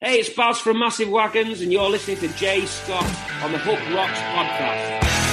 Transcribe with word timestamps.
Hey, 0.00 0.20
it's 0.20 0.28
Baz 0.28 0.60
from 0.60 0.78
Massive 0.78 1.08
Wagons, 1.08 1.60
and 1.60 1.72
you're 1.72 1.90
listening 1.90 2.18
to 2.18 2.28
Jay 2.36 2.64
Scott 2.66 3.02
on 3.42 3.50
the 3.50 3.58
Hook 3.58 3.80
Rocks 3.92 4.20
podcast. 4.20 5.27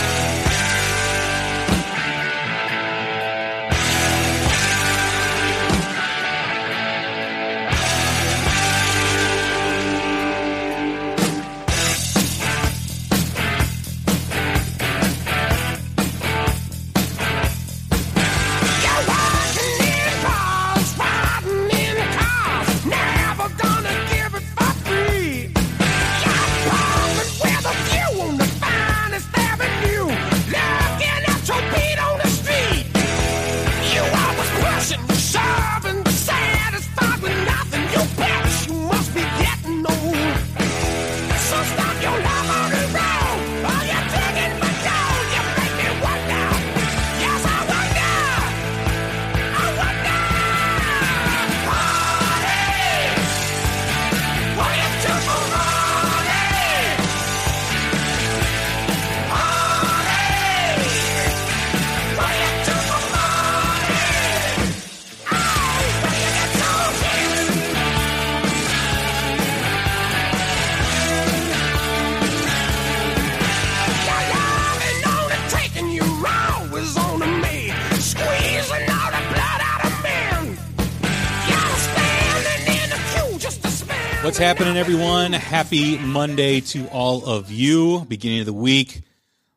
Happening, 84.45 84.77
everyone? 84.77 85.33
Happy 85.33 85.97
Monday 85.97 86.59
to 86.59 86.85
all 86.89 87.25
of 87.25 87.49
you. 87.49 88.05
Beginning 88.07 88.41
of 88.41 88.45
the 88.45 88.53
week. 88.53 89.01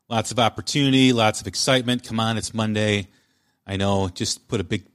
Lots 0.09 0.31
of 0.31 0.39
opportunity, 0.39 1.13
lots 1.13 1.43
of 1.43 1.47
excitement. 1.47 2.05
Come 2.05 2.19
on, 2.19 2.39
it's 2.39 2.55
Monday. 2.55 3.09
I 3.67 3.77
know, 3.77 4.09
just 4.09 4.49
put 4.49 4.63
a 4.63 4.65
big 4.65 4.87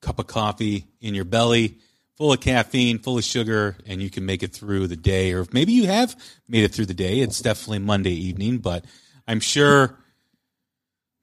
cup 0.00 0.18
of 0.18 0.26
coffee 0.26 0.86
in 1.02 1.14
your 1.14 1.26
belly, 1.26 1.76
full 2.16 2.32
of 2.32 2.40
caffeine, 2.40 2.98
full 2.98 3.18
of 3.18 3.24
sugar, 3.24 3.76
and 3.86 4.00
you 4.00 4.08
can 4.08 4.24
make 4.24 4.42
it 4.42 4.54
through 4.54 4.86
the 4.86 4.96
day. 4.96 5.34
Or 5.34 5.46
maybe 5.52 5.74
you 5.74 5.86
have 5.86 6.16
made 6.48 6.64
it 6.64 6.72
through 6.72 6.86
the 6.86 6.94
day. 6.94 7.18
It's 7.18 7.42
definitely 7.42 7.80
Monday 7.80 8.14
evening, 8.14 8.56
but 8.56 8.86
I'm 9.28 9.40
sure 9.40 9.98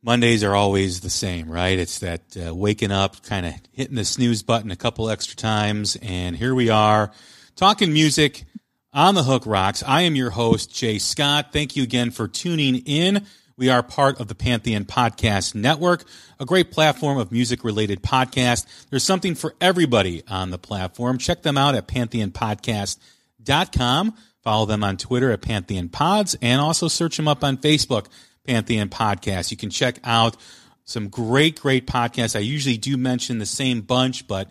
Mondays 0.04 0.44
are 0.44 0.54
always 0.54 1.02
the 1.02 1.10
same, 1.10 1.50
right? 1.50 1.80
It's 1.80 1.98
that 1.98 2.38
uh, 2.38 2.54
waking 2.54 2.92
up, 2.92 3.24
kind 3.24 3.48
of 3.48 3.54
hitting 3.72 3.96
the 3.96 4.06
snooze 4.06 4.44
button 4.44 4.70
a 4.70 4.76
couple 4.76 5.10
extra 5.10 5.36
times, 5.36 5.98
and 6.04 6.38
here 6.38 6.54
we 6.54 6.70
are 6.70 7.12
talking 7.60 7.92
music 7.92 8.46
on 8.94 9.16
the 9.16 9.24
Hook 9.24 9.44
Rocks. 9.46 9.84
I 9.86 10.04
am 10.04 10.16
your 10.16 10.30
host, 10.30 10.74
Jay 10.74 10.98
Scott. 10.98 11.48
Thank 11.52 11.76
you 11.76 11.84
again 11.84 12.10
for 12.10 12.26
tuning 12.26 12.78
in. 12.86 13.26
We 13.58 13.70
are 13.70 13.84
part 13.84 14.22
of 14.22 14.30
the 14.30 14.36
Pantheon 14.36 14.86
Podcast 14.86 15.56
Network, 15.56 16.06
a 16.39 16.45
great 16.45 16.72
platform 16.72 17.17
of 17.17 17.33
music 17.33 17.66
related 17.66 18.02
podcasts. 18.02 18.66
There's 18.89 19.04
something 19.04 19.36
for 19.36 19.56
everybody 19.60 20.23
on 20.30 20.52
the 20.52 20.58
platform. 20.58 21.17
Check 21.17 21.42
them 21.42 21.58
out 21.58 21.76
at 21.76 21.89
pantheonpodcast.com. 21.89 24.16
Follow 24.42 24.66
them 24.66 24.82
on 24.82 24.95
Twitter 24.95 25.32
at 25.32 25.42
Pantheon 25.42 25.89
Pods 25.89 26.38
and 26.42 26.62
also 26.62 26.88
search 26.88 27.17
them 27.17 27.28
up 27.28 27.44
on 27.44 27.58
Facebook, 27.58 28.06
Pantheon 28.48 28.88
Podcast. 28.88 29.52
You 29.52 29.58
can 29.58 29.70
check 29.70 30.00
out 30.06 30.38
some 30.86 31.10
great, 31.10 31.60
great 31.60 31.88
podcasts. 31.88 32.38
I 32.38 32.39
usually 32.39 32.78
do 32.78 32.95
mention 32.95 33.38
the 33.38 33.45
same 33.45 33.82
bunch, 33.82 34.30
but 34.30 34.50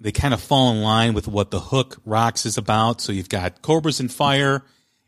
they 0.00 0.12
kind 0.12 0.34
of 0.34 0.40
fall 0.40 0.72
in 0.72 0.82
line 0.82 1.14
with 1.14 1.26
what 1.26 1.50
the 1.50 1.60
Hook 1.60 2.00
Rocks 2.04 2.46
is 2.46 2.58
about. 2.58 3.00
So 3.00 3.12
you've 3.12 3.28
got 3.28 3.62
Cobras 3.62 4.00
and 4.00 4.12
Fire, 4.12 4.62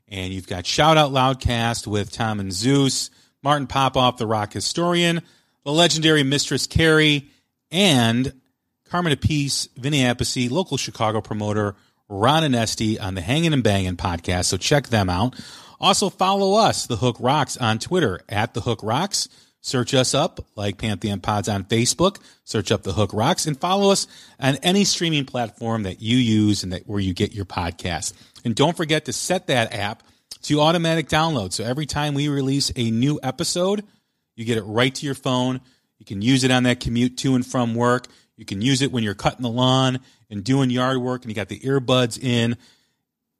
and 0.08 0.32
you've 0.32 0.46
got 0.46 0.66
Shout 0.66 0.96
Out 0.96 1.12
Loudcast 1.12 1.86
with 1.86 2.10
Tom 2.10 2.40
and 2.40 2.52
Zeus, 2.52 3.10
Martin 3.42 3.66
Popoff, 3.66 4.16
the 4.16 4.26
rock 4.26 4.52
historian, 4.52 5.22
the 5.64 5.72
legendary 5.72 6.22
Mistress 6.22 6.66
Carrie, 6.66 7.30
and 7.70 8.32
Carmine 8.88 9.14
Appice, 9.14 9.68
Vinny 9.76 10.00
Appice, 10.00 10.50
local 10.50 10.76
Chicago 10.78 11.20
promoter, 11.20 11.76
Ron 12.08 12.42
Onesti 12.42 13.00
on 13.00 13.14
the 13.14 13.20
Hanging 13.20 13.52
and 13.52 13.62
Banging 13.62 13.96
podcast. 13.96 14.46
So 14.46 14.56
check 14.56 14.88
them 14.88 15.10
out. 15.10 15.38
Also 15.78 16.08
follow 16.08 16.54
us, 16.54 16.86
The 16.86 16.96
Hook 16.96 17.16
Rocks, 17.20 17.56
on 17.58 17.78
Twitter 17.78 18.20
at 18.28 18.54
The 18.54 18.62
Hook 18.62 18.80
Rocks. 18.82 19.28
Search 19.60 19.92
us 19.92 20.14
up 20.14 20.46
like 20.56 20.78
Pantheon 20.78 21.20
Pods 21.20 21.48
on 21.48 21.64
Facebook. 21.64 22.18
Search 22.44 22.70
up 22.70 22.82
the 22.82 22.92
Hook 22.92 23.12
Rocks 23.12 23.46
and 23.46 23.58
follow 23.58 23.90
us 23.90 24.06
on 24.38 24.56
any 24.56 24.84
streaming 24.84 25.24
platform 25.24 25.82
that 25.82 26.00
you 26.00 26.16
use 26.16 26.62
and 26.62 26.72
that 26.72 26.86
where 26.86 27.00
you 27.00 27.12
get 27.12 27.32
your 27.32 27.44
podcast. 27.44 28.12
And 28.44 28.54
don't 28.54 28.76
forget 28.76 29.06
to 29.06 29.12
set 29.12 29.48
that 29.48 29.74
app 29.74 30.02
to 30.42 30.60
automatic 30.60 31.08
download. 31.08 31.52
So 31.52 31.64
every 31.64 31.86
time 31.86 32.14
we 32.14 32.28
release 32.28 32.70
a 32.76 32.90
new 32.90 33.18
episode, 33.22 33.84
you 34.36 34.44
get 34.44 34.58
it 34.58 34.62
right 34.62 34.94
to 34.94 35.06
your 35.06 35.16
phone. 35.16 35.60
You 35.98 36.06
can 36.06 36.22
use 36.22 36.44
it 36.44 36.52
on 36.52 36.62
that 36.62 36.78
commute 36.78 37.18
to 37.18 37.34
and 37.34 37.44
from 37.44 37.74
work. 37.74 38.06
You 38.36 38.44
can 38.44 38.62
use 38.62 38.82
it 38.82 38.92
when 38.92 39.02
you're 39.02 39.14
cutting 39.14 39.42
the 39.42 39.50
lawn 39.50 39.98
and 40.30 40.44
doing 40.44 40.70
yard 40.70 40.98
work 40.98 41.22
and 41.22 41.30
you 41.30 41.34
got 41.34 41.48
the 41.48 41.58
earbuds 41.58 42.22
in. 42.22 42.56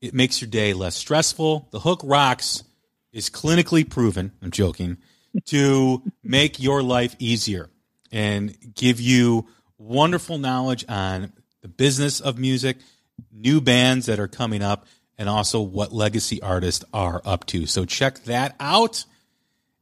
It 0.01 0.13
makes 0.13 0.41
your 0.41 0.51
day 0.51 0.75
less 0.75 0.97
stressful. 0.97 1.69
The 1.71 1.81
Hook 1.81 2.01
Rocks 2.03 2.65
is 3.13 3.31
clinically 3.31 3.89
proven. 3.89 4.33
I'm 4.43 4.51
joking 4.51 4.99
to 5.47 6.03
make 6.23 6.61
your 6.61 6.83
life 6.83 7.17
easier 7.19 7.69
and 8.13 8.57
give 8.75 9.01
you 9.01 9.47
wonderful 9.79 10.39
knowledge 10.39 10.85
on 10.89 11.33
the 11.63 11.69
business 11.69 12.21
of 12.21 12.39
music, 12.39 12.79
new 13.33 13.61
bands 13.61 14.07
that 14.07 14.19
are 14.19 14.29
coming 14.29 14.63
up, 14.63 14.87
and 15.19 15.29
also 15.29 15.61
what 15.61 15.93
legacy 15.93 16.41
artists 16.43 16.85
are 16.93 17.21
up 17.25 17.45
to. 17.47 17.67
So 17.67 17.85
check 17.85 18.21
that 18.25 18.55
out. 18.61 19.05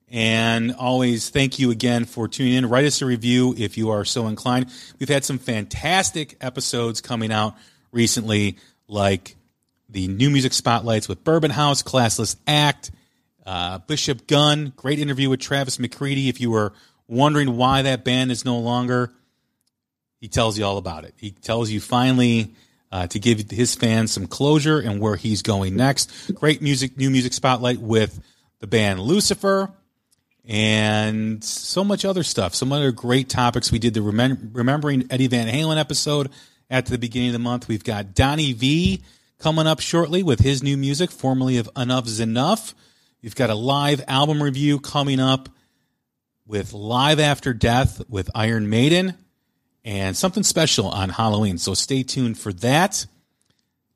And 0.09 0.73
always 0.75 1.31
thank 1.31 1.59
you 1.59 1.71
again 1.71 2.05
for 2.05 2.29
tuning 2.29 2.55
in. 2.55 2.69
Write 2.69 2.85
us 2.85 3.03
a 3.03 3.07
review 3.07 3.55
if 3.59 3.77
you 3.77 3.91
are 3.91 4.05
so 4.05 4.29
inclined. 4.29 4.71
We've 4.99 5.09
had 5.09 5.25
some 5.25 5.39
fantastic 5.39 6.37
episodes 6.41 7.01
coming 7.01 7.33
out 7.33 7.57
recently, 7.91 8.59
like 8.87 9.37
the 9.89 10.07
new 10.07 10.31
music 10.31 10.53
spotlights 10.53 11.09
with 11.09 11.25
Bourbon 11.25 11.51
House, 11.51 11.83
Classless 11.83 12.37
Act, 12.47 12.93
uh, 13.47 13.79
Bishop 13.79 14.27
Gunn, 14.27 14.73
great 14.77 14.99
interview 14.99 15.31
with 15.31 15.41
Travis 15.41 15.79
McCready. 15.79 16.29
If 16.29 16.41
you 16.41 16.51
were 16.51 16.73
wondering 17.07 17.57
why 17.57 17.83
that 17.83 18.05
band 18.05 18.33
is 18.33 18.45
no 18.45 18.59
longer, 18.59 19.13
he 20.21 20.29
tells 20.29 20.59
you 20.59 20.65
all 20.65 20.79
about 20.79 21.05
it. 21.05 21.15
He 21.17 21.31
tells 21.31 21.71
you 21.71 21.81
finally 21.81 22.55
uh, 22.91 23.07
to 23.07 23.19
give 23.19 23.51
his 23.51 23.75
fans 23.75 24.13
some 24.13 24.27
closure 24.27 24.81
and 24.81 25.01
where 25.01 25.17
he's 25.17 25.43
going 25.43 25.77
next. 25.77 26.35
Great 26.35 26.61
music, 26.61 26.97
new 26.97 27.11
music 27.11 27.33
spotlight 27.33 27.81
with 27.81 28.21
the 28.59 28.67
band 28.67 29.01
Lucifer 29.01 29.71
and 30.45 31.43
so 31.43 31.85
much 31.85 32.05
other 32.05 32.23
stuff. 32.23 32.55
Some 32.55 32.73
other 32.73 32.93
great 32.93 33.29
topics. 33.29 33.71
We 33.71 33.79
did 33.79 33.95
the 33.95 34.01
Remem- 34.01 34.51
Remembering 34.55 35.07
Eddie 35.11 35.27
Van 35.27 35.49
Halen 35.49 35.79
episode 35.79 36.31
at 36.71 36.87
the 36.87 36.99
beginning 36.99 37.31
of 37.31 37.33
the 37.35 37.39
month. 37.39 37.69
We've 37.69 37.85
got 37.85 38.15
Donnie 38.15 38.53
Vie 38.53 39.05
coming 39.39 39.67
up 39.67 39.81
shortly 39.81 40.23
with 40.23 40.41
his 40.41 40.63
new 40.63 40.77
music, 40.77 41.11
formerly 41.11 41.59
of 41.59 41.69
Enuff 41.77 42.07
Z'Nuff. 42.07 42.75
You've 43.27 43.35
got 43.35 43.51
a 43.51 43.57
live 43.57 44.05
album 44.07 44.41
review 44.41 44.79
coming 44.79 45.19
up 45.19 45.49
with 46.47 46.73
Live 46.73 47.19
After 47.19 47.53
Death 47.53 48.01
with 48.09 48.31
Iron 48.37 48.71
Maiden 48.71 49.15
and 49.85 50.17
something 50.17 50.45
special 50.45 50.87
on 50.87 51.09
Halloween. 51.09 51.59
So 51.59 51.75
stay 51.75 52.05
tuned 52.05 52.39
for 52.39 52.53
that. 52.53 53.05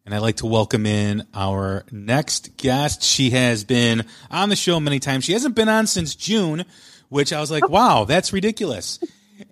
And 0.05 0.13
I'd 0.13 0.19
like 0.19 0.39
to 0.39 0.47
welcome 0.47 0.85
in 0.85 1.29
our 1.33 1.85
next 1.93 2.57
guest. 2.57 3.05
She 3.05 3.31
has 3.31 3.63
been 3.63 4.05
on 4.33 4.49
the 4.49 4.57
show 4.57 4.81
many 4.81 4.99
times. 4.99 5.27
She 5.27 5.33
hasn't 5.33 5.55
been 5.55 5.69
on 5.69 5.87
since 5.87 6.17
June, 6.17 6.65
which 7.09 7.33
I 7.33 7.39
was 7.39 7.53
like, 7.53 7.69
wow, 7.69 8.07
that's 8.07 8.33
ridiculous. 8.33 8.99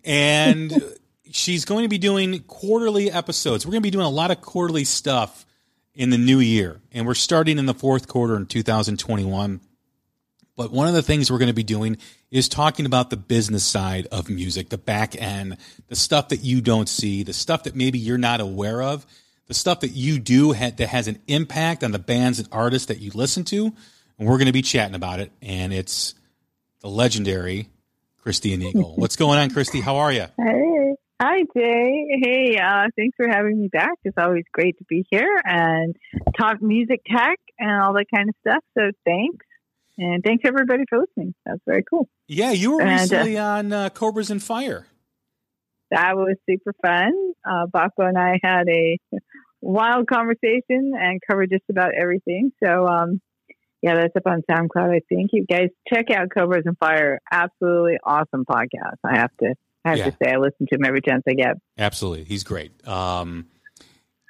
And 0.02 0.72
she's 1.30 1.64
going 1.64 1.84
to 1.84 1.88
be 1.88 1.98
doing 1.98 2.40
quarterly 2.48 3.12
episodes. 3.12 3.64
We're 3.64 3.70
going 3.70 3.82
to 3.82 3.86
be 3.86 3.92
doing 3.92 4.06
a 4.06 4.10
lot 4.10 4.32
of 4.32 4.40
quarterly 4.40 4.82
stuff 4.82 5.46
in 5.94 6.10
the 6.10 6.18
new 6.18 6.40
year. 6.40 6.80
And 6.90 7.06
we're 7.06 7.14
starting 7.14 7.60
in 7.60 7.66
the 7.66 7.74
fourth 7.74 8.08
quarter 8.08 8.36
in 8.36 8.46
2021. 8.46 9.60
But 10.58 10.72
one 10.72 10.88
of 10.88 10.94
the 10.94 11.02
things 11.02 11.30
we're 11.30 11.38
going 11.38 11.46
to 11.46 11.54
be 11.54 11.62
doing 11.62 11.96
is 12.30 12.50
talking 12.50 12.84
about 12.84 13.08
the 13.08 13.16
business 13.16 13.64
side 13.64 14.08
of 14.12 14.28
music, 14.28 14.68
the 14.68 14.76
back 14.76 15.14
end, 15.18 15.56
the 15.86 15.96
stuff 15.96 16.28
that 16.28 16.40
you 16.40 16.60
don't 16.60 16.88
see, 16.88 17.22
the 17.22 17.32
stuff 17.32 17.62
that 17.62 17.74
maybe 17.74 17.98
you're 17.98 18.18
not 18.18 18.42
aware 18.42 18.82
of 18.82 19.06
the 19.48 19.54
stuff 19.54 19.80
that 19.80 19.90
you 19.90 20.18
do 20.18 20.52
ha- 20.52 20.72
that 20.76 20.88
has 20.88 21.08
an 21.08 21.18
impact 21.26 21.82
on 21.82 21.90
the 21.90 21.98
bands 21.98 22.38
and 22.38 22.48
artists 22.52 22.88
that 22.88 23.00
you 23.00 23.10
listen 23.14 23.44
to. 23.44 23.72
And 24.18 24.28
we're 24.28 24.36
going 24.36 24.46
to 24.46 24.52
be 24.52 24.62
chatting 24.62 24.94
about 24.94 25.20
it. 25.20 25.32
And 25.42 25.72
it's 25.72 26.14
the 26.80 26.88
legendary 26.88 27.68
Kristi 28.24 28.56
Enigl. 28.56 28.96
What's 28.98 29.16
going 29.16 29.38
on, 29.38 29.50
Kristi? 29.50 29.82
How 29.82 29.96
are 29.96 30.12
you? 30.12 30.26
Hey. 30.38 30.94
Hi, 31.20 31.38
Jay. 31.56 32.20
Hey, 32.22 32.58
uh, 32.58 32.86
thanks 32.94 33.16
for 33.16 33.26
having 33.28 33.60
me 33.60 33.66
back. 33.66 33.94
It's 34.04 34.16
always 34.16 34.44
great 34.52 34.78
to 34.78 34.84
be 34.88 35.04
here 35.10 35.40
and 35.44 35.96
talk 36.38 36.62
music 36.62 37.00
tech 37.10 37.40
and 37.58 37.82
all 37.82 37.92
that 37.94 38.04
kind 38.14 38.28
of 38.28 38.36
stuff. 38.40 38.62
So 38.76 38.92
thanks. 39.04 39.44
And 39.98 40.22
thanks 40.22 40.44
everybody 40.46 40.84
for 40.88 41.00
listening. 41.00 41.34
That's 41.44 41.60
very 41.66 41.82
cool. 41.82 42.08
Yeah, 42.28 42.52
you 42.52 42.76
were 42.76 42.82
and, 42.82 43.00
recently 43.00 43.36
uh, 43.36 43.44
on 43.44 43.72
uh, 43.72 43.88
Cobras 43.90 44.30
and 44.30 44.42
Fire. 44.42 44.86
That 45.90 46.16
was 46.16 46.36
super 46.48 46.72
fun. 46.80 47.12
Uh, 47.44 47.66
Baco 47.66 48.08
and 48.08 48.16
I 48.16 48.38
had 48.42 48.68
a 48.68 48.98
wild 49.60 50.06
conversation 50.06 50.92
and 50.96 51.20
covered 51.28 51.50
just 51.50 51.64
about 51.68 51.94
everything. 51.94 52.52
So, 52.62 52.86
um, 52.86 53.20
yeah, 53.82 53.94
that's 53.94 54.14
up 54.14 54.26
on 54.26 54.42
SoundCloud. 54.48 54.94
I 54.94 55.00
think 55.08 55.30
you 55.32 55.46
guys 55.50 55.70
check 55.92 56.10
out 56.10 56.28
Cobras 56.32 56.64
and 56.66 56.78
Fire. 56.78 57.20
Absolutely 57.30 57.98
awesome 58.04 58.44
podcast. 58.44 58.98
I 59.04 59.18
have 59.18 59.30
to, 59.40 59.54
I 59.84 59.88
have 59.88 59.98
yeah. 59.98 60.10
to 60.10 60.16
say, 60.22 60.32
I 60.32 60.36
listen 60.36 60.66
to 60.68 60.76
him 60.76 60.84
every 60.84 61.00
chance 61.00 61.22
I 61.28 61.32
get. 61.32 61.56
Absolutely, 61.76 62.24
he's 62.24 62.44
great. 62.44 62.86
Um, 62.86 63.46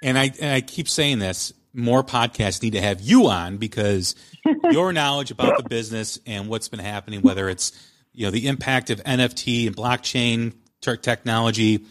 and 0.02 0.18
I 0.18 0.30
and 0.40 0.54
I 0.54 0.60
keep 0.60 0.88
saying 0.88 1.18
this. 1.18 1.52
More 1.78 2.02
podcasts 2.02 2.62
need 2.62 2.72
to 2.72 2.80
have 2.80 3.00
you 3.00 3.28
on 3.28 3.56
because 3.56 4.14
your 4.70 4.92
knowledge 4.92 5.30
about 5.30 5.62
the 5.62 5.68
business 5.68 6.18
and 6.26 6.48
what's 6.48 6.68
been 6.68 6.80
happening, 6.80 7.22
whether 7.22 7.48
it's 7.48 7.72
you 8.12 8.26
know 8.26 8.30
the 8.30 8.48
impact 8.48 8.90
of 8.90 9.02
NFT 9.04 9.66
and 9.66 9.76
blockchain 9.76 10.54
technology, 10.80 11.84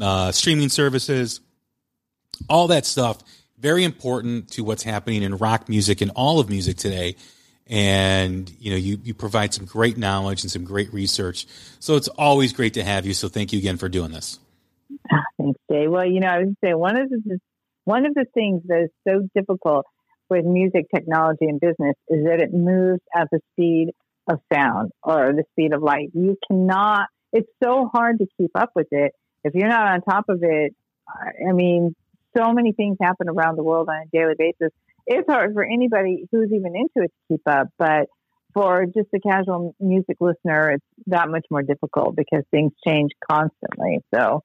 uh, 0.00 0.32
streaming 0.32 0.68
services, 0.68 1.40
all 2.48 2.68
that 2.68 2.86
stuff 2.86 3.22
very 3.64 3.84
important 3.84 4.50
to 4.50 4.62
what's 4.62 4.82
happening 4.82 5.22
in 5.22 5.38
rock 5.38 5.70
music 5.70 6.02
and 6.02 6.10
all 6.14 6.38
of 6.38 6.50
music 6.50 6.76
today. 6.76 7.16
And 7.66 8.50
you 8.58 8.70
know, 8.70 8.76
you 8.76 8.98
you 9.02 9.14
provide 9.14 9.54
some 9.54 9.64
great 9.64 9.96
knowledge 9.96 10.42
and 10.42 10.50
some 10.50 10.64
great 10.64 10.92
research. 10.92 11.46
So 11.80 11.96
it's 11.96 12.08
always 12.08 12.52
great 12.52 12.74
to 12.74 12.84
have 12.84 13.06
you. 13.06 13.14
So 13.14 13.28
thank 13.28 13.54
you 13.54 13.58
again 13.58 13.78
for 13.78 13.88
doing 13.88 14.12
this. 14.12 14.38
Ah, 15.10 15.22
thanks, 15.38 15.58
Jay. 15.70 15.88
Well, 15.88 16.04
you 16.04 16.20
know, 16.20 16.28
I 16.28 16.40
would 16.40 16.56
say 16.62 16.74
one 16.74 16.98
of 16.98 17.08
the 17.08 17.40
one 17.84 18.06
of 18.06 18.14
the 18.14 18.26
things 18.34 18.62
that 18.66 18.84
is 18.84 18.90
so 19.06 19.28
difficult 19.34 19.86
with 20.30 20.44
music 20.44 20.86
technology 20.94 21.46
and 21.46 21.60
business 21.60 21.96
is 22.08 22.24
that 22.24 22.40
it 22.40 22.52
moves 22.52 23.00
at 23.14 23.28
the 23.30 23.40
speed 23.52 23.90
of 24.30 24.38
sound 24.52 24.90
or 25.02 25.32
the 25.32 25.44
speed 25.52 25.74
of 25.74 25.82
light. 25.82 26.10
You 26.14 26.36
cannot. 26.48 27.08
It's 27.32 27.50
so 27.62 27.90
hard 27.92 28.18
to 28.18 28.26
keep 28.38 28.50
up 28.54 28.70
with 28.74 28.88
it 28.90 29.12
if 29.42 29.54
you're 29.54 29.68
not 29.68 29.92
on 29.92 30.00
top 30.02 30.24
of 30.28 30.38
it. 30.42 30.74
I 31.06 31.52
mean, 31.52 31.94
so 32.36 32.52
many 32.52 32.72
things 32.72 32.96
happen 33.00 33.28
around 33.28 33.56
the 33.56 33.62
world 33.62 33.88
on 33.88 33.96
a 33.96 34.16
daily 34.16 34.34
basis. 34.38 34.72
It's 35.06 35.28
hard 35.28 35.52
for 35.52 35.62
anybody 35.62 36.24
who's 36.32 36.50
even 36.52 36.74
into 36.74 37.04
it 37.04 37.12
to 37.12 37.34
keep 37.34 37.42
up, 37.46 37.68
but 37.78 38.06
for 38.54 38.86
just 38.86 39.08
a 39.14 39.20
casual 39.20 39.74
music 39.78 40.16
listener, 40.20 40.70
it's 40.70 40.84
that 41.08 41.28
much 41.28 41.44
more 41.50 41.62
difficult 41.62 42.16
because 42.16 42.44
things 42.50 42.72
change 42.86 43.10
constantly. 43.30 43.98
So 44.14 44.42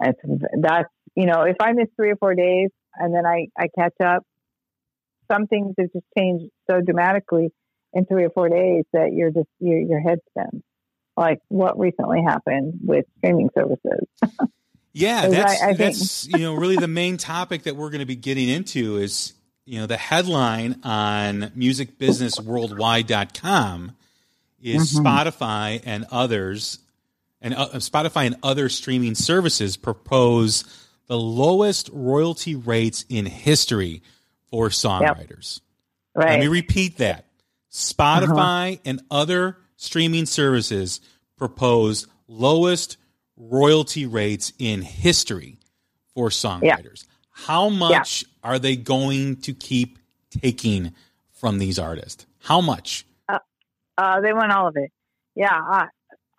that's, 0.00 0.88
you 1.14 1.26
know, 1.26 1.42
if 1.42 1.56
I 1.60 1.72
miss 1.72 1.88
three 1.96 2.10
or 2.10 2.16
four 2.16 2.34
days 2.34 2.70
and 2.94 3.14
then 3.14 3.26
I, 3.26 3.48
I 3.58 3.68
catch 3.78 3.94
up, 4.04 4.22
some 5.30 5.46
things 5.46 5.74
have 5.78 5.92
just 5.92 6.06
changed 6.16 6.46
so 6.70 6.80
dramatically 6.80 7.50
in 7.92 8.06
three 8.06 8.24
or 8.24 8.30
four 8.30 8.48
days 8.48 8.84
that 8.92 9.12
you're 9.12 9.30
just, 9.30 9.48
your, 9.60 9.78
your 9.78 10.00
head 10.00 10.18
spins. 10.30 10.62
Like 11.16 11.38
what 11.48 11.78
recently 11.78 12.22
happened 12.26 12.80
with 12.82 13.04
streaming 13.18 13.50
services. 13.56 14.06
Yeah, 14.94 15.28
that's 15.28 15.60
I, 15.60 15.70
I 15.70 15.72
that's 15.74 16.26
you 16.28 16.38
know 16.38 16.54
really 16.54 16.76
the 16.76 16.86
main 16.86 17.16
topic 17.16 17.64
that 17.64 17.74
we're 17.74 17.90
going 17.90 17.98
to 17.98 18.06
be 18.06 18.14
getting 18.14 18.48
into 18.48 18.98
is 18.98 19.32
you 19.66 19.80
know 19.80 19.86
the 19.86 19.96
headline 19.96 20.78
on 20.84 21.50
musicbusinessworldwide.com 21.56 23.96
is 24.62 24.92
mm-hmm. 24.92 25.04
Spotify 25.04 25.82
and 25.84 26.06
others 26.12 26.78
and 27.40 27.54
uh, 27.54 27.70
Spotify 27.74 28.26
and 28.26 28.36
other 28.44 28.68
streaming 28.68 29.16
services 29.16 29.76
propose 29.76 30.62
the 31.06 31.18
lowest 31.18 31.90
royalty 31.92 32.54
rates 32.54 33.04
in 33.08 33.26
history 33.26 34.02
for 34.50 34.68
songwriters. 34.68 35.60
Yep. 36.14 36.24
Right. 36.24 36.30
Let 36.30 36.40
me 36.40 36.48
repeat 36.48 36.98
that. 36.98 37.26
Spotify 37.70 38.74
uh-huh. 38.74 38.82
and 38.84 39.02
other 39.10 39.58
streaming 39.76 40.26
services 40.26 41.00
propose 41.36 42.06
lowest 42.28 42.96
royalty 43.36 44.06
rates 44.06 44.52
in 44.58 44.82
history 44.82 45.58
for 46.14 46.28
songwriters. 46.28 47.04
Yeah. 47.04 47.10
How 47.32 47.68
much 47.68 48.22
yeah. 48.22 48.50
are 48.50 48.58
they 48.58 48.76
going 48.76 49.36
to 49.42 49.52
keep 49.52 49.98
taking 50.30 50.94
from 51.32 51.58
these 51.58 51.78
artists? 51.78 52.26
How 52.38 52.60
much? 52.60 53.04
Uh, 53.28 53.38
uh, 53.98 54.20
they 54.20 54.32
want 54.32 54.52
all 54.52 54.68
of 54.68 54.76
it. 54.76 54.92
Yeah. 55.34 55.58
Uh, 55.68 55.86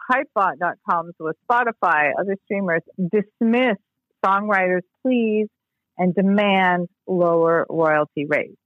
Hypebot.com 0.09 1.11
with 1.19 1.35
Spotify, 1.49 2.11
other 2.17 2.35
streamers 2.45 2.83
dismiss 3.11 3.77
songwriters' 4.25 4.81
please 5.01 5.47
and 5.97 6.13
demand 6.13 6.87
lower 7.07 7.65
royalty 7.69 8.25
rates. 8.25 8.57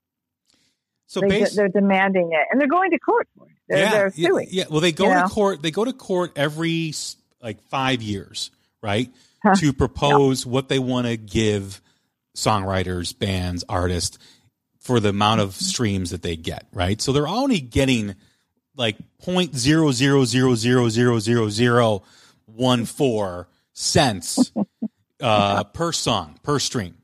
So 1.07 1.21
they, 1.21 1.41
are 1.41 1.67
demanding 1.67 2.29
it, 2.33 2.47
and 2.51 2.61
they're 2.61 2.67
going 2.67 2.91
to 2.91 2.99
court 2.99 3.27
for 3.35 3.47
it. 3.47 3.55
They're, 3.67 3.79
yeah, 3.79 3.91
they're 3.91 4.11
suing. 4.11 4.47
Yeah, 4.51 4.65
well, 4.69 4.79
they 4.79 4.91
go 4.91 5.05
to 5.09 5.21
know? 5.21 5.27
court. 5.27 5.61
They 5.61 5.71
go 5.71 5.83
to 5.83 5.93
court 5.93 6.33
every 6.35 6.93
like 7.41 7.61
five 7.63 8.03
years, 8.03 8.51
right? 8.81 9.09
Huh. 9.41 9.55
To 9.55 9.73
propose 9.73 10.45
what 10.45 10.69
they 10.69 10.77
want 10.77 11.07
to 11.07 11.17
give 11.17 11.81
songwriters, 12.35 13.17
bands, 13.17 13.63
artists 13.67 14.19
for 14.79 14.99
the 14.99 15.09
amount 15.09 15.41
of 15.41 15.55
streams 15.55 16.11
that 16.11 16.21
they 16.21 16.35
get, 16.35 16.67
right? 16.73 17.01
So 17.01 17.11
they're 17.11 17.27
only 17.27 17.59
getting 17.59 18.15
like 18.75 18.97
point 19.19 19.55
zero 19.55 19.91
zero 19.91 20.25
zero 20.25 20.55
zero 20.55 20.89
zero 20.89 21.19
zero 21.19 21.49
zero 21.49 22.03
one 22.45 22.85
four 22.85 23.47
cents 23.73 24.51
uh, 25.21 25.63
per 25.65 25.91
song 25.91 26.39
per 26.43 26.59
stream. 26.59 26.95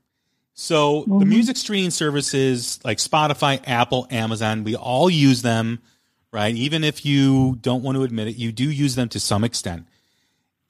So 0.54 1.02
mm-hmm. 1.02 1.18
the 1.18 1.26
music 1.26 1.56
streaming 1.56 1.90
services 1.90 2.80
like 2.84 2.98
Spotify, 2.98 3.60
Apple, 3.66 4.06
Amazon, 4.10 4.64
we 4.64 4.74
all 4.74 5.10
use 5.10 5.42
them, 5.42 5.80
right? 6.32 6.54
Even 6.54 6.82
if 6.82 7.04
you 7.04 7.58
don't 7.60 7.82
want 7.82 7.96
to 7.96 8.04
admit 8.04 8.28
it, 8.28 8.36
you 8.36 8.52
do 8.52 8.70
use 8.70 8.94
them 8.94 9.08
to 9.10 9.20
some 9.20 9.44
extent 9.44 9.86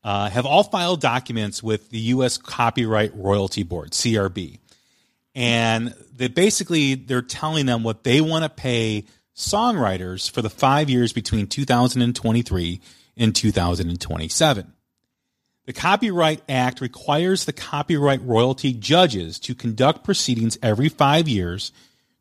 uh, 0.06 0.30
have 0.30 0.46
all 0.46 0.62
filed 0.62 1.00
documents 1.00 1.64
with 1.64 1.90
the 1.90 1.98
U.S. 1.98 2.38
Copyright 2.38 3.10
Royalty 3.16 3.64
Board, 3.64 3.90
CRB, 3.90 4.60
and 5.34 5.92
they 6.14 6.28
basically 6.28 6.94
they're 6.94 7.22
telling 7.22 7.66
them 7.66 7.82
what 7.82 8.04
they 8.04 8.20
want 8.20 8.44
to 8.44 8.48
pay 8.48 9.04
songwriters 9.34 10.30
for 10.30 10.42
the 10.42 10.48
five 10.48 10.88
years 10.88 11.12
between 11.12 11.48
2023 11.48 12.80
and 13.16 13.34
2027. 13.34 14.72
The 15.66 15.72
Copyright 15.72 16.42
Act 16.48 16.80
requires 16.80 17.44
the 17.44 17.52
copyright 17.52 18.22
royalty 18.22 18.72
judges 18.72 19.38
to 19.40 19.54
conduct 19.54 20.04
proceedings 20.04 20.56
every 20.62 20.88
five 20.88 21.28
years 21.28 21.72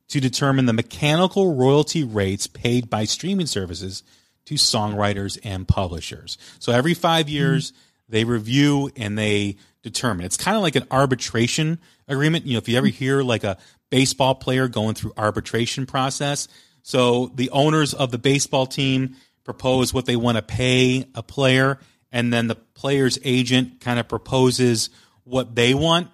to 0.07 0.19
determine 0.19 0.65
the 0.65 0.73
mechanical 0.73 1.55
royalty 1.55 2.03
rates 2.03 2.47
paid 2.47 2.89
by 2.89 3.05
streaming 3.05 3.47
services 3.47 4.03
to 4.45 4.55
songwriters 4.55 5.39
and 5.43 5.67
publishers. 5.67 6.37
So 6.59 6.71
every 6.71 6.93
five 6.93 7.29
years, 7.29 7.71
mm-hmm. 7.71 7.79
they 8.09 8.23
review 8.23 8.91
and 8.95 9.17
they 9.17 9.57
determine. 9.83 10.25
It's 10.25 10.37
kind 10.37 10.57
of 10.57 10.63
like 10.63 10.75
an 10.75 10.87
arbitration 10.89 11.79
agreement. 12.07 12.45
You 12.45 12.53
know, 12.53 12.57
if 12.59 12.67
you 12.67 12.77
ever 12.77 12.87
hear 12.87 13.21
like 13.21 13.43
a 13.43 13.57
baseball 13.89 14.35
player 14.35 14.67
going 14.67 14.95
through 14.95 15.13
arbitration 15.17 15.85
process. 15.85 16.47
So 16.81 17.31
the 17.35 17.49
owners 17.51 17.93
of 17.93 18.11
the 18.11 18.17
baseball 18.17 18.65
team 18.65 19.15
propose 19.43 19.93
what 19.93 20.05
they 20.05 20.15
want 20.15 20.37
to 20.37 20.41
pay 20.41 21.05
a 21.15 21.23
player, 21.23 21.79
and 22.15 22.31
then 22.31 22.47
the 22.47 22.55
player's 22.55 23.19
agent 23.25 23.81
kind 23.81 23.99
of 23.99 24.07
proposes 24.07 24.89
what 25.25 25.53
they 25.53 25.73
want. 25.73 26.07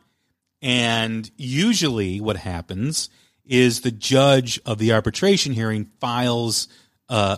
And 0.59 1.29
usually, 1.37 2.19
what 2.19 2.37
happens 2.37 3.09
is 3.45 3.81
the 3.81 3.91
judge 3.91 4.59
of 4.65 4.79
the 4.79 4.93
arbitration 4.93 5.53
hearing 5.53 5.91
files 5.99 6.67
uh, 7.07 7.37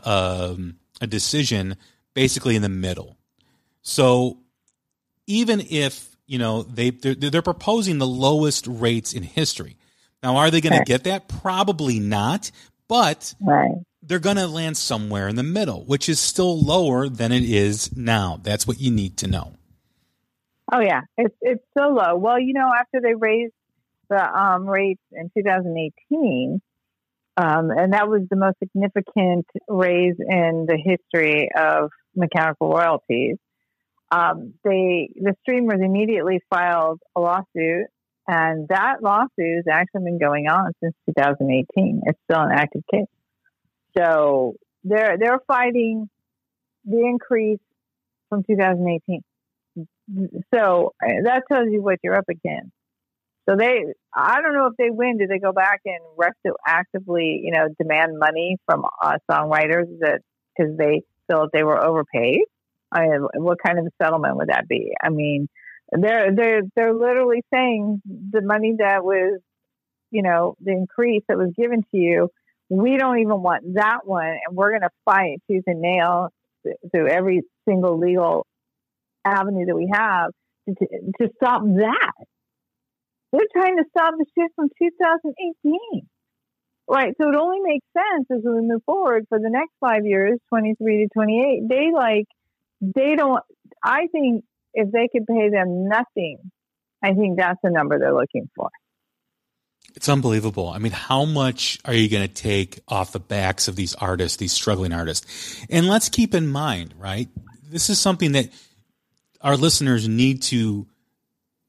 um, 0.55 0.77
a 1.01 1.07
decision 1.07 1.75
basically 2.13 2.55
in 2.55 2.61
the 2.61 2.69
middle. 2.69 3.17
So 3.81 4.39
even 5.27 5.59
if 5.69 6.15
you 6.25 6.37
know 6.37 6.63
they 6.63 6.91
they're, 6.91 7.15
they're 7.15 7.41
proposing 7.41 7.97
the 7.97 8.07
lowest 8.07 8.65
rates 8.67 9.11
in 9.11 9.23
history. 9.23 9.75
Now, 10.21 10.37
are 10.37 10.49
they 10.49 10.61
going 10.61 10.79
to 10.79 10.85
get 10.85 11.03
that? 11.03 11.27
Probably 11.27 11.99
not, 11.99 12.49
but 12.87 13.33
right. 13.41 13.75
They're 14.05 14.19
going 14.19 14.37
to 14.37 14.47
land 14.47 14.77
somewhere 14.77 15.27
in 15.27 15.35
the 15.35 15.43
middle, 15.43 15.83
which 15.85 16.09
is 16.09 16.19
still 16.19 16.59
lower 16.61 17.09
than 17.09 17.31
it 17.31 17.43
is 17.43 17.95
now. 17.95 18.39
That's 18.43 18.67
what 18.67 18.79
you 18.79 18.91
need 18.91 19.17
to 19.17 19.27
know. 19.27 19.53
Oh 20.71 20.79
yeah, 20.79 21.01
it's 21.17 21.35
it's 21.41 21.63
so 21.77 21.89
low. 21.89 22.15
Well, 22.15 22.39
you 22.39 22.53
know, 22.53 22.71
after 22.77 22.99
they 23.01 23.15
raised 23.15 23.53
the 24.09 24.23
um, 24.23 24.67
rates 24.67 25.01
in 25.11 25.29
2018, 25.35 26.61
um, 27.35 27.71
and 27.71 27.93
that 27.93 28.07
was 28.07 28.21
the 28.29 28.35
most 28.35 28.57
significant 28.59 29.45
raise 29.67 30.15
in 30.19 30.65
the 30.67 30.77
history 30.77 31.49
of 31.55 31.91
mechanical 32.15 32.69
royalties. 32.69 33.37
Um, 34.11 34.53
they, 34.63 35.09
the 35.15 35.35
streamers 35.41 35.79
immediately 35.83 36.39
filed 36.47 36.99
a 37.15 37.19
lawsuit 37.19 37.87
And 38.27 38.67
that 38.67 39.01
lawsuit 39.01 39.55
has 39.55 39.65
actually 39.71 40.03
been 40.03 40.19
going 40.19 40.47
on 40.47 40.71
since 40.83 40.93
2018. 41.09 42.01
It's 42.05 42.19
still 42.29 42.41
an 42.41 42.51
active 42.51 42.83
case. 42.91 43.07
So 43.97 44.55
they're 44.83 45.17
they're 45.17 45.39
fighting 45.47 46.09
the 46.85 46.99
increase 46.99 47.59
from 48.29 48.43
2018. 48.43 49.21
So 50.53 50.93
uh, 51.01 51.07
that 51.23 51.43
tells 51.51 51.67
you 51.71 51.81
what 51.81 51.99
you're 52.03 52.15
up 52.15 52.29
against. 52.29 52.71
So 53.47 53.55
they, 53.57 53.83
I 54.15 54.41
don't 54.41 54.53
know 54.53 54.67
if 54.67 54.73
they 54.77 54.89
win. 54.89 55.17
Do 55.17 55.27
they 55.27 55.39
go 55.39 55.51
back 55.51 55.81
and 55.85 55.99
retroactively, 56.17 57.41
you 57.43 57.51
know, 57.51 57.67
demand 57.77 58.17
money 58.17 58.57
from 58.65 58.85
uh, 59.01 59.17
songwriters 59.29 59.85
that 59.99 60.21
because 60.55 60.77
they 60.77 61.01
feel 61.27 61.47
they 61.51 61.63
were 61.63 61.83
overpaid? 61.83 62.41
I 62.91 63.07
mean, 63.07 63.27
what 63.35 63.57
kind 63.65 63.79
of 63.79 63.87
settlement 64.01 64.37
would 64.37 64.49
that 64.49 64.67
be? 64.67 64.93
I 65.01 65.09
mean, 65.09 65.49
they're 65.91 66.33
they're 66.33 66.61
they're 66.75 66.93
literally 66.93 67.43
saying 67.53 68.01
the 68.05 68.41
money 68.41 68.75
that 68.79 69.03
was, 69.03 69.39
you 70.11 70.21
know, 70.21 70.55
the 70.61 70.71
increase 70.71 71.23
that 71.27 71.37
was 71.37 71.51
given 71.57 71.81
to 71.81 71.97
you, 71.97 72.29
we 72.73 72.97
don't 72.97 73.19
even 73.19 73.41
want 73.43 73.75
that 73.75 73.99
one, 74.05 74.25
and 74.25 74.55
we're 74.55 74.71
going 74.71 74.81
to 74.81 74.89
fight 75.05 75.41
tooth 75.49 75.63
and 75.67 75.79
nail 75.79 76.29
through 76.91 77.07
every 77.07 77.41
single 77.67 77.99
legal 77.99 78.47
avenue 79.23 79.65
that 79.67 79.75
we 79.75 79.89
have 79.93 80.31
to, 80.67 80.85
to 81.21 81.29
stop 81.35 81.61
that. 81.63 82.25
They're 83.31 83.41
trying 83.53 83.77
to 83.77 83.83
stop 83.95 84.15
the 84.17 84.25
shit 84.37 84.51
from 84.55 84.69
2018. 84.81 86.07
Right. 86.89 87.13
So 87.19 87.29
it 87.29 87.35
only 87.35 87.59
makes 87.61 87.85
sense 87.93 88.25
as 88.31 88.43
we 88.43 88.61
move 88.61 88.81
forward 88.85 89.25
for 89.29 89.39
the 89.39 89.49
next 89.49 89.71
five 89.79 90.05
years, 90.05 90.39
23 90.49 91.03
to 91.03 91.07
28. 91.13 91.61
They 91.69 91.91
like, 91.93 92.25
they 92.81 93.15
don't, 93.15 93.41
I 93.83 94.07
think 94.11 94.43
if 94.73 94.91
they 94.91 95.07
could 95.11 95.25
pay 95.27 95.49
them 95.49 95.87
nothing, 95.87 96.39
I 97.03 97.13
think 97.13 97.37
that's 97.37 97.59
the 97.63 97.69
number 97.69 97.99
they're 97.99 98.13
looking 98.13 98.49
for. 98.55 98.69
It's 99.95 100.09
unbelievable. 100.09 100.69
I 100.69 100.79
mean, 100.79 100.91
how 100.91 101.25
much 101.25 101.79
are 101.85 101.93
you 101.93 102.09
going 102.09 102.27
to 102.27 102.33
take 102.33 102.79
off 102.87 103.11
the 103.11 103.19
backs 103.19 103.67
of 103.67 103.75
these 103.75 103.93
artists, 103.95 104.37
these 104.37 104.51
struggling 104.51 104.91
artists? 104.91 105.63
And 105.69 105.87
let's 105.87 106.09
keep 106.09 106.33
in 106.33 106.47
mind, 106.47 106.93
right? 106.97 107.29
This 107.69 107.89
is 107.89 107.99
something 107.99 108.31
that 108.33 108.49
our 109.41 109.55
listeners 109.55 110.07
need 110.07 110.41
to 110.43 110.87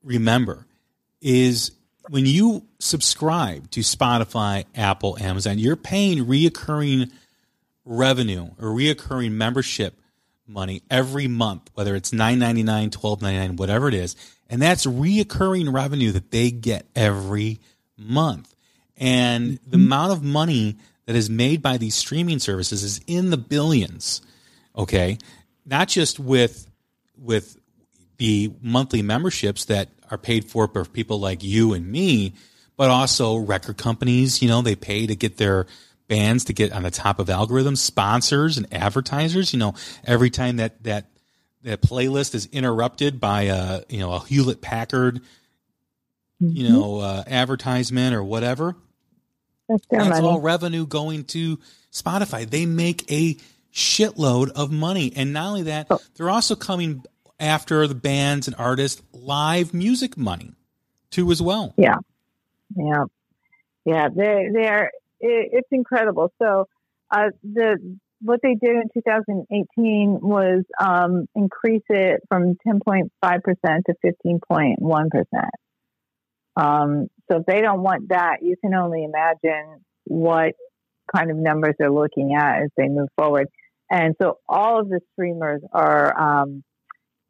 remember 0.03 0.67
is 1.21 1.73
when 2.09 2.27
you 2.27 2.65
subscribe 2.79 3.71
to 3.73 3.81
Spotify, 3.81 4.65
Apple, 4.75 5.19
Amazon, 5.19 5.59
you're 5.59 5.77
paying 5.77 6.25
reoccurring 6.25 7.11
revenue 7.85 8.51
or 8.59 8.69
reoccurring 8.69 9.33
membership 9.33 9.99
money 10.47 10.83
every 10.91 11.27
month, 11.27 11.71
whether 11.75 11.95
it's 11.95 12.13
nine 12.13 12.39
ninety 12.39 12.63
nine, 12.63 12.91
twelve 12.91 13.23
ninety 13.23 13.39
nine, 13.39 13.57
whatever 13.57 13.89
it 13.89 13.95
is, 13.95 14.17
and 14.49 14.61
that's 14.61 14.87
reoccurring 14.87 15.73
revenue 15.73 16.13
that 16.13 16.31
they 16.31 16.51
get 16.51 16.87
every 16.95 17.49
month. 17.49 17.61
And 18.97 19.59
the 19.67 19.77
mm-hmm. 19.77 19.87
amount 19.87 20.13
of 20.13 20.23
money 20.23 20.77
that 21.07 21.17
is 21.17 21.29
made 21.29 21.63
by 21.63 21.77
these 21.77 21.95
streaming 21.95 22.39
services 22.39 22.83
is 22.83 23.01
in 23.07 23.31
the 23.31 23.37
billions. 23.37 24.23
Okay, 24.77 25.19
not 25.65 25.89
just 25.89 26.19
with 26.19 26.69
with 27.17 27.57
the 28.17 28.53
monthly 28.61 29.03
memberships 29.03 29.67
that 29.67 29.89
are 30.11 30.19
paid 30.19 30.45
for 30.45 30.69
by 30.69 30.85
people 30.85 31.19
like 31.19 31.43
you 31.43 31.73
and 31.73 31.91
me, 31.91 32.35
but 32.77 32.91
also 32.91 33.37
record 33.37 33.77
companies. 33.77 34.43
You 34.43 34.49
know, 34.49 34.63
they 34.63 34.77
pay 34.77 35.07
to 35.07 35.17
get 35.17 35.37
their 35.37 35.67
bands 36.09 36.45
to 36.45 36.53
get 36.53 36.73
on 36.73 36.83
the 36.83 36.91
top 36.91 37.19
of 37.19 37.29
algorithms, 37.29 37.79
sponsors 37.79 38.57
and 38.57 38.73
advertisers. 38.73 39.53
You 39.53 39.59
know, 39.59 39.75
every 40.05 40.31
time 40.31 40.57
that 40.57 40.83
that 40.85 41.07
that 41.63 41.83
playlist 41.83 42.35
is 42.35 42.47
interrupted 42.53 43.21
by 43.21 43.43
a 43.43 43.83
you 43.89 44.01
know 44.01 44.13
a 44.13 44.21
Hewlett 44.21 44.61
Packard, 44.61 45.21
you 46.41 46.65
mm-hmm. 46.65 46.73
know, 46.73 46.99
uh, 47.01 47.25
advertisement 47.27 48.15
or 48.15 48.23
whatever, 48.23 48.77
that's, 49.69 49.87
that's 49.91 50.21
all 50.21 50.41
revenue 50.41 50.87
going 50.87 51.25
to 51.25 51.59
Spotify. 51.93 52.49
They 52.49 52.67
make 52.67 53.11
a 53.11 53.37
shitload 53.73 54.51
of 54.51 54.71
money, 54.71 55.13
and 55.15 55.33
not 55.33 55.49
only 55.49 55.63
that, 55.65 55.87
oh. 55.91 56.01
they're 56.17 56.31
also 56.31 56.55
coming 56.55 57.05
after 57.41 57.87
the 57.87 57.95
bands 57.95 58.47
and 58.47 58.57
artists 58.59 59.03
live 59.13 59.75
music 59.75 60.17
money 60.17 60.53
too 61.11 61.31
as 61.31 61.41
well. 61.41 61.75
Yeah, 61.77 61.97
yeah, 62.77 63.05
yeah. 63.85 64.09
They 64.15 64.49
they're 64.53 64.91
it, 65.21 65.51
it's 65.53 65.69
incredible. 65.71 66.33
So 66.41 66.67
uh, 67.11 67.31
the 67.43 67.79
what 68.21 68.41
they 68.43 68.55
did 68.55 68.77
in 68.77 68.89
2018 68.95 70.21
was 70.23 70.65
um, 70.81 71.27
increase 71.35 71.83
it 71.89 72.23
from 72.29 72.57
10.5 72.67 73.11
percent 73.43 73.87
to 73.87 73.95
15.1 74.05 75.11
percent. 75.11 75.51
Um, 76.57 77.09
so 77.31 77.39
if 77.39 77.47
they 77.47 77.61
don't 77.61 77.83
want 77.83 78.09
that, 78.11 78.39
you 78.43 78.57
can 78.63 78.75
only 78.75 79.05
imagine 79.05 79.85
what 80.05 80.53
kind 81.15 81.31
of 81.31 81.37
numbers 81.37 81.75
they're 81.79 81.91
looking 81.91 82.35
at 82.35 82.63
as 82.63 82.71
they 82.77 82.89
move 82.89 83.09
forward. 83.17 83.49
And 83.91 84.15
so 84.21 84.39
all 84.49 84.81
of 84.81 84.89
the 84.89 85.01
streamers 85.13 85.63
are 85.73 86.43
um, 86.43 86.63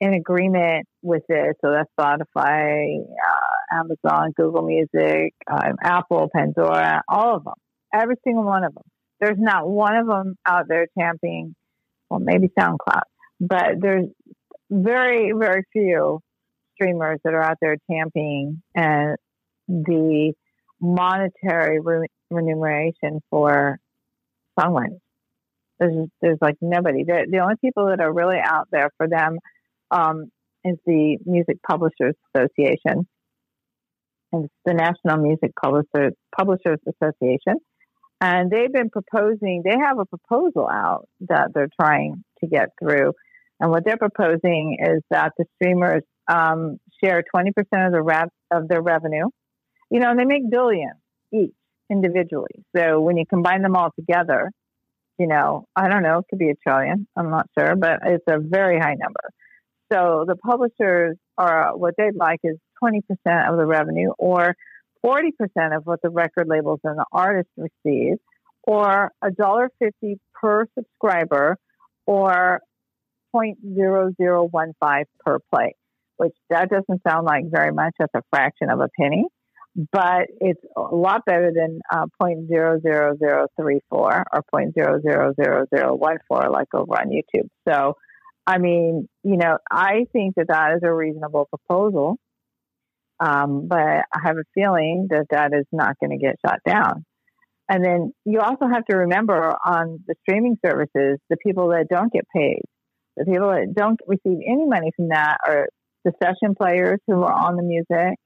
in 0.00 0.14
agreement 0.14 0.86
with 1.02 1.22
this. 1.28 1.54
So 1.64 1.72
that's 1.72 1.90
Spotify, 1.98 2.98
uh, 3.00 3.80
Amazon, 3.80 4.32
Google 4.36 4.62
Music, 4.62 5.34
um, 5.50 5.76
Apple, 5.82 6.30
Pandora, 6.34 7.02
all 7.08 7.36
of 7.36 7.44
them, 7.44 7.54
every 7.92 8.16
single 8.24 8.44
one 8.44 8.64
of 8.64 8.74
them. 8.74 8.84
There's 9.20 9.38
not 9.38 9.68
one 9.68 9.96
of 9.96 10.06
them 10.06 10.36
out 10.46 10.66
there 10.68 10.86
championing, 10.98 11.54
well, 12.10 12.20
maybe 12.20 12.48
SoundCloud, 12.58 13.02
but 13.40 13.80
there's 13.80 14.06
very, 14.70 15.32
very 15.32 15.62
few 15.72 16.20
streamers 16.74 17.18
that 17.24 17.34
are 17.34 17.42
out 17.42 17.58
there 17.60 17.76
championing 17.90 18.62
and 18.74 19.16
the 19.68 20.32
monetary 20.80 21.80
re- 21.80 22.08
remuneration 22.30 23.20
for 23.30 23.78
songwriters. 24.58 24.98
There's, 25.78 26.08
there's 26.20 26.38
like 26.40 26.56
nobody. 26.60 27.04
The, 27.04 27.26
the 27.30 27.38
only 27.38 27.56
people 27.60 27.86
that 27.86 28.00
are 28.00 28.12
really 28.12 28.38
out 28.42 28.68
there 28.70 28.90
for 28.96 29.08
them 29.08 29.38
um, 29.90 30.30
is 30.64 30.76
the 30.86 31.18
Music 31.26 31.56
Publishers 31.68 32.14
Association. 32.34 33.06
And 34.32 34.44
it's 34.44 34.54
the 34.64 34.74
National 34.74 35.22
Music 35.22 35.52
Publishers 35.62 36.14
Association. 36.36 37.56
And 38.20 38.50
they've 38.50 38.72
been 38.72 38.90
proposing, 38.90 39.62
they 39.64 39.76
have 39.78 39.98
a 39.98 40.06
proposal 40.06 40.68
out 40.70 41.08
that 41.28 41.48
they're 41.54 41.68
trying 41.80 42.24
to 42.40 42.46
get 42.46 42.70
through. 42.80 43.12
And 43.60 43.70
what 43.70 43.84
they're 43.84 43.96
proposing 43.96 44.78
is 44.80 45.02
that 45.10 45.32
the 45.36 45.44
streamers 45.56 46.02
um, 46.28 46.78
share 47.02 47.22
20% 47.34 47.48
of 47.86 47.92
the 47.92 48.02
rev- 48.02 48.30
of 48.50 48.68
their 48.68 48.82
revenue. 48.82 49.28
You 49.90 50.00
know, 50.00 50.10
and 50.10 50.18
they 50.18 50.24
make 50.24 50.50
billions 50.50 50.96
each 51.32 51.54
individually. 51.90 52.64
So 52.76 53.00
when 53.00 53.16
you 53.16 53.26
combine 53.26 53.62
them 53.62 53.76
all 53.76 53.90
together, 53.98 54.50
you 55.18 55.26
know, 55.26 55.66
I 55.76 55.88
don't 55.88 56.02
know, 56.02 56.18
it 56.18 56.24
could 56.28 56.38
be 56.38 56.50
a 56.50 56.54
trillion. 56.54 57.06
I'm 57.16 57.30
not 57.30 57.48
sure, 57.56 57.76
but 57.76 58.00
it's 58.04 58.24
a 58.28 58.38
very 58.38 58.78
high 58.78 58.94
number. 58.94 59.30
So 59.92 60.24
the 60.26 60.36
publishers 60.36 61.16
are 61.38 61.76
what 61.76 61.94
they'd 61.96 62.16
like 62.16 62.40
is 62.42 62.56
20% 62.82 63.02
of 63.48 63.58
the 63.58 63.66
revenue 63.66 64.10
or 64.18 64.56
40% 65.04 65.30
of 65.76 65.84
what 65.84 66.00
the 66.02 66.08
record 66.08 66.48
labels 66.48 66.80
and 66.82 66.98
the 66.98 67.04
artists 67.12 67.52
receive 67.56 68.16
or 68.62 69.12
$1.50 69.22 70.18
per 70.34 70.66
subscriber 70.76 71.58
or 72.06 72.60
0.0015 73.34 75.04
per 75.24 75.38
play, 75.52 75.74
which 76.16 76.34
that 76.50 76.68
doesn't 76.70 77.02
sound 77.06 77.26
like 77.26 77.44
very 77.50 77.72
much. 77.72 77.94
That's 77.98 78.14
a 78.14 78.22
fraction 78.30 78.70
of 78.70 78.80
a 78.80 78.88
penny, 78.98 79.24
but 79.92 80.28
it's 80.40 80.60
a 80.76 80.80
lot 80.80 81.24
better 81.26 81.52
than 81.54 81.80
uh, 81.92 82.06
0.00034 82.22 83.80
or 83.90 84.24
0.00014 84.54 86.52
like 86.52 86.68
over 86.74 86.94
on 86.94 87.10
YouTube. 87.10 87.48
So 87.68 87.96
I 88.46 88.58
mean, 88.58 89.08
you 89.22 89.36
know, 89.36 89.58
I 89.70 90.06
think 90.12 90.34
that 90.36 90.48
that 90.48 90.74
is 90.76 90.82
a 90.84 90.92
reasonable 90.92 91.46
proposal, 91.46 92.18
um, 93.18 93.68
but 93.68 93.78
I 93.78 94.18
have 94.22 94.36
a 94.36 94.44
feeling 94.54 95.08
that 95.10 95.26
that 95.30 95.52
is 95.54 95.64
not 95.72 95.96
going 95.98 96.10
to 96.10 96.18
get 96.18 96.36
shot 96.44 96.58
down. 96.66 97.04
And 97.68 97.82
then 97.82 98.12
you 98.26 98.40
also 98.40 98.66
have 98.70 98.84
to 98.90 98.96
remember 98.98 99.54
on 99.64 100.04
the 100.06 100.14
streaming 100.22 100.58
services, 100.64 101.18
the 101.30 101.38
people 101.42 101.68
that 101.70 101.86
don't 101.88 102.12
get 102.12 102.26
paid, 102.34 102.60
the 103.16 103.24
people 103.24 103.48
that 103.48 103.72
don't 103.74 103.98
receive 104.06 104.38
any 104.46 104.66
money 104.66 104.92
from 104.94 105.08
that 105.08 105.38
are 105.46 105.68
the 106.04 106.12
session 106.22 106.54
players 106.54 107.00
who 107.06 107.22
are 107.22 107.32
on 107.32 107.56
the 107.56 107.62
music 107.62 108.18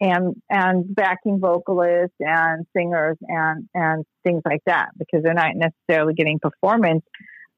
and 0.00 0.34
and 0.50 0.94
backing 0.94 1.38
vocalists 1.40 2.16
and 2.20 2.66
singers 2.76 3.16
and 3.22 3.68
and 3.74 4.04
things 4.24 4.42
like 4.44 4.62
that 4.66 4.90
because 4.98 5.22
they're 5.22 5.34
not 5.34 5.52
necessarily 5.54 6.14
getting 6.14 6.38
performance 6.40 7.04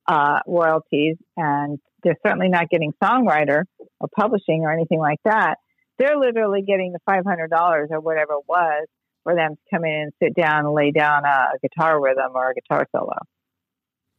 uh, 0.09 0.41
royalties, 0.47 1.17
and 1.37 1.79
they're 2.03 2.17
certainly 2.25 2.49
not 2.49 2.69
getting 2.71 2.93
songwriter 3.03 3.65
or 4.01 4.09
publishing 4.17 4.63
or 4.63 4.73
anything 4.73 5.01
like 5.01 5.19
that. 5.25 5.57
They're 5.99 6.19
literally 6.19 6.63
getting 6.63 6.93
the 6.93 7.01
five 7.07 7.25
hundred 7.27 7.51
dollars 7.51 7.89
or 7.91 8.01
whatever 8.01 8.35
it 8.35 8.45
was 8.49 8.87
for 9.25 9.35
them 9.35 9.57
to 9.57 9.61
come 9.75 9.85
in 9.85 10.03
and 10.03 10.13
sit 10.23 10.35
down 10.35 10.67
and 10.67 10.75
lay 10.75 10.93
down 10.93 11.25
a, 11.25 11.59
guitar 11.61 12.01
rhythm 12.01 12.33
or 12.35 12.51
a 12.51 12.55
guitar 12.55 12.87
solo. 12.95 13.17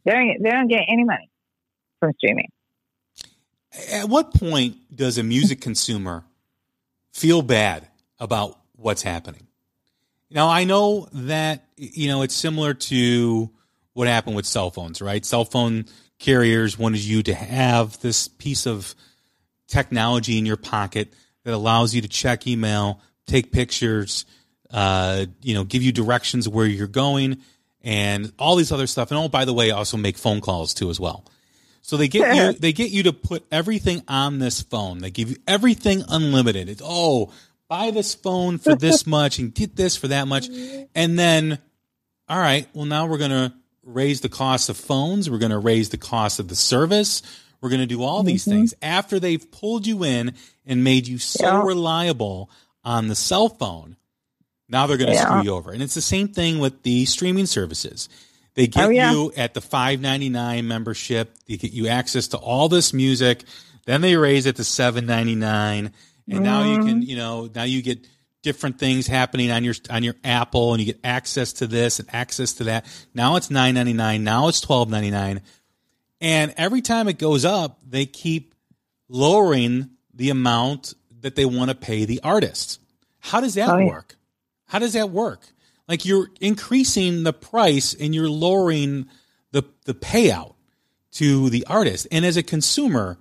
They 0.05 0.37
they 0.41 0.49
don't 0.49 0.67
get 0.67 0.83
any 0.89 1.03
money 1.03 1.29
from 1.99 2.13
streaming. 2.17 2.49
At 3.91 4.09
what 4.09 4.33
point 4.33 4.77
does 4.95 5.17
a 5.17 5.23
music 5.23 5.61
consumer 5.61 6.23
feel 7.11 7.41
bad 7.41 7.87
about 8.19 8.59
what's 8.75 9.01
happening. 9.01 9.47
Now, 10.29 10.49
I 10.49 10.65
know 10.65 11.07
that, 11.13 11.65
you 11.77 12.07
know, 12.07 12.21
it's 12.21 12.35
similar 12.35 12.73
to 12.73 13.49
what 13.93 14.07
happened 14.07 14.35
with 14.35 14.45
cell 14.45 14.69
phones, 14.71 15.01
right? 15.01 15.25
Cell 15.25 15.45
phone 15.45 15.85
carriers 16.19 16.77
wanted 16.77 17.01
you 17.01 17.23
to 17.23 17.33
have 17.33 17.99
this 18.01 18.27
piece 18.27 18.67
of 18.67 18.93
technology 19.67 20.37
in 20.37 20.45
your 20.45 20.57
pocket 20.57 21.13
that 21.43 21.53
allows 21.53 21.95
you 21.95 22.01
to 22.01 22.07
check 22.07 22.45
email, 22.45 23.01
take 23.25 23.51
pictures, 23.51 24.25
uh, 24.71 25.25
you 25.41 25.53
know, 25.53 25.63
give 25.63 25.81
you 25.81 25.91
directions 25.91 26.47
where 26.47 26.65
you're 26.65 26.87
going 26.87 27.37
and 27.81 28.31
all 28.37 28.55
these 28.55 28.71
other 28.71 28.87
stuff. 28.87 29.11
And 29.11 29.17
oh, 29.17 29.29
by 29.29 29.45
the 29.45 29.53
way, 29.53 29.71
also 29.71 29.97
make 29.97 30.17
phone 30.17 30.41
calls 30.41 30.73
too 30.73 30.89
as 30.89 30.99
well. 30.99 31.25
So 31.87 31.95
they 31.95 32.09
get 32.09 32.35
you 32.35 32.51
they 32.59 32.73
get 32.73 32.91
you 32.91 33.03
to 33.03 33.13
put 33.13 33.45
everything 33.49 34.03
on 34.09 34.39
this 34.39 34.61
phone. 34.61 34.99
They 34.99 35.09
give 35.09 35.29
you 35.29 35.37
everything 35.47 36.03
unlimited. 36.07 36.67
It's 36.67 36.81
oh, 36.83 37.31
buy 37.69 37.91
this 37.91 38.13
phone 38.13 38.57
for 38.57 38.75
this 38.75 39.07
much 39.07 39.39
and 39.39 39.55
get 39.55 39.77
this 39.77 39.95
for 39.95 40.09
that 40.09 40.27
much. 40.27 40.49
And 40.93 41.17
then 41.17 41.59
all 42.27 42.39
right, 42.39 42.67
well 42.73 42.85
now 42.85 43.07
we're 43.07 43.17
going 43.17 43.31
to 43.31 43.53
raise 43.83 44.19
the 44.19 44.27
cost 44.27 44.67
of 44.67 44.75
phones, 44.75 45.29
we're 45.29 45.37
going 45.37 45.51
to 45.51 45.57
raise 45.57 45.89
the 45.89 45.97
cost 45.97 46.39
of 46.39 46.49
the 46.49 46.55
service. 46.55 47.23
We're 47.59 47.69
going 47.69 47.81
to 47.81 47.87
do 47.87 48.03
all 48.03 48.21
these 48.21 48.43
mm-hmm. 48.43 48.51
things 48.51 48.75
after 48.83 49.19
they've 49.19 49.49
pulled 49.49 49.87
you 49.87 50.03
in 50.03 50.35
and 50.67 50.83
made 50.83 51.07
you 51.07 51.17
so 51.17 51.43
yeah. 51.43 51.63
reliable 51.63 52.51
on 52.83 53.07
the 53.07 53.15
cell 53.15 53.49
phone. 53.49 53.95
Now 54.69 54.85
they're 54.85 54.97
going 54.97 55.09
to 55.09 55.15
yeah. 55.15 55.25
screw 55.25 55.41
you 55.41 55.55
over. 55.55 55.71
And 55.71 55.81
it's 55.81 55.95
the 55.95 56.01
same 56.01 56.27
thing 56.27 56.59
with 56.59 56.83
the 56.83 57.05
streaming 57.05 57.47
services. 57.47 58.09
They 58.57 58.65
get 58.65 58.85
oh, 58.85 58.89
yeah. 58.89 59.11
you 59.11 59.31
at 59.37 59.53
the 59.53 59.61
five 59.61 60.01
ninety 60.01 60.29
nine 60.29 60.67
membership. 60.67 61.37
They 61.47 61.57
get 61.57 61.73
you 61.73 61.89
access 61.89 62.29
to 62.29 62.37
all 62.37 62.69
this 62.69 62.91
music. 62.91 63.43
Then 63.85 64.01
they 64.01 64.15
raise 64.15 64.47
it 64.47 64.55
to 64.55 64.63
seven 64.63 65.05
ninety 65.05 65.35
nine, 65.35 65.93
and 66.27 66.39
mm. 66.39 66.41
now 66.41 66.63
you 66.63 66.83
can, 66.83 67.03
you 67.03 67.15
know, 67.15 67.47
now 67.53 67.63
you 67.63 67.83
get 67.83 68.07
different 68.41 68.79
things 68.79 69.05
happening 69.05 69.51
on 69.51 69.63
your 69.63 69.75
on 69.91 70.01
your 70.01 70.15
Apple, 70.23 70.73
and 70.73 70.81
you 70.81 70.87
get 70.87 70.99
access 71.03 71.53
to 71.53 71.67
this 71.67 71.99
and 71.99 72.09
access 72.11 72.53
to 72.53 72.63
that. 72.63 72.87
Now 73.13 73.35
it's 73.35 73.51
nine 73.51 73.75
ninety 73.75 73.93
nine. 73.93 74.23
Now 74.23 74.47
it's 74.47 74.59
twelve 74.59 74.89
ninety 74.89 75.11
nine, 75.11 75.43
and 76.19 76.51
every 76.57 76.81
time 76.81 77.07
it 77.07 77.19
goes 77.19 77.45
up, 77.45 77.79
they 77.87 78.07
keep 78.07 78.55
lowering 79.07 79.91
the 80.15 80.31
amount 80.31 80.95
that 81.21 81.35
they 81.35 81.45
want 81.45 81.69
to 81.69 81.75
pay 81.75 82.05
the 82.05 82.21
artist. 82.23 82.81
How 83.19 83.39
does 83.39 83.53
that 83.53 83.69
oh, 83.69 83.85
work? 83.85 84.15
How 84.65 84.79
does 84.79 84.93
that 84.93 85.11
work? 85.11 85.45
Like 85.87 86.05
you're 86.05 86.29
increasing 86.41 87.23
the 87.23 87.33
price 87.33 87.93
and 87.93 88.13
you're 88.13 88.29
lowering 88.29 89.07
the 89.51 89.63
the 89.85 89.93
payout 89.93 90.55
to 91.13 91.49
the 91.49 91.65
artist. 91.65 92.07
And 92.11 92.25
as 92.25 92.37
a 92.37 92.43
consumer, 92.43 93.17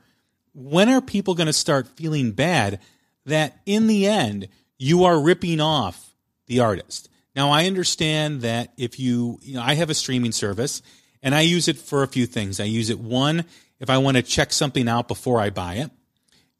when 0.52 0.88
are 0.88 1.00
people 1.00 1.34
going 1.34 1.46
to 1.46 1.52
start 1.52 1.88
feeling 1.96 2.32
bad 2.32 2.80
that 3.24 3.60
in 3.66 3.86
the 3.86 4.06
end 4.06 4.48
you 4.78 5.04
are 5.04 5.20
ripping 5.20 5.60
off 5.60 6.14
the 6.46 6.60
artist? 6.60 7.08
Now 7.34 7.50
I 7.50 7.66
understand 7.66 8.40
that 8.40 8.72
if 8.76 8.98
you, 8.98 9.38
you 9.42 9.54
know, 9.54 9.62
I 9.62 9.74
have 9.74 9.90
a 9.90 9.94
streaming 9.94 10.32
service 10.32 10.82
and 11.22 11.34
I 11.34 11.42
use 11.42 11.68
it 11.68 11.76
for 11.76 12.02
a 12.02 12.08
few 12.08 12.26
things. 12.26 12.60
I 12.60 12.64
use 12.64 12.90
it 12.90 12.98
one 12.98 13.44
if 13.78 13.90
I 13.90 13.98
want 13.98 14.16
to 14.16 14.22
check 14.22 14.52
something 14.52 14.88
out 14.88 15.08
before 15.08 15.40
I 15.40 15.50
buy 15.50 15.74
it. 15.74 15.90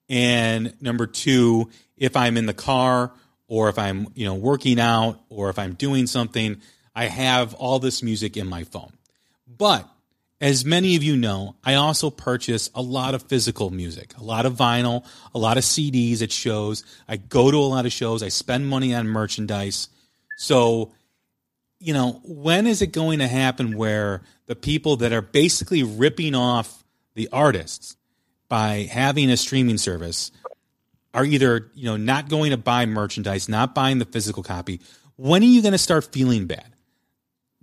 And 0.09 0.75
number 0.81 1.07
two, 1.07 1.71
if 1.97 2.17
I'm 2.17 2.37
in 2.37 2.47
the 2.47 2.55
car 2.55 3.13
or 3.49 3.69
if 3.69 3.79
I'm, 3.79 4.09
you 4.15 4.25
know, 4.25 4.35
working 4.35 4.81
out 4.81 5.21
or 5.29 5.51
if 5.51 5.59
I'm 5.59 5.75
doing 5.75 6.07
something, 6.07 6.61
I 6.95 7.07
have 7.07 7.55
all 7.55 7.79
this 7.79 8.03
music 8.03 8.37
in 8.37 8.47
my 8.47 8.65
phone. 8.65 8.93
But 9.47 9.89
as 10.41 10.65
many 10.65 10.97
of 10.97 11.03
you 11.03 11.17
know, 11.17 11.57
I 11.65 11.75
also 11.75 12.11
purchase 12.11 12.71
a 12.75 12.83
lot 12.83 13.15
of 13.15 13.23
physical 13.23 13.71
music, 13.71 14.17
a 14.19 14.23
lot 14.23 14.45
of 14.45 14.55
vinyl, 14.55 15.05
a 15.35 15.39
lot 15.39 15.57
of 15.57 15.65
CDs 15.65 16.23
at 16.23 16.33
shows. 16.33 16.85
I 17.09 17.17
go 17.17 17.51
to 17.51 17.57
a 17.57 17.61
lot 17.61 17.87
of 17.87 17.93
shows. 17.93 18.23
I 18.23 18.29
spend 18.29 18.67
money 18.67 18.95
on 18.95 19.09
merchandise. 19.09 19.89
So, 20.37 20.93
you 21.79 21.95
know, 21.95 22.21
when 22.25 22.67
is 22.67 22.83
it 22.83 22.93
going 22.93 23.21
to 23.21 23.29
happen 23.29 23.77
where 23.77 24.23
the 24.47 24.57
people 24.57 24.97
that 24.97 25.13
are 25.13 25.23
basically 25.23 25.83
ripping 25.83 26.35
off 26.35 26.85
the 27.15 27.29
artists 27.33 27.97
by 28.49 28.89
having 28.91 29.31
a 29.31 29.37
streaming 29.37 29.79
service 29.79 30.31
are 31.17 31.25
either 31.25 31.71
you 31.75 31.87
know 31.87 31.97
not 31.97 32.29
going 32.29 32.51
to 32.51 32.59
buy 32.59 32.87
merchandise, 32.87 33.49
not 33.49 33.75
buying 33.75 33.99
the 33.99 34.05
physical 34.05 34.43
copy, 34.43 34.81
when 35.17 35.43
are 35.43 35.47
you 35.47 35.63
going 35.63 35.73
to 35.73 35.79
start 35.79 36.13
feeling 36.13 36.47
bad 36.47 36.67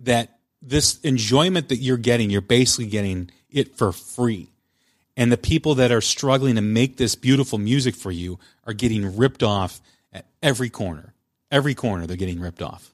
that 0.00 0.38
this 0.60 1.00
enjoyment 1.00 1.68
that 1.68 1.76
you're 1.76 1.96
getting, 1.96 2.30
you're 2.30 2.40
basically 2.40 2.86
getting 2.86 3.30
it 3.48 3.76
for 3.76 3.92
free, 3.92 4.50
and 5.16 5.30
the 5.30 5.38
people 5.38 5.76
that 5.76 5.92
are 5.92 6.00
struggling 6.00 6.56
to 6.56 6.60
make 6.60 6.96
this 6.96 7.14
beautiful 7.14 7.58
music 7.58 7.94
for 7.94 8.10
you 8.10 8.40
are 8.64 8.72
getting 8.72 9.16
ripped 9.16 9.44
off 9.44 9.80
at 10.12 10.26
every 10.42 10.68
corner. 10.68 11.14
Every 11.50 11.74
corner, 11.74 12.08
they're 12.08 12.16
getting 12.16 12.40
ripped 12.40 12.62
off. 12.62 12.92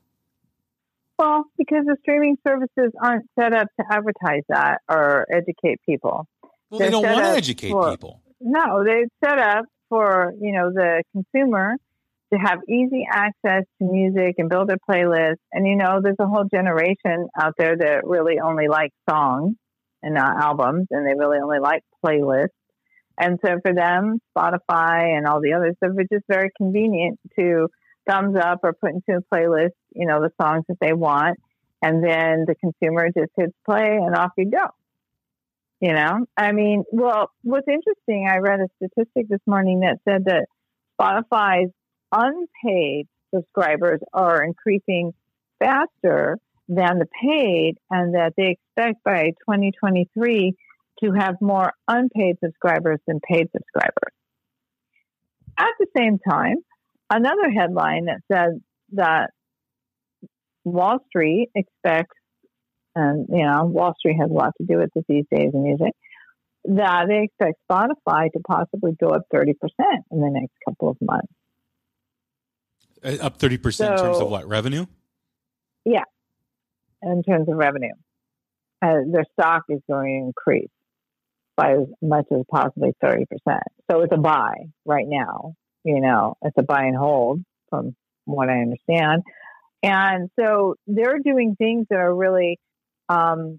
Well, 1.19 1.45
because 1.57 1.87
the 1.87 1.97
streaming 2.03 2.37
services 2.47 2.93
aren't 3.03 3.25
set 3.39 3.55
up 3.55 3.69
to 3.79 3.87
advertise 3.91 4.43
that 4.49 4.83
or 4.89 5.27
educate 5.33 5.81
people. 5.87 6.27
Well, 6.69 6.79
they're 6.79 6.89
they 6.89 6.91
don't 6.91 7.03
want 7.05 7.25
to 7.25 7.31
educate 7.31 7.71
for, 7.71 7.91
people. 7.91 8.21
No, 8.41 8.85
they're 8.85 9.07
set 9.25 9.39
up 9.39 9.65
for 9.91 10.33
you 10.41 10.53
know 10.53 10.71
the 10.73 11.03
consumer 11.13 11.75
to 12.33 12.39
have 12.39 12.61
easy 12.69 13.07
access 13.11 13.65
to 13.79 13.85
music 13.85 14.37
and 14.39 14.49
build 14.49 14.71
a 14.71 14.79
playlist. 14.91 15.37
And 15.53 15.67
you 15.67 15.77
know, 15.77 16.01
there's 16.03 16.17
a 16.21 16.27
whole 16.27 16.45
generation 16.53 17.29
out 17.39 17.55
there 17.59 17.77
that 17.77 18.07
really 18.07 18.39
only 18.43 18.69
like 18.69 18.93
songs 19.09 19.57
and 20.03 20.15
not 20.15 20.41
albums, 20.41 20.87
and 20.91 21.07
they 21.07 21.15
really 21.19 21.39
only 21.43 21.59
like 21.59 21.83
playlists. 22.05 22.49
And 23.19 23.39
so 23.45 23.59
for 23.63 23.75
them, 23.75 24.19
Spotify 24.35 25.17
and 25.17 25.27
all 25.27 25.43
the 25.43 25.53
other 25.53 25.75
stuff 25.77 25.93
is 25.99 26.07
just 26.11 26.25
very 26.27 26.51
convenient 26.57 27.19
to 27.39 27.69
thumbs 28.09 28.37
up 28.41 28.61
or 28.63 28.73
put 28.73 28.93
into 28.93 29.21
a 29.21 29.35
playlist, 29.35 29.75
you 29.95 30.07
know, 30.07 30.21
the 30.21 30.31
songs 30.41 30.65
that 30.69 30.79
they 30.81 30.95
want. 30.95 31.39
And 31.83 32.03
then 32.03 32.45
the 32.47 32.55
consumer 32.55 33.09
just 33.09 33.31
hits 33.37 33.53
play 33.67 33.99
and 34.01 34.15
off 34.15 34.33
you 34.39 34.51
go. 34.51 34.67
You 35.81 35.95
know, 35.95 36.27
I 36.37 36.53
mean, 36.53 36.85
well, 36.93 37.31
what's 37.43 37.67
interesting, 37.67 38.29
I 38.31 38.39
read 38.39 38.61
a 38.61 38.69
statistic 38.77 39.29
this 39.29 39.41
morning 39.47 39.81
that 39.81 39.99
said 40.07 40.27
that 40.27 40.47
Spotify's 41.01 41.71
unpaid 42.13 43.07
subscribers 43.35 44.01
are 44.13 44.43
increasing 44.43 45.15
faster 45.59 46.37
than 46.69 46.99
the 46.99 47.07
paid, 47.23 47.77
and 47.91 48.15
that 48.15 48.35
they 48.37 48.57
expect 48.59 49.03
by 49.05 49.31
2023 49.49 50.55
to 51.03 51.13
have 51.13 51.37
more 51.41 51.73
unpaid 51.89 52.37
subscribers 52.45 52.99
than 53.07 53.19
paid 53.21 53.49
subscribers. 53.51 54.13
At 55.59 55.73
the 55.79 55.87
same 55.97 56.19
time, 56.19 56.57
another 57.09 57.51
headline 57.51 58.05
that 58.05 58.21
said 58.31 58.61
that 58.93 59.31
Wall 60.65 60.99
Street 61.09 61.49
expects 61.55 62.17
and 62.95 63.27
you 63.31 63.45
know 63.45 63.65
Wall 63.65 63.95
Street 63.99 64.17
has 64.21 64.31
a 64.31 64.35
lot 64.35 64.53
to 64.59 64.67
do 64.67 64.79
with 64.79 64.91
it 64.95 65.05
these 65.09 65.25
days 65.31 65.51
in 65.53 65.63
music. 65.63 65.93
That 66.65 67.07
they 67.09 67.25
expect 67.25 67.59
Spotify 67.71 68.31
to 68.33 68.41
possibly 68.47 68.93
go 69.01 69.09
up 69.09 69.23
thirty 69.33 69.55
percent 69.55 70.05
in 70.11 70.21
the 70.21 70.31
next 70.31 70.53
couple 70.69 70.91
of 70.91 70.97
months. 71.01 71.33
Uh, 73.05 73.25
up 73.25 73.39
thirty 73.39 73.59
percent 73.59 73.93
in 73.93 73.99
terms 73.99 74.19
of 74.19 74.31
what 74.31 74.47
revenue? 74.47 74.87
Yeah, 75.85 76.05
in 77.03 77.23
terms 77.23 77.49
of 77.49 77.57
revenue, 77.57 77.95
uh, 78.83 78.99
their 79.11 79.25
stock 79.33 79.65
is 79.69 79.81
going 79.89 80.21
to 80.21 80.27
increase 80.27 80.71
by 81.57 81.73
as 81.73 81.87
much 82.03 82.27
as 82.31 82.45
possibly 82.51 82.93
thirty 83.01 83.25
percent. 83.25 83.63
So 83.91 84.03
it's 84.03 84.13
a 84.13 84.19
buy 84.19 84.55
right 84.85 85.07
now. 85.07 85.55
You 85.85 86.01
know, 86.01 86.37
it's 86.43 86.57
a 86.59 86.63
buy 86.63 86.85
and 86.85 86.97
hold 86.97 87.43
from 87.71 87.97
what 88.27 88.51
I 88.51 88.61
understand. 88.61 89.23
And 89.83 90.29
so 90.39 90.75
they're 90.87 91.21
doing 91.25 91.57
things 91.57 91.87
that 91.89 91.97
are 91.97 92.15
really 92.15 92.59
um, 93.11 93.59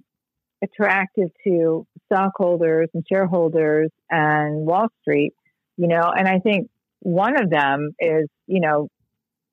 attractive 0.64 1.30
to 1.44 1.86
stockholders 2.06 2.90
and 2.94 3.04
shareholders 3.08 3.90
and 4.10 4.66
Wall 4.66 4.88
Street, 5.02 5.34
you 5.78 5.88
know, 5.88 6.12
and 6.16 6.28
I 6.28 6.40
think 6.40 6.70
one 7.02 7.42
of 7.42 7.50
them 7.50 7.92
is, 8.00 8.28
you 8.48 8.62
know, 8.62 8.88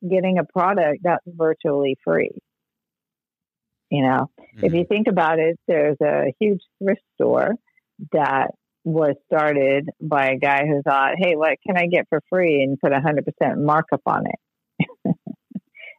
getting 0.09 0.39
a 0.39 0.45
product 0.45 1.01
that's 1.03 1.25
virtually 1.27 1.97
free. 2.05 2.31
You 3.91 4.03
know, 4.03 4.31
mm-hmm. 4.39 4.67
if 4.67 4.75
you 4.75 4.85
think 4.85 5.09
about 5.09 5.39
it, 5.39 5.59
there's 5.67 5.97
a 6.03 6.33
huge 6.39 6.61
thrift 6.79 7.01
store 7.15 7.55
that 8.13 8.49
was 8.85 9.17
started 9.27 9.89
by 10.01 10.29
a 10.29 10.39
guy 10.39 10.67
who 10.67 10.83
thought, 10.83 11.15
hey, 11.19 11.37
what 11.37 11.57
can 11.67 11.77
I 11.77 11.87
get 11.87 12.07
for 12.09 12.21
free? 12.29 12.63
And 12.63 12.79
put 12.79 12.93
100% 12.93 13.65
markup 13.65 14.03
on 14.07 14.25
it. 14.27 14.89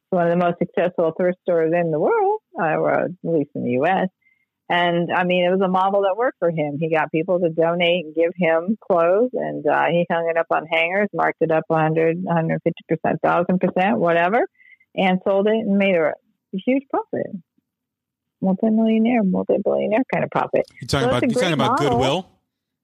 one 0.09 0.27
of 0.27 0.31
the 0.31 0.43
most 0.43 0.57
successful 0.59 1.13
thrift 1.15 1.39
stores 1.41 1.73
in 1.75 1.91
the 1.91 1.99
world, 1.99 2.41
uh, 2.59 2.75
or 2.75 3.05
at 3.05 3.11
least 3.23 3.51
in 3.55 3.63
the 3.63 3.71
U.S. 3.71 4.07
And 4.69 5.11
I 5.11 5.23
mean, 5.23 5.43
it 5.45 5.49
was 5.49 5.61
a 5.63 5.67
model 5.67 6.03
that 6.03 6.15
worked 6.15 6.37
for 6.39 6.51
him. 6.51 6.77
He 6.79 6.93
got 6.93 7.11
people 7.11 7.39
to 7.39 7.49
donate 7.49 8.05
and 8.05 8.15
give 8.15 8.31
him 8.35 8.77
clothes, 8.79 9.31
and 9.33 9.65
uh, 9.65 9.85
he 9.89 10.05
hung 10.11 10.29
it 10.29 10.37
up 10.37 10.45
on 10.51 10.67
hangers, 10.67 11.09
marked 11.13 11.41
it 11.41 11.51
up 11.51 11.63
100, 11.67 12.17
150 12.23 12.73
percent, 12.87 13.19
thousand 13.21 13.59
percent, 13.59 13.97
whatever, 13.97 14.45
and 14.95 15.19
sold 15.27 15.47
it 15.47 15.53
and 15.53 15.77
made 15.77 15.95
a 15.95 16.13
huge 16.53 16.83
profit. 16.89 17.27
Multi-millionaire, 18.41 19.23
multi-billionaire 19.23 20.03
kind 20.13 20.23
of 20.23 20.29
profit. 20.29 20.65
You're 20.79 20.87
talking 20.87 21.09
so 21.09 21.09
about 21.09 21.21
you're 21.23 21.41
talking 21.41 21.53
about 21.53 21.79
goodwill? 21.79 22.29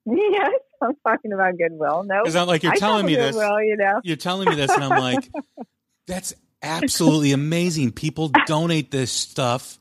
Yes, 0.05 0.51
I'm 0.81 0.95
talking 1.07 1.33
about 1.33 1.53
goodwill. 1.57 2.03
No, 2.03 2.23
is 2.25 2.33
that 2.33 2.47
like 2.47 2.63
you're 2.63 2.73
I 2.73 2.77
telling 2.77 3.05
me 3.05 3.15
this? 3.15 3.35
You 3.35 3.77
know, 3.77 4.01
you're 4.03 4.17
telling 4.17 4.49
me 4.49 4.55
this, 4.55 4.71
and 4.71 4.83
I'm 4.83 4.99
like, 4.99 5.29
That's 6.07 6.35
absolutely 6.65 7.32
amazing. 7.34 7.91
People 7.91 8.32
donate 8.45 8.91
this 8.91 9.12
stuff 9.12 9.78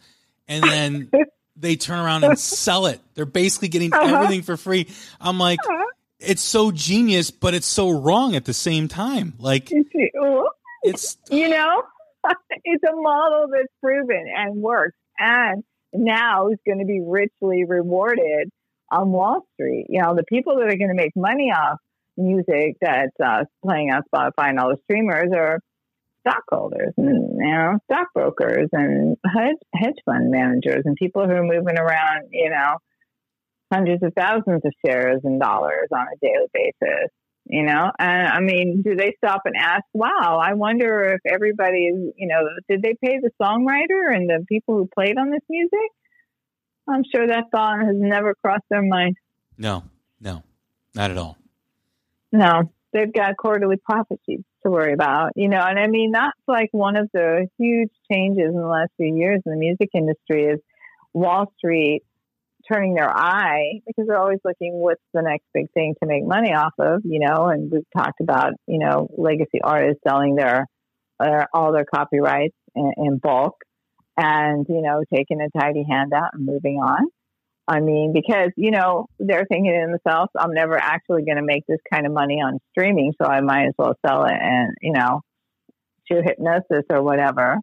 and 0.47 0.63
then 0.63 1.11
they 1.57 1.77
turn 1.77 1.99
around 1.99 2.25
and 2.25 2.39
sell 2.39 2.87
it. 2.87 3.01
They're 3.15 3.25
basically 3.25 3.69
getting 3.69 3.93
uh-huh. 3.93 4.15
everything 4.17 4.43
for 4.43 4.57
free. 4.57 4.89
I'm 5.21 5.39
like, 5.39 5.61
uh-huh. 5.61 5.87
it's 6.21 6.43
so 6.43 6.71
genius, 6.71 7.31
but 7.31 7.55
it's 7.55 7.67
so 7.67 7.91
wrong 7.91 8.37
at 8.37 8.45
the 8.45 8.55
same 8.55 8.89
time. 8.89 9.35
Like, 9.39 9.71
it's, 9.73 11.17
you 11.31 11.49
know, 11.49 11.83
it's 12.65 12.85
a 12.85 12.95
model 12.95 13.47
that's 13.53 13.73
proven 13.83 14.27
and 14.35 14.57
works 14.57 14.97
and 15.19 15.63
now 15.93 16.49
is 16.49 16.59
going 16.67 16.81
to 16.81 16.85
be 16.85 17.01
richly 17.05 17.65
rewarded 17.65 18.51
on 18.91 19.11
Wall 19.11 19.47
Street. 19.55 19.87
You 19.89 20.03
know, 20.03 20.15
the 20.15 20.25
people 20.25 20.57
that 20.57 20.65
are 20.65 20.77
going 20.77 20.89
to 20.89 20.95
make 20.95 21.13
money 21.17 21.53
off 21.53 21.79
music 22.17 22.77
that's 22.81 23.19
uh, 23.25 23.45
playing 23.65 23.91
on 23.91 24.03
Spotify 24.15 24.51
and 24.51 24.59
all 24.59 24.71
the 24.71 24.81
streamers 24.85 25.31
are 25.35 25.61
stockholders 26.27 26.93
and 26.97 27.39
you 27.39 27.53
know 27.53 27.79
stockbrokers 27.85 28.69
and 28.73 29.17
hedge, 29.25 29.57
hedge 29.75 29.97
fund 30.07 30.31
managers 30.31 30.83
and 30.85 30.97
people 30.97 31.27
who 31.27 31.33
are 31.33 31.43
moving 31.43 31.79
around 31.79 32.29
you 32.33 32.51
know 32.51 32.77
hundreds 33.73 34.03
of 34.03 34.13
thousands 34.17 34.63
of 34.65 34.73
shares 34.85 35.21
and 35.25 35.41
dollars 35.41 35.89
on 35.93 36.07
a 36.07 36.17
daily 36.21 36.47
basis 36.53 37.11
you 37.47 37.63
know? 37.63 37.91
And 37.99 38.29
i 38.29 38.41
mean 38.41 38.83
do 38.83 38.97
they 38.97 39.15
stop 39.19 39.43
and 39.45 39.55
ask 39.57 39.85
wow 39.93 40.41
i 40.43 40.55
wonder 40.55 41.15
if 41.15 41.21
everybody 41.31 41.87
is 41.87 42.13
you 42.17 42.27
know 42.27 42.43
did 42.69 42.83
they 42.83 42.95
pay 43.03 43.19
the 43.21 43.31
songwriter 43.41 44.15
and 44.15 44.29
the 44.29 44.45
people 44.49 44.77
who 44.77 44.89
played 44.93 45.19
on 45.19 45.31
this 45.31 45.43
music? 45.49 45.91
I'm 46.87 47.03
sure 47.11 47.27
that 47.27 47.45
thought 47.51 47.81
has 47.81 47.97
never 47.97 48.35
crossed 48.35 48.65
their 48.71 48.83
mind. 48.83 49.17
No 49.59 49.85
no 50.21 50.43
not 50.95 51.11
at 51.11 51.19
all. 51.19 51.37
No 52.33 52.71
they've 52.93 53.13
got 53.13 53.37
quarterly 53.37 53.77
profit 53.77 54.21
sheets 54.27 54.45
to 54.65 54.71
worry 54.71 54.93
about, 54.93 55.33
you 55.37 55.49
know. 55.49 55.61
And 55.61 55.79
I 55.79 55.87
mean, 55.87 56.13
that's 56.13 56.39
like 56.49 56.71
one 56.73 56.97
of 56.97 57.09
the 57.13 57.49
huge 57.59 57.91
changes 58.11 58.49
in 58.49 58.57
the 58.57 58.67
last 58.67 58.91
few 58.97 59.15
years 59.15 59.41
in 59.45 59.53
the 59.53 59.59
music 59.59 59.91
industry 59.95 60.45
is 60.45 60.61
Wall 61.13 61.53
Street 61.59 62.03
turning 62.71 62.95
their 62.95 63.11
eye 63.11 63.81
because 63.87 64.07
they're 64.07 64.19
always 64.19 64.41
looking 64.45 64.73
what's 64.75 65.03
the 65.13 65.23
next 65.23 65.45
big 65.53 65.71
thing 65.73 65.95
to 66.03 66.09
make 66.09 66.25
money 66.25 66.55
off 66.55 66.73
of, 66.79 67.03
you 67.05 67.21
know. 67.21 67.47
And 67.47 67.71
we've 67.71 67.83
talked 67.97 68.21
about, 68.21 68.53
you 68.67 68.79
know, 68.79 69.09
legacy 69.17 69.61
artists 69.63 70.03
selling 70.07 70.37
their, 70.37 70.67
their 71.21 71.47
all 71.53 71.73
their 71.73 71.85
copyrights 71.85 72.57
in, 72.75 72.93
in 72.97 73.19
bulk 73.19 73.57
and, 74.17 74.67
you 74.69 74.81
know, 74.81 75.03
taking 75.15 75.41
a 75.41 75.59
tidy 75.59 75.85
handout 75.89 76.31
and 76.33 76.47
moving 76.47 76.77
on. 76.77 77.09
I 77.67 77.81
mean, 77.81 78.13
because, 78.13 78.51
you 78.57 78.71
know, 78.71 79.07
they're 79.19 79.47
thinking 79.47 79.73
to 79.73 79.99
themselves, 79.99 80.31
I'm 80.39 80.53
never 80.53 80.77
actually 80.77 81.25
going 81.25 81.39
to 81.39 81.43
make 81.43 81.65
this 81.67 81.81
kind 81.91 82.07
of 82.07 82.13
money 82.13 82.35
on 82.35 82.59
streaming, 82.71 83.13
so 83.21 83.27
I 83.27 83.41
might 83.41 83.69
as 83.69 83.75
well 83.79 83.95
sell 84.07 84.25
it 84.25 84.37
and, 84.39 84.75
you 84.83 84.93
know, 84.93 85.23
to 86.11 86.21
Hipgnosis 86.21 86.83
or 86.91 87.03
whatever, 87.03 87.59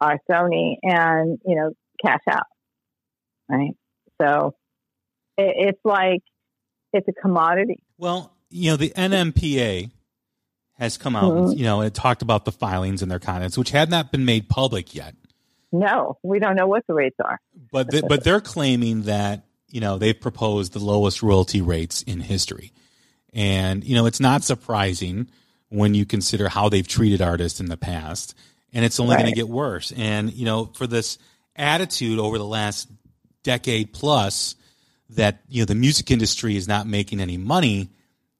or 0.00 0.18
Sony, 0.30 0.76
and, 0.82 1.38
you 1.44 1.56
know, 1.56 1.72
cash 2.04 2.22
out. 2.30 2.44
Right. 3.48 3.72
So 4.22 4.54
it, 5.36 5.54
it's 5.56 5.80
like, 5.84 6.20
it's 6.92 7.08
a 7.08 7.12
commodity. 7.12 7.82
Well, 7.98 8.36
you 8.50 8.70
know, 8.70 8.76
the 8.76 8.90
NMPA 8.90 9.90
has 10.78 10.96
come 10.96 11.16
out, 11.16 11.32
mm-hmm. 11.32 11.58
you 11.58 11.64
know, 11.64 11.82
it 11.82 11.92
talked 11.92 12.22
about 12.22 12.44
the 12.44 12.52
filings 12.52 13.02
and 13.02 13.10
their 13.10 13.18
contents, 13.18 13.58
which 13.58 13.70
had 13.70 13.90
not 13.90 14.12
been 14.12 14.24
made 14.24 14.48
public 14.48 14.94
yet. 14.94 15.14
No, 15.72 16.18
we 16.22 16.38
don't 16.38 16.56
know 16.56 16.66
what 16.66 16.86
the 16.86 16.94
rates 16.94 17.16
are. 17.24 17.40
But 17.70 17.90
the, 17.90 18.02
but 18.02 18.24
they're 18.24 18.40
claiming 18.40 19.02
that 19.02 19.44
you 19.68 19.80
know 19.80 19.98
they've 19.98 20.18
proposed 20.18 20.72
the 20.72 20.80
lowest 20.80 21.22
royalty 21.22 21.60
rates 21.60 22.02
in 22.02 22.20
history, 22.20 22.72
and 23.32 23.84
you 23.84 23.94
know 23.94 24.06
it's 24.06 24.20
not 24.20 24.42
surprising 24.42 25.28
when 25.68 25.94
you 25.94 26.04
consider 26.04 26.48
how 26.48 26.68
they've 26.68 26.86
treated 26.86 27.22
artists 27.22 27.60
in 27.60 27.66
the 27.66 27.76
past, 27.76 28.34
and 28.72 28.84
it's 28.84 28.98
only 28.98 29.14
right. 29.14 29.22
going 29.22 29.32
to 29.32 29.36
get 29.36 29.48
worse. 29.48 29.92
And 29.96 30.32
you 30.32 30.44
know 30.44 30.66
for 30.74 30.86
this 30.86 31.18
attitude 31.54 32.18
over 32.18 32.38
the 32.38 32.44
last 32.44 32.88
decade 33.42 33.92
plus 33.92 34.56
that 35.10 35.40
you 35.48 35.62
know 35.62 35.66
the 35.66 35.74
music 35.76 36.10
industry 36.10 36.56
is 36.56 36.66
not 36.66 36.86
making 36.88 37.20
any 37.20 37.36
money, 37.36 37.90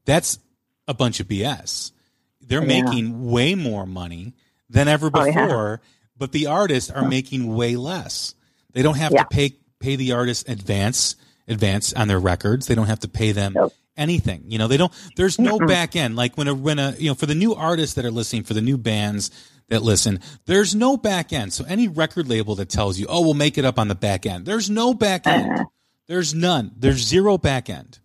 that's 0.04 0.40
a 0.88 0.94
bunch 0.94 1.20
of 1.20 1.28
BS. 1.28 1.92
They're 2.40 2.62
yeah. 2.62 2.82
making 2.82 3.30
way 3.30 3.54
more 3.54 3.86
money 3.86 4.34
than 4.68 4.88
ever 4.88 5.10
before. 5.10 5.80
Oh, 5.80 5.84
yeah 5.84 5.90
but 6.20 6.32
the 6.32 6.46
artists 6.46 6.90
are 6.90 7.08
making 7.08 7.52
way 7.52 7.74
less. 7.74 8.34
They 8.74 8.82
don't 8.82 8.98
have 8.98 9.10
yeah. 9.10 9.22
to 9.22 9.28
pay 9.28 9.56
pay 9.80 9.96
the 9.96 10.12
artists 10.12 10.48
advance 10.48 11.16
advance 11.48 11.92
on 11.94 12.06
their 12.06 12.20
records. 12.20 12.66
They 12.66 12.74
don't 12.74 12.86
have 12.86 13.00
to 13.00 13.08
pay 13.08 13.32
them 13.32 13.54
nope. 13.54 13.72
anything. 13.96 14.44
You 14.46 14.58
know, 14.58 14.68
they 14.68 14.76
don't. 14.76 14.92
There's 15.16 15.38
no 15.38 15.58
mm 15.58 15.66
back 15.66 15.96
end. 15.96 16.14
Like 16.16 16.36
when 16.36 16.46
a 16.46 16.54
when 16.54 16.78
a 16.78 16.92
you 16.98 17.08
know 17.08 17.14
for 17.14 17.26
the 17.26 17.34
new 17.34 17.54
artists 17.54 17.94
that 17.96 18.04
are 18.04 18.10
listening, 18.10 18.44
for 18.44 18.54
the 18.54 18.60
new 18.60 18.76
bands 18.76 19.30
that 19.68 19.82
listen, 19.82 20.20
there's 20.44 20.74
no 20.74 20.96
back 20.98 21.32
end. 21.32 21.52
So 21.54 21.64
any 21.66 21.88
record 21.88 22.28
label 22.28 22.54
that 22.56 22.68
tells 22.68 22.98
you, 22.98 23.06
oh, 23.08 23.22
we'll 23.22 23.34
make 23.34 23.56
it 23.56 23.64
up 23.64 23.78
on 23.78 23.88
the 23.88 23.94
back 23.94 24.26
end, 24.26 24.44
there's 24.44 24.68
no 24.68 24.92
back 24.94 25.26
end. 25.26 25.50
Uh-huh. 25.50 25.64
There's 26.06 26.34
none. 26.34 26.72
There's 26.76 26.98
zero 26.98 27.38
back 27.38 27.70
end. 27.70 27.98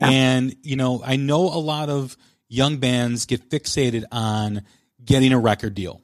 Yeah. 0.00 0.08
And 0.10 0.56
you 0.62 0.74
know, 0.74 1.02
I 1.04 1.16
know 1.16 1.42
a 1.42 1.60
lot 1.60 1.88
of 1.88 2.16
young 2.48 2.78
bands 2.78 3.26
get 3.26 3.48
fixated 3.48 4.04
on 4.10 4.62
getting 5.04 5.32
a 5.32 5.38
record 5.38 5.74
deal 5.74 6.02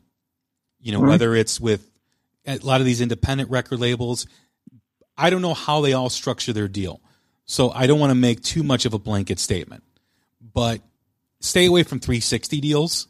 you 0.89 0.95
know, 0.95 1.01
mm-hmm. 1.01 1.11
whether 1.11 1.37
it's 1.37 1.61
with 1.61 1.87
a 2.47 2.57
lot 2.63 2.81
of 2.81 2.87
these 2.87 3.03
independent 3.03 3.51
record 3.51 3.79
labels. 3.79 4.27
I 5.19 5.29
don't 5.29 5.43
know 5.43 5.53
how 5.53 5.83
they 5.83 5.93
all 5.93 6.09
structure 6.09 6.55
their 6.55 6.67
deal. 6.67 7.03
So 7.45 7.71
I 7.71 7.87
don't 7.87 8.01
want 8.01 8.11
to 8.11 8.15
make 8.15 8.41
too 8.41 8.63
much 8.63 8.87
of 8.87 8.95
a 8.95 8.99
blanket 8.99 9.39
statement. 9.39 9.85
But 10.41 10.81
stay 11.41 11.67
away 11.67 11.83
from 11.83 12.01
360 12.01 12.63
deals 12.63 13.07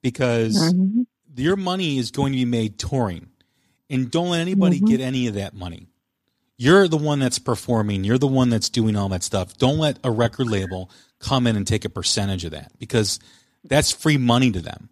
because 0.00 0.72
mm-hmm. 0.72 1.02
your 1.36 1.56
money 1.56 1.98
is 1.98 2.10
going 2.10 2.32
to 2.32 2.38
be 2.38 2.46
made 2.46 2.78
touring. 2.78 3.28
And 3.90 4.10
don't 4.10 4.30
let 4.30 4.40
anybody 4.40 4.78
mm-hmm. 4.78 4.86
get 4.86 5.02
any 5.02 5.26
of 5.26 5.34
that 5.34 5.52
money. 5.52 5.88
You're 6.56 6.88
the 6.88 6.96
one 6.96 7.18
that's 7.18 7.38
performing, 7.38 8.02
you're 8.02 8.16
the 8.16 8.26
one 8.26 8.48
that's 8.48 8.70
doing 8.70 8.96
all 8.96 9.10
that 9.10 9.22
stuff. 9.22 9.58
Don't 9.58 9.76
let 9.76 9.98
a 10.04 10.10
record 10.10 10.46
label 10.46 10.90
come 11.18 11.46
in 11.46 11.56
and 11.56 11.66
take 11.66 11.84
a 11.84 11.90
percentage 11.90 12.46
of 12.46 12.52
that 12.52 12.72
because 12.78 13.20
that's 13.64 13.92
free 13.92 14.16
money 14.16 14.50
to 14.52 14.60
them. 14.60 14.88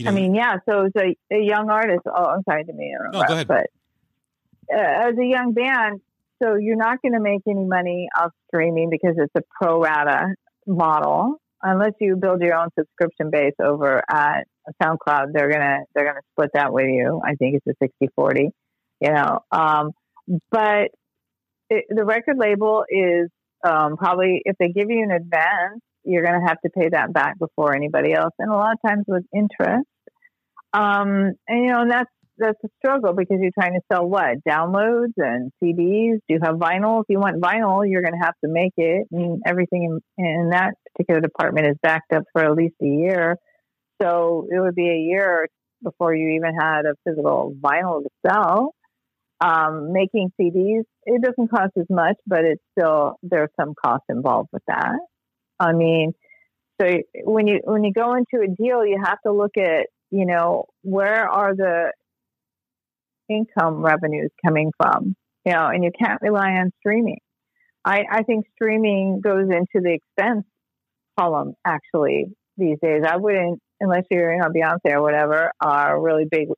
You 0.00 0.06
know, 0.06 0.10
I 0.12 0.14
mean, 0.14 0.34
yeah. 0.34 0.56
So 0.68 0.86
as 0.86 0.92
a, 0.96 1.16
a 1.30 1.40
young 1.42 1.70
artist, 1.70 2.00
oh, 2.06 2.24
I'm 2.24 2.42
sorry 2.48 2.64
to 2.64 2.72
me, 2.72 2.94
no, 3.12 3.22
go 3.22 3.34
ahead. 3.34 3.46
but 3.46 3.66
uh, 4.72 5.08
as 5.08 5.18
a 5.18 5.24
young 5.24 5.52
band, 5.52 6.00
so 6.42 6.54
you're 6.54 6.76
not 6.76 7.02
going 7.02 7.12
to 7.12 7.20
make 7.20 7.42
any 7.46 7.64
money 7.64 8.08
off 8.18 8.32
streaming 8.48 8.88
because 8.88 9.16
it's 9.18 9.32
a 9.36 9.42
pro 9.60 9.80
rata 9.80 10.34
model, 10.66 11.36
unless 11.62 11.92
you 12.00 12.16
build 12.16 12.40
your 12.40 12.54
own 12.54 12.68
subscription 12.78 13.30
base 13.30 13.54
over 13.62 14.02
at 14.10 14.46
SoundCloud. 14.82 15.32
They're 15.32 15.50
gonna 15.50 15.80
they're 15.94 16.06
gonna 16.06 16.22
split 16.32 16.50
that 16.54 16.72
with 16.72 16.86
you. 16.86 17.20
I 17.24 17.34
think 17.34 17.60
it's 17.64 17.78
a 17.82 18.04
60-40, 18.20 18.50
You 19.00 19.12
know, 19.12 19.40
um, 19.50 19.92
but 20.50 20.90
it, 21.68 21.84
the 21.88 22.04
record 22.04 22.38
label 22.38 22.84
is 22.88 23.28
um, 23.62 23.96
probably 23.96 24.42
if 24.44 24.56
they 24.58 24.68
give 24.68 24.90
you 24.90 25.02
an 25.02 25.10
advance 25.10 25.82
you're 26.04 26.24
going 26.24 26.40
to 26.40 26.46
have 26.46 26.60
to 26.62 26.70
pay 26.70 26.88
that 26.90 27.12
back 27.12 27.38
before 27.38 27.74
anybody 27.74 28.12
else, 28.12 28.32
and 28.38 28.50
a 28.50 28.54
lot 28.54 28.72
of 28.72 28.88
times 28.88 29.04
with 29.06 29.24
interest. 29.34 29.86
Um, 30.72 31.32
and 31.48 31.64
you 31.64 31.72
know, 31.72 31.82
and 31.82 31.90
that's 31.90 32.10
that's 32.38 32.58
a 32.64 32.68
struggle 32.78 33.12
because 33.12 33.38
you're 33.40 33.50
trying 33.52 33.74
to 33.74 33.80
sell 33.92 34.08
what 34.08 34.38
downloads 34.48 35.12
and 35.18 35.52
CDs. 35.62 36.18
Do 36.26 36.34
you 36.34 36.40
have 36.42 36.56
vinyl? 36.56 37.02
If 37.02 37.06
you 37.08 37.20
want 37.20 37.40
vinyl, 37.40 37.82
you're 37.86 38.02
going 38.02 38.18
to 38.18 38.24
have 38.24 38.34
to 38.44 38.50
make 38.50 38.72
it, 38.76 39.06
and 39.12 39.42
everything 39.46 40.00
in, 40.16 40.24
in 40.24 40.50
that 40.50 40.74
particular 40.92 41.20
department 41.20 41.66
is 41.68 41.76
backed 41.82 42.12
up 42.12 42.24
for 42.32 42.44
at 42.44 42.54
least 42.54 42.74
a 42.82 42.86
year. 42.86 43.36
So 44.02 44.46
it 44.50 44.58
would 44.58 44.74
be 44.74 44.88
a 44.88 44.98
year 44.98 45.46
before 45.82 46.14
you 46.14 46.30
even 46.30 46.54
had 46.58 46.82
a 46.86 46.94
physical 47.06 47.54
vinyl 47.60 48.02
to 48.02 48.08
sell. 48.26 48.74
Um, 49.42 49.92
making 49.92 50.32
CDs, 50.38 50.82
it 51.04 51.22
doesn't 51.22 51.48
cost 51.48 51.72
as 51.78 51.86
much, 51.88 52.16
but 52.26 52.44
it's 52.44 52.62
still 52.78 53.16
there's 53.22 53.48
some 53.58 53.74
cost 53.82 54.02
involved 54.10 54.50
with 54.52 54.62
that. 54.66 54.98
I 55.60 55.72
mean, 55.72 56.12
so 56.80 56.88
when 57.24 57.46
you 57.46 57.60
when 57.64 57.84
you 57.84 57.92
go 57.92 58.14
into 58.14 58.42
a 58.42 58.48
deal, 58.48 58.84
you 58.84 58.98
have 59.04 59.18
to 59.26 59.32
look 59.32 59.56
at 59.58 59.88
you 60.10 60.24
know 60.24 60.64
where 60.82 61.28
are 61.28 61.54
the 61.54 61.92
income 63.28 63.84
revenues 63.84 64.30
coming 64.44 64.72
from, 64.76 65.14
you 65.44 65.52
know, 65.52 65.66
and 65.66 65.84
you 65.84 65.90
can't 65.96 66.20
rely 66.22 66.52
on 66.52 66.72
streaming. 66.80 67.20
I, 67.84 68.02
I 68.10 68.22
think 68.24 68.46
streaming 68.54 69.20
goes 69.22 69.44
into 69.44 69.82
the 69.82 69.94
expense 69.94 70.44
column 71.18 71.54
actually 71.64 72.26
these 72.56 72.78
days. 72.82 73.02
I 73.06 73.16
wouldn't 73.16 73.60
unless 73.80 74.04
you're 74.10 74.34
you 74.34 74.40
know 74.40 74.48
Beyonce 74.48 74.92
or 74.92 75.02
whatever, 75.02 75.52
are 75.60 76.00
really 76.00 76.24
big 76.30 76.48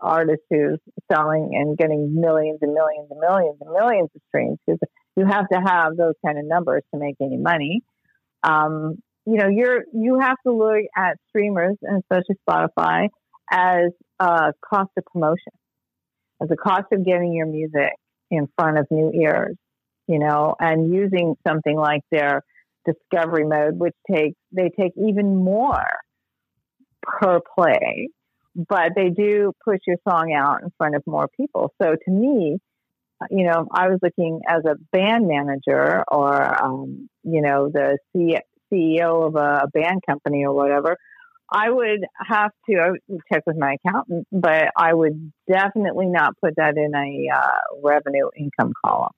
artist 0.00 0.42
who's 0.50 0.78
selling 1.10 1.50
and 1.54 1.76
getting 1.76 2.14
millions 2.20 2.58
and 2.62 2.72
millions 2.74 3.08
and 3.10 3.20
millions 3.20 3.56
and 3.60 3.70
millions 3.72 4.08
of 4.14 4.22
streams 4.28 4.58
because 4.66 4.78
you 5.16 5.26
have 5.26 5.48
to 5.48 5.58
have 5.58 5.96
those 5.96 6.14
kind 6.24 6.38
of 6.38 6.44
numbers 6.44 6.82
to 6.92 7.00
make 7.00 7.16
any 7.20 7.36
money 7.36 7.82
um, 8.44 8.96
you 9.26 9.36
know, 9.36 9.48
you're 9.48 9.84
you 9.92 10.20
have 10.20 10.36
to 10.46 10.52
look 10.52 10.84
at 10.96 11.16
streamers 11.28 11.76
and 11.82 12.02
especially 12.02 12.36
Spotify 12.48 13.08
as 13.50 13.90
a 14.20 14.52
cost 14.64 14.90
of 14.96 15.04
promotion, 15.12 15.52
as 16.42 16.50
a 16.50 16.56
cost 16.56 16.86
of 16.92 17.04
getting 17.04 17.32
your 17.32 17.46
music 17.46 17.92
in 18.30 18.48
front 18.58 18.78
of 18.78 18.86
new 18.90 19.10
ears, 19.12 19.56
you 20.06 20.18
know, 20.18 20.54
and 20.60 20.92
using 20.92 21.36
something 21.46 21.76
like 21.76 22.02
their 22.10 22.42
discovery 22.86 23.44
mode, 23.44 23.78
which 23.78 23.94
takes 24.10 24.36
they 24.52 24.70
take 24.78 24.92
even 24.96 25.36
more 25.36 25.86
per 27.02 27.40
play, 27.56 28.08
but 28.54 28.92
they 28.94 29.08
do 29.08 29.52
push 29.64 29.80
your 29.86 29.96
song 30.08 30.34
out 30.36 30.62
in 30.62 30.70
front 30.76 30.96
of 30.96 31.02
more 31.06 31.28
people. 31.34 31.72
So 31.80 31.94
to 31.94 32.10
me, 32.10 32.58
you 33.30 33.44
know, 33.44 33.66
I 33.72 33.88
was 33.88 33.98
looking 34.02 34.40
as 34.48 34.62
a 34.64 34.76
band 34.92 35.26
manager 35.28 36.04
or, 36.10 36.64
um, 36.64 37.08
you 37.22 37.40
know, 37.40 37.70
the 37.72 37.98
C- 38.14 38.38
CEO 38.72 39.26
of 39.26 39.36
a 39.36 39.68
band 39.72 40.02
company 40.06 40.44
or 40.44 40.54
whatever, 40.54 40.96
I 41.50 41.70
would 41.70 42.04
have 42.26 42.50
to 42.68 42.76
I 42.76 42.90
would 42.90 43.20
check 43.32 43.42
with 43.46 43.56
my 43.58 43.76
accountant, 43.84 44.26
but 44.32 44.70
I 44.76 44.92
would 44.92 45.32
definitely 45.50 46.06
not 46.06 46.34
put 46.42 46.54
that 46.56 46.76
in 46.76 46.94
a 46.94 47.34
uh, 47.34 47.80
revenue 47.82 48.28
income 48.36 48.72
column. 48.84 49.12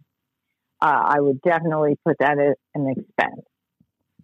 Uh, 0.83 1.03
I 1.07 1.21
would 1.21 1.41
definitely 1.41 1.97
put 2.05 2.17
that 2.21 2.39
as 2.39 2.55
an 2.75 2.91
expense. 2.91 3.47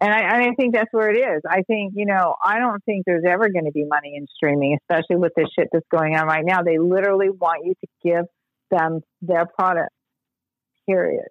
And 0.03 0.12
I, 0.12 0.49
I 0.49 0.51
think 0.57 0.75
that's 0.75 0.92
where 0.92 1.11
it 1.11 1.16
is. 1.16 1.42
I 1.49 1.62
think, 1.62 1.92
you 1.95 2.07
know, 2.07 2.35
I 2.45 2.59
don't 2.59 2.85
think 2.85 3.05
there's 3.07 3.25
ever 3.27 3.49
going 3.51 3.66
to 3.66 3.71
be 3.71 3.85
money 3.85 4.14
in 4.16 4.27
streaming, 4.35 4.77
especially 4.83 5.16
with 5.16 5.33
this 5.37 5.47
shit 5.57 5.68
that's 5.73 5.87
going 5.90 6.16
on 6.16 6.27
right 6.27 6.45
now. 6.45 6.62
They 6.62 6.79
literally 6.79 7.31
want 7.31 7.64
you 7.64 7.75
to 7.75 7.87
give 8.05 8.25
them 8.73 9.03
their 9.21 9.47
product, 9.47 9.93
period. 10.89 11.29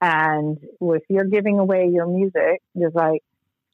And 0.00 0.58
if 0.80 1.02
you're 1.10 1.24
giving 1.24 1.58
away 1.58 1.90
your 1.92 2.06
music, 2.06 2.62
there's 2.74 2.94
like, 2.94 3.20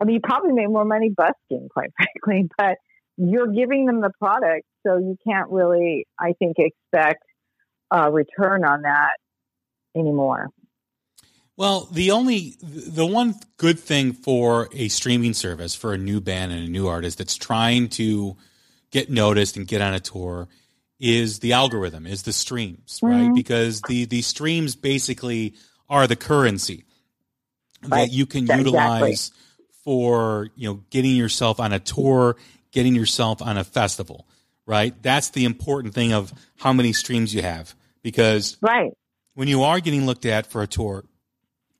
I 0.00 0.04
mean, 0.04 0.14
you 0.14 0.20
probably 0.20 0.52
make 0.52 0.68
more 0.68 0.84
money 0.84 1.10
busking, 1.10 1.68
quite 1.68 1.90
frankly, 2.24 2.48
but 2.58 2.78
you're 3.16 3.46
giving 3.46 3.86
them 3.86 4.00
the 4.00 4.10
product, 4.18 4.66
so 4.84 4.96
you 4.96 5.16
can't 5.24 5.50
really, 5.50 6.06
I 6.18 6.32
think, 6.38 6.56
expect 6.58 7.22
a 7.90 8.10
return 8.10 8.64
on 8.64 8.82
that 8.82 9.12
anymore. 9.96 10.48
Well, 11.56 11.88
the 11.92 12.10
only 12.10 12.56
the 12.60 13.06
one 13.06 13.36
good 13.58 13.78
thing 13.78 14.12
for 14.12 14.68
a 14.72 14.88
streaming 14.88 15.34
service 15.34 15.74
for 15.76 15.92
a 15.92 15.98
new 15.98 16.20
band 16.20 16.50
and 16.50 16.66
a 16.66 16.70
new 16.70 16.88
artist 16.88 17.18
that's 17.18 17.36
trying 17.36 17.88
to 17.90 18.36
get 18.90 19.08
noticed 19.08 19.56
and 19.56 19.66
get 19.66 19.80
on 19.80 19.94
a 19.94 20.00
tour 20.00 20.48
is 21.04 21.40
the 21.40 21.52
algorithm, 21.52 22.06
is 22.06 22.22
the 22.22 22.32
streams, 22.32 22.98
mm-hmm. 23.00 23.06
right? 23.06 23.34
Because 23.34 23.82
the 23.82 24.06
the 24.06 24.22
streams 24.22 24.74
basically 24.74 25.54
are 25.88 26.06
the 26.06 26.16
currency 26.16 26.86
right. 27.82 28.06
that 28.06 28.10
you 28.10 28.24
can 28.24 28.46
utilize 28.46 29.28
exactly. 29.28 29.66
for, 29.84 30.48
you 30.56 30.66
know, 30.66 30.80
getting 30.88 31.14
yourself 31.14 31.60
on 31.60 31.74
a 31.74 31.78
tour, 31.78 32.36
getting 32.72 32.94
yourself 32.94 33.42
on 33.42 33.58
a 33.58 33.64
festival, 33.64 34.26
right? 34.64 34.94
That's 35.02 35.28
the 35.28 35.44
important 35.44 35.92
thing 35.92 36.14
of 36.14 36.32
how 36.56 36.72
many 36.72 36.94
streams 36.94 37.34
you 37.34 37.42
have 37.42 37.74
because 38.02 38.56
right. 38.62 38.92
when 39.34 39.46
you 39.46 39.62
are 39.64 39.80
getting 39.80 40.06
looked 40.06 40.24
at 40.24 40.46
for 40.46 40.62
a 40.62 40.66
tour, 40.66 41.04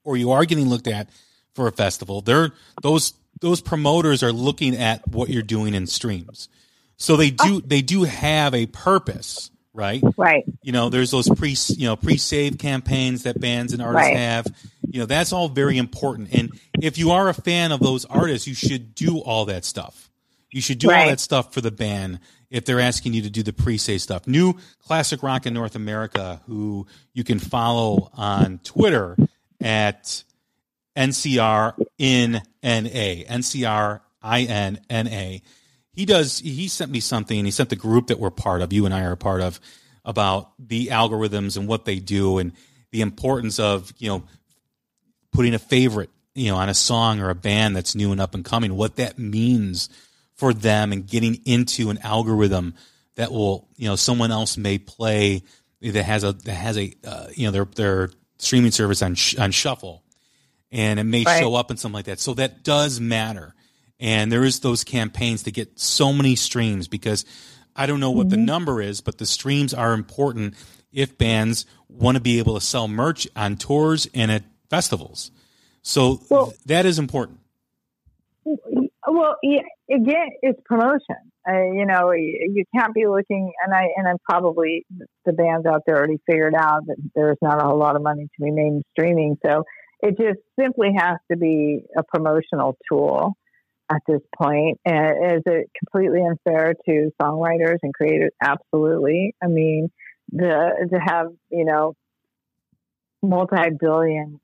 or 0.05 0.19
you 0.19 0.33
are 0.33 0.45
getting 0.45 0.69
looked 0.69 0.87
at 0.87 1.09
for 1.55 1.67
a 1.67 1.73
festival, 1.73 2.21
they're 2.21 2.53
those 2.83 3.15
those 3.41 3.63
promoters 3.63 4.23
are 4.23 4.33
looking 4.33 4.77
at 4.77 5.09
what 5.09 5.31
you're 5.31 5.43
doing 5.43 5.73
in 5.73 5.87
streams. 5.87 6.51
So 6.97 7.17
they 7.17 7.35
oh. 7.41 7.45
do 7.45 7.61
they 7.61 7.83
do 7.83 8.05
have 8.05 8.55
a 8.55 8.67
purpose, 8.67 9.51
right? 9.73 10.03
Right. 10.17 10.45
You 10.63 10.73
know, 10.73 10.89
there's 10.89 11.11
those 11.11 11.29
pre 11.29 11.57
you 11.77 11.87
know 11.87 11.97
pre-save 11.97 12.59
campaigns 12.59 13.25
that 13.25 13.41
bands 13.41 13.73
and 13.73 13.83
artists 13.83 14.09
right. 14.09 14.17
have. 14.17 14.47
You 14.89 15.01
know, 15.01 15.07
that's 15.07 15.33
all 15.33 15.49
very 15.49 15.77
important. 15.77 16.33
And 16.33 16.53
if 16.81 16.99
you 16.99 17.11
are 17.11 17.29
a 17.29 17.35
fan 17.35 17.73
of 17.73 17.81
those 17.81 18.05
artists, 18.05 18.47
you 18.47 18.55
should 18.55 18.95
do 18.95 19.19
all 19.19 19.47
that 19.47 19.65
stuff. 19.65 20.11
You 20.51 20.61
should 20.61 20.79
do 20.79 20.89
right. 20.89 21.03
all 21.03 21.09
that 21.09 21.19
stuff 21.19 21.53
for 21.53 21.61
the 21.61 21.73
band 21.73 22.21
if 22.49 22.65
they're 22.65 22.79
asking 22.79 23.15
you 23.15 23.23
to 23.23 23.31
do 23.31 23.43
the 23.43 23.53
pre-save 23.53 24.01
stuff. 24.01 24.29
New 24.29 24.57
Classic 24.79 25.21
Rock 25.21 25.47
in 25.47 25.55
North 25.55 25.75
America, 25.75 26.41
who 26.47 26.87
you 27.13 27.25
can 27.25 27.41
follow 27.41 28.11
on 28.15 28.61
Twitter 28.63 29.17
at 29.61 30.23
NCR 30.97 31.75
in 31.99 32.41
NA, 32.63 33.25
NCR 33.27 34.01
INNA. 34.23 35.41
He 35.95 36.05
does, 36.05 36.39
he 36.41 36.69
sent 36.69 36.91
me 36.91 37.01
something 37.01 37.39
and 37.39 37.47
he 37.47 37.51
sent 37.51 37.71
the 37.71 37.77
group 37.77 38.09
that 38.09 38.19
we're 38.19 38.31
part 38.31 38.63
of, 38.63 38.73
you 38.73 38.85
and 38.85 38.95
I 38.95 39.03
are 39.05 39.13
a 39.13 39.17
part 39.17 39.41
of, 39.41 39.61
about 40.05 40.53
the 40.59 40.89
algorithms 40.89 41.57
and 41.57 41.67
what 41.67 41.85
they 41.85 41.99
do 41.99 42.39
and 42.39 42.53
the 42.91 43.01
importance 43.01 43.59
of, 43.59 43.93
you 43.99 44.09
know, 44.09 44.25
putting 45.33 45.55
a 45.55 45.59
favorite, 45.59 46.11
you 46.35 46.51
know, 46.51 46.57
on 46.57 46.69
a 46.69 46.75
song 46.75 47.21
or 47.21 47.31
a 47.31 47.35
band 47.35 47.77
that's 47.77 47.95
new 47.95 48.13
and 48.13 48.21
up 48.21 48.35
and 48.35 48.45
coming, 48.45 48.75
what 48.77 48.97
that 48.97 49.19
means 49.19 49.89
for 50.35 50.53
them 50.53 50.93
and 50.93 51.07
getting 51.07 51.37
into 51.45 51.91
an 51.91 51.99
algorithm 51.99 52.75
that 53.15 53.33
will, 53.33 53.69
you 53.77 53.89
know, 53.89 53.97
someone 53.97 54.31
else 54.31 54.57
may 54.57 54.79
play 54.79 55.43
that 55.81 56.05
has 56.05 56.25
a, 56.25 56.33
that 56.33 56.55
has 56.55 56.77
a, 56.77 56.93
uh, 57.07 57.29
you 57.35 57.47
know, 57.47 57.51
their, 57.51 57.65
their 57.65 58.11
streaming 58.39 58.73
service 58.73 59.01
on 59.01 59.15
sh- 59.15 59.37
on 59.39 59.51
shuffle, 59.53 60.03
and 60.71 60.99
it 60.99 61.05
may 61.05 61.25
right. 61.25 61.41
show 61.41 61.55
up 61.55 61.71
and 61.71 61.79
something 61.79 61.95
like 61.95 62.07
that. 62.07 62.19
So 62.19 62.35
that 62.35 62.65
does 62.65 63.01
matter, 63.01 63.55
and 64.05 64.31
there 64.31 64.45
is 64.45 64.61
those 64.61 64.85
campaigns 64.85 65.45
to 65.45 65.51
get 65.51 65.81
so 65.81 66.13
many 66.13 66.37
streams 66.37 66.89
because 66.89 67.25
I 67.75 67.87
don't 67.87 68.01
know 68.01 68.11
what 68.11 68.29
mm-hmm. 68.29 68.37
the 68.39 68.45
number 68.45 68.83
is, 68.83 69.01
but 69.01 69.17
the 69.17 69.25
streams 69.25 69.73
are 69.73 69.95
important 69.95 70.55
if 70.93 71.17
bands 71.17 71.65
want 71.89 72.17
to 72.17 72.21
be 72.21 72.39
able 72.39 72.55
to 72.55 72.61
sell 72.61 72.87
merch 72.87 73.27
on 73.35 73.57
tours 73.57 74.07
and 74.13 74.31
at 74.31 74.45
festivals. 74.69 75.31
So 75.81 76.21
well, 76.29 76.49
th- 76.49 76.59
that 76.67 76.85
is 76.85 76.99
important. 76.99 77.41
Well, 78.45 79.37
yeah, 79.43 79.63
again, 79.91 80.29
it's 80.43 80.61
promotion. 80.67 81.17
Uh, 81.49 81.73
you 81.73 81.87
know, 81.87 82.13
you 82.13 82.65
can't 82.77 82.93
be 82.93 83.07
looking, 83.07 83.53
and 83.65 83.75
I 83.75 83.89
and 83.97 84.07
I'm 84.07 84.19
probably 84.29 84.85
the 85.25 85.33
bands 85.33 85.65
out 85.67 85.83
there 85.87 85.97
already 85.97 86.21
figured 86.27 86.55
out 86.55 86.87
that 86.89 86.97
there's 87.15 87.39
not 87.41 87.63
a 87.63 87.65
whole 87.67 87.79
lot 87.79 87.97
of 87.97 88.03
money 88.03 88.25
to 88.25 88.45
be 88.45 88.51
made 88.51 88.67
in 88.67 88.83
streaming. 88.93 89.39
So 89.45 89.65
it 90.01 90.19
just 90.19 90.41
simply 90.61 90.93
has 90.95 91.17
to 91.31 91.39
be 91.39 91.85
a 91.97 92.03
promotional 92.03 92.77
tool 92.91 93.35
at 93.91 94.01
this 94.07 94.21
point. 94.37 94.79
And 94.85 95.37
is 95.37 95.43
it 95.47 95.71
completely 95.79 96.21
unfair 96.21 96.75
to 96.87 97.11
songwriters 97.21 97.79
and 97.83 97.93
creators? 97.95 98.33
Absolutely. 98.43 99.35
I 99.43 99.47
mean, 99.47 99.91
the 100.33 100.89
to 100.93 100.99
have 100.99 101.29
you 101.51 101.65
know 101.65 101.95
multi-billion 103.23 104.41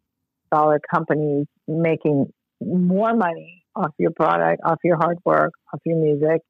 dollar 0.51 0.81
companies 0.93 1.47
making 1.69 2.33
more 2.61 3.15
money 3.15 3.65
off 3.77 3.93
your 3.99 4.11
product, 4.11 4.63
off 4.65 4.79
your 4.83 4.97
hard 4.97 5.19
work, 5.25 5.53
off 5.73 5.81
your 5.85 5.97
music, 5.97 6.43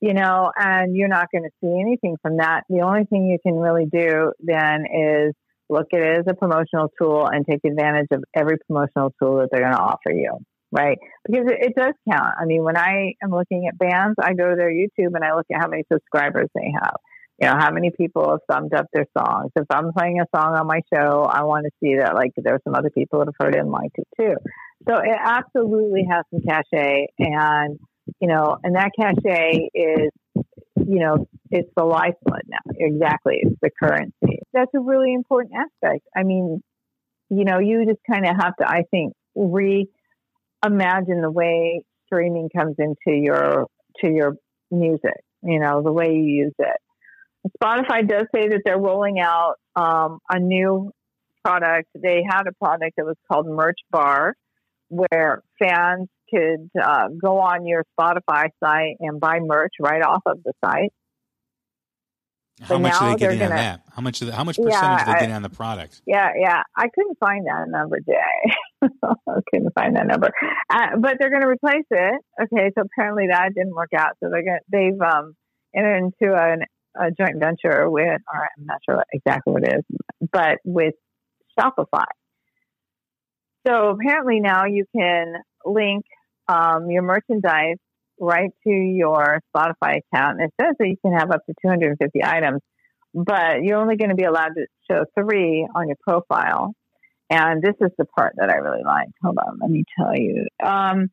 you 0.00 0.14
know, 0.14 0.50
and 0.56 0.96
you're 0.96 1.08
not 1.08 1.28
going 1.32 1.44
to 1.44 1.50
see 1.60 1.80
anything 1.80 2.16
from 2.22 2.38
that. 2.38 2.62
The 2.68 2.80
only 2.80 3.04
thing 3.04 3.26
you 3.26 3.38
can 3.42 3.58
really 3.58 3.86
do 3.86 4.32
then 4.40 4.84
is 4.86 5.34
look 5.68 5.86
at 5.92 6.00
it 6.00 6.18
as 6.18 6.24
a 6.28 6.34
promotional 6.34 6.90
tool 7.00 7.26
and 7.26 7.46
take 7.48 7.60
advantage 7.64 8.08
of 8.12 8.22
every 8.34 8.58
promotional 8.66 9.12
tool 9.20 9.38
that 9.38 9.48
they're 9.50 9.62
going 9.62 9.74
to 9.74 9.80
offer 9.80 10.12
you, 10.12 10.38
right? 10.72 10.98
Because 11.26 11.46
it, 11.46 11.58
it 11.66 11.74
does 11.76 11.94
count. 12.10 12.34
I 12.40 12.44
mean, 12.46 12.64
when 12.64 12.76
I 12.76 13.14
am 13.22 13.30
looking 13.30 13.68
at 13.68 13.78
bands, 13.78 14.16
I 14.20 14.34
go 14.34 14.50
to 14.50 14.56
their 14.56 14.72
YouTube 14.72 15.14
and 15.14 15.22
I 15.22 15.34
look 15.34 15.46
at 15.52 15.60
how 15.60 15.68
many 15.68 15.84
subscribers 15.92 16.48
they 16.54 16.72
have. 16.82 16.96
You 17.40 17.48
know, 17.48 17.56
how 17.58 17.72
many 17.72 17.90
people 17.90 18.30
have 18.30 18.40
thumbed 18.50 18.74
up 18.74 18.86
their 18.92 19.06
songs. 19.16 19.50
If 19.56 19.66
I'm 19.70 19.92
playing 19.92 20.20
a 20.20 20.26
song 20.36 20.54
on 20.54 20.66
my 20.66 20.80
show, 20.92 21.22
I 21.22 21.42
want 21.42 21.66
to 21.66 21.70
see 21.82 21.96
that 21.98 22.14
like 22.14 22.30
there's 22.36 22.60
some 22.64 22.74
other 22.74 22.90
people 22.90 23.18
that 23.18 23.26
have 23.26 23.34
heard 23.38 23.54
it 23.54 23.60
and 23.60 23.70
liked 23.70 23.96
it 23.96 24.08
too. 24.18 24.34
So 24.88 24.96
it 24.96 25.16
absolutely 25.18 26.06
has 26.10 26.24
some 26.30 26.42
cachet 26.46 27.06
and 27.18 27.78
you 28.20 28.28
know, 28.28 28.56
and 28.62 28.76
that 28.76 28.90
cachet 28.98 29.70
is, 29.74 30.10
you 30.34 30.98
know, 30.98 31.28
it's 31.50 31.70
the 31.76 31.84
lifeblood 31.84 32.42
now. 32.48 32.72
Exactly. 32.74 33.38
It's 33.42 33.56
the 33.60 33.70
currency. 33.70 34.40
That's 34.52 34.70
a 34.74 34.80
really 34.80 35.12
important 35.14 35.54
aspect. 35.54 36.04
I 36.16 36.24
mean, 36.24 36.62
you 37.30 37.44
know, 37.44 37.58
you 37.58 37.84
just 37.86 38.00
kind 38.10 38.26
of 38.26 38.36
have 38.36 38.56
to, 38.56 38.68
I 38.68 38.82
think, 38.90 39.14
reimagine 40.64 41.22
the 41.22 41.30
way 41.30 41.82
streaming 42.06 42.48
comes 42.56 42.76
into 42.78 43.18
your, 43.18 43.66
to 44.00 44.08
your 44.08 44.36
music, 44.70 45.20
you 45.42 45.58
know, 45.58 45.82
the 45.82 45.92
way 45.92 46.12
you 46.14 46.22
use 46.22 46.54
it. 46.58 46.76
Spotify 47.62 48.06
does 48.08 48.26
say 48.34 48.48
that 48.48 48.62
they're 48.64 48.78
rolling 48.78 49.18
out 49.18 49.54
um, 49.74 50.18
a 50.30 50.38
new 50.38 50.92
product. 51.44 51.88
They 51.94 52.22
had 52.28 52.46
a 52.46 52.52
product 52.52 52.94
that 52.96 53.04
was 53.04 53.16
called 53.30 53.46
Merch 53.46 53.78
Bar, 53.90 54.34
where 54.88 55.42
fans 55.58 56.08
could 56.32 56.70
uh, 56.80 57.08
go 57.08 57.38
on 57.38 57.66
your 57.66 57.84
Spotify 57.98 58.48
site 58.62 58.96
and 59.00 59.20
buy 59.20 59.38
merch 59.40 59.72
right 59.80 60.02
off 60.02 60.22
of 60.26 60.42
the 60.44 60.52
site. 60.64 60.92
How 62.60 62.76
but 62.76 62.80
much 62.80 62.94
are 63.00 63.10
they 63.10 63.16
getting 63.16 63.38
gonna, 63.38 63.50
on 63.50 63.56
that? 63.56 63.80
How 63.94 64.02
much? 64.02 64.20
How 64.20 64.44
much 64.44 64.56
percentage 64.56 64.72
yeah, 64.72 65.02
are 65.02 65.06
they 65.06 65.20
getting 65.20 65.34
on 65.34 65.42
the 65.42 65.50
product? 65.50 66.00
Yeah, 66.06 66.30
yeah. 66.38 66.62
I 66.76 66.88
couldn't 66.94 67.18
find 67.18 67.46
that 67.46 67.68
number, 67.68 67.98
Jay. 68.00 68.52
I 68.82 69.40
couldn't 69.50 69.74
find 69.74 69.96
that 69.96 70.06
number. 70.06 70.30
Uh, 70.70 70.96
but 71.00 71.16
they're 71.18 71.30
going 71.30 71.42
to 71.42 71.48
replace 71.48 71.86
it. 71.90 72.20
Okay, 72.42 72.70
so 72.76 72.84
apparently 72.84 73.26
that 73.30 73.54
didn't 73.54 73.74
work 73.74 73.92
out. 73.96 74.12
So 74.22 74.30
they're 74.30 74.44
going 74.44 74.58
they've 74.70 75.00
um, 75.00 75.34
entered 75.74 75.96
into 75.96 76.34
an, 76.34 76.62
a 76.96 77.10
joint 77.10 77.38
venture 77.38 77.88
with, 77.88 78.20
or 78.32 78.48
I'm 78.58 78.66
not 78.66 78.78
sure 78.88 79.02
exactly 79.12 79.52
what 79.52 79.64
it 79.64 79.76
is, 79.78 80.28
but 80.32 80.58
with 80.64 80.94
Shopify. 81.58 82.04
So 83.66 83.90
apparently 83.90 84.40
now 84.40 84.64
you 84.66 84.84
can 84.96 85.34
link 85.64 86.04
um, 86.48 86.90
your 86.90 87.02
merchandise 87.02 87.76
right 88.18 88.50
to 88.64 88.70
your 88.70 89.40
Spotify 89.54 89.98
account. 89.98 90.40
And 90.40 90.42
it 90.42 90.54
says 90.60 90.74
that 90.78 90.88
you 90.88 90.96
can 91.04 91.12
have 91.12 91.30
up 91.30 91.44
to 91.46 91.54
250 91.64 92.24
items, 92.24 92.60
but 93.14 93.62
you're 93.62 93.78
only 93.78 93.96
going 93.96 94.10
to 94.10 94.16
be 94.16 94.24
allowed 94.24 94.50
to 94.56 94.66
show 94.90 95.04
three 95.18 95.66
on 95.74 95.88
your 95.88 95.96
profile. 96.02 96.74
And 97.30 97.62
this 97.62 97.74
is 97.80 97.90
the 97.96 98.04
part 98.04 98.34
that 98.36 98.50
I 98.50 98.56
really 98.56 98.84
like. 98.84 99.08
Hold 99.22 99.38
on, 99.38 99.58
let 99.60 99.70
me 99.70 99.84
tell 99.98 100.14
you. 100.14 100.46
Um, 100.62 101.10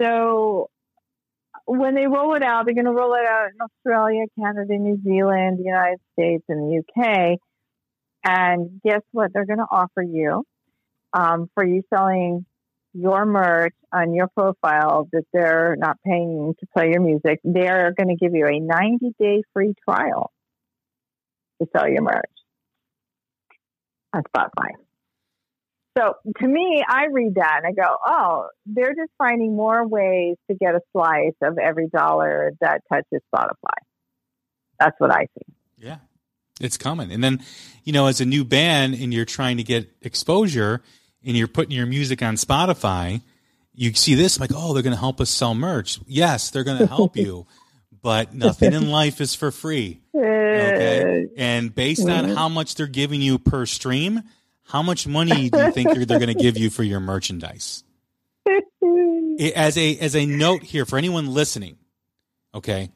so 0.00 0.68
when 1.66 1.94
they 1.94 2.06
roll 2.06 2.34
it 2.34 2.42
out, 2.42 2.64
they're 2.64 2.74
going 2.74 2.84
to 2.84 2.92
roll 2.92 3.14
it 3.14 3.26
out 3.26 3.48
in 3.48 3.58
Australia, 3.60 4.24
Canada, 4.38 4.78
New 4.78 5.00
Zealand, 5.02 5.58
the 5.58 5.64
United 5.64 5.98
States, 6.12 6.44
and 6.48 6.70
the 6.70 6.78
UK. 6.78 7.38
And 8.24 8.80
guess 8.84 9.02
what? 9.12 9.32
They're 9.32 9.46
going 9.46 9.58
to 9.58 9.66
offer 9.70 10.02
you 10.02 10.44
um, 11.12 11.48
for 11.54 11.64
you 11.64 11.82
selling 11.92 12.46
your 12.92 13.26
merch 13.26 13.74
on 13.92 14.14
your 14.14 14.28
profile 14.28 15.08
that 15.12 15.24
they're 15.32 15.76
not 15.78 15.98
paying 16.04 16.54
to 16.58 16.66
play 16.76 16.90
your 16.90 17.00
music. 17.00 17.40
They're 17.44 17.92
going 17.96 18.08
to 18.08 18.16
give 18.16 18.34
you 18.34 18.46
a 18.46 18.58
90 18.58 19.14
day 19.18 19.42
free 19.52 19.74
trial 19.84 20.30
to 21.60 21.68
sell 21.76 21.88
your 21.88 22.02
merch 22.02 22.22
on 24.12 24.22
Spotify. 24.22 24.70
So 25.96 26.14
to 26.40 26.46
me, 26.46 26.84
I 26.86 27.06
read 27.06 27.36
that 27.36 27.62
and 27.64 27.66
I 27.66 27.72
go, 27.72 27.96
oh, 28.06 28.48
they're 28.66 28.94
just 28.94 29.10
finding 29.16 29.56
more 29.56 29.86
ways 29.86 30.36
to 30.50 30.56
get 30.56 30.74
a 30.74 30.80
slice 30.92 31.34
of 31.42 31.58
every 31.58 31.88
dollar 31.88 32.52
that 32.60 32.82
touches 32.92 33.22
Spotify. 33.34 33.78
That's 34.78 34.94
what 34.98 35.10
I 35.10 35.22
see. 35.22 35.54
Yeah, 35.78 35.98
it's 36.60 36.76
coming. 36.76 37.10
And 37.10 37.24
then, 37.24 37.42
you 37.84 37.92
know, 37.92 38.06
as 38.08 38.20
a 38.20 38.26
new 38.26 38.44
band 38.44 38.94
and 38.94 39.12
you're 39.12 39.24
trying 39.24 39.56
to 39.56 39.62
get 39.62 39.90
exposure 40.02 40.82
and 41.24 41.36
you're 41.36 41.48
putting 41.48 41.74
your 41.74 41.86
music 41.86 42.22
on 42.22 42.34
Spotify, 42.34 43.22
you 43.72 43.94
see 43.94 44.14
this 44.14 44.38
like, 44.38 44.50
oh, 44.54 44.74
they're 44.74 44.82
going 44.82 44.94
to 44.94 45.00
help 45.00 45.20
us 45.20 45.30
sell 45.30 45.54
merch. 45.54 45.98
Yes, 46.06 46.50
they're 46.50 46.64
going 46.64 46.78
to 46.78 46.86
help 46.86 47.16
you, 47.16 47.46
but 48.02 48.34
nothing 48.34 48.74
in 48.74 48.90
life 48.90 49.20
is 49.20 49.34
for 49.34 49.50
free. 49.50 50.02
Okay. 50.14 51.26
And 51.36 51.74
based 51.74 52.08
on 52.08 52.30
how 52.30 52.48
much 52.48 52.74
they're 52.74 52.86
giving 52.86 53.22
you 53.22 53.38
per 53.38 53.66
stream, 53.66 54.22
how 54.68 54.82
much 54.82 55.06
money 55.06 55.48
do 55.48 55.58
you 55.58 55.72
think 55.72 55.92
they're, 55.92 56.04
they're 56.04 56.18
going 56.18 56.34
to 56.34 56.42
give 56.42 56.58
you 56.58 56.70
for 56.70 56.82
your 56.82 57.00
merchandise? 57.00 57.84
As 59.54 59.76
a 59.76 59.98
as 59.98 60.16
a 60.16 60.24
note 60.24 60.62
here 60.62 60.86
for 60.86 60.96
anyone 60.96 61.26
listening, 61.26 61.76
okay, 62.54 62.90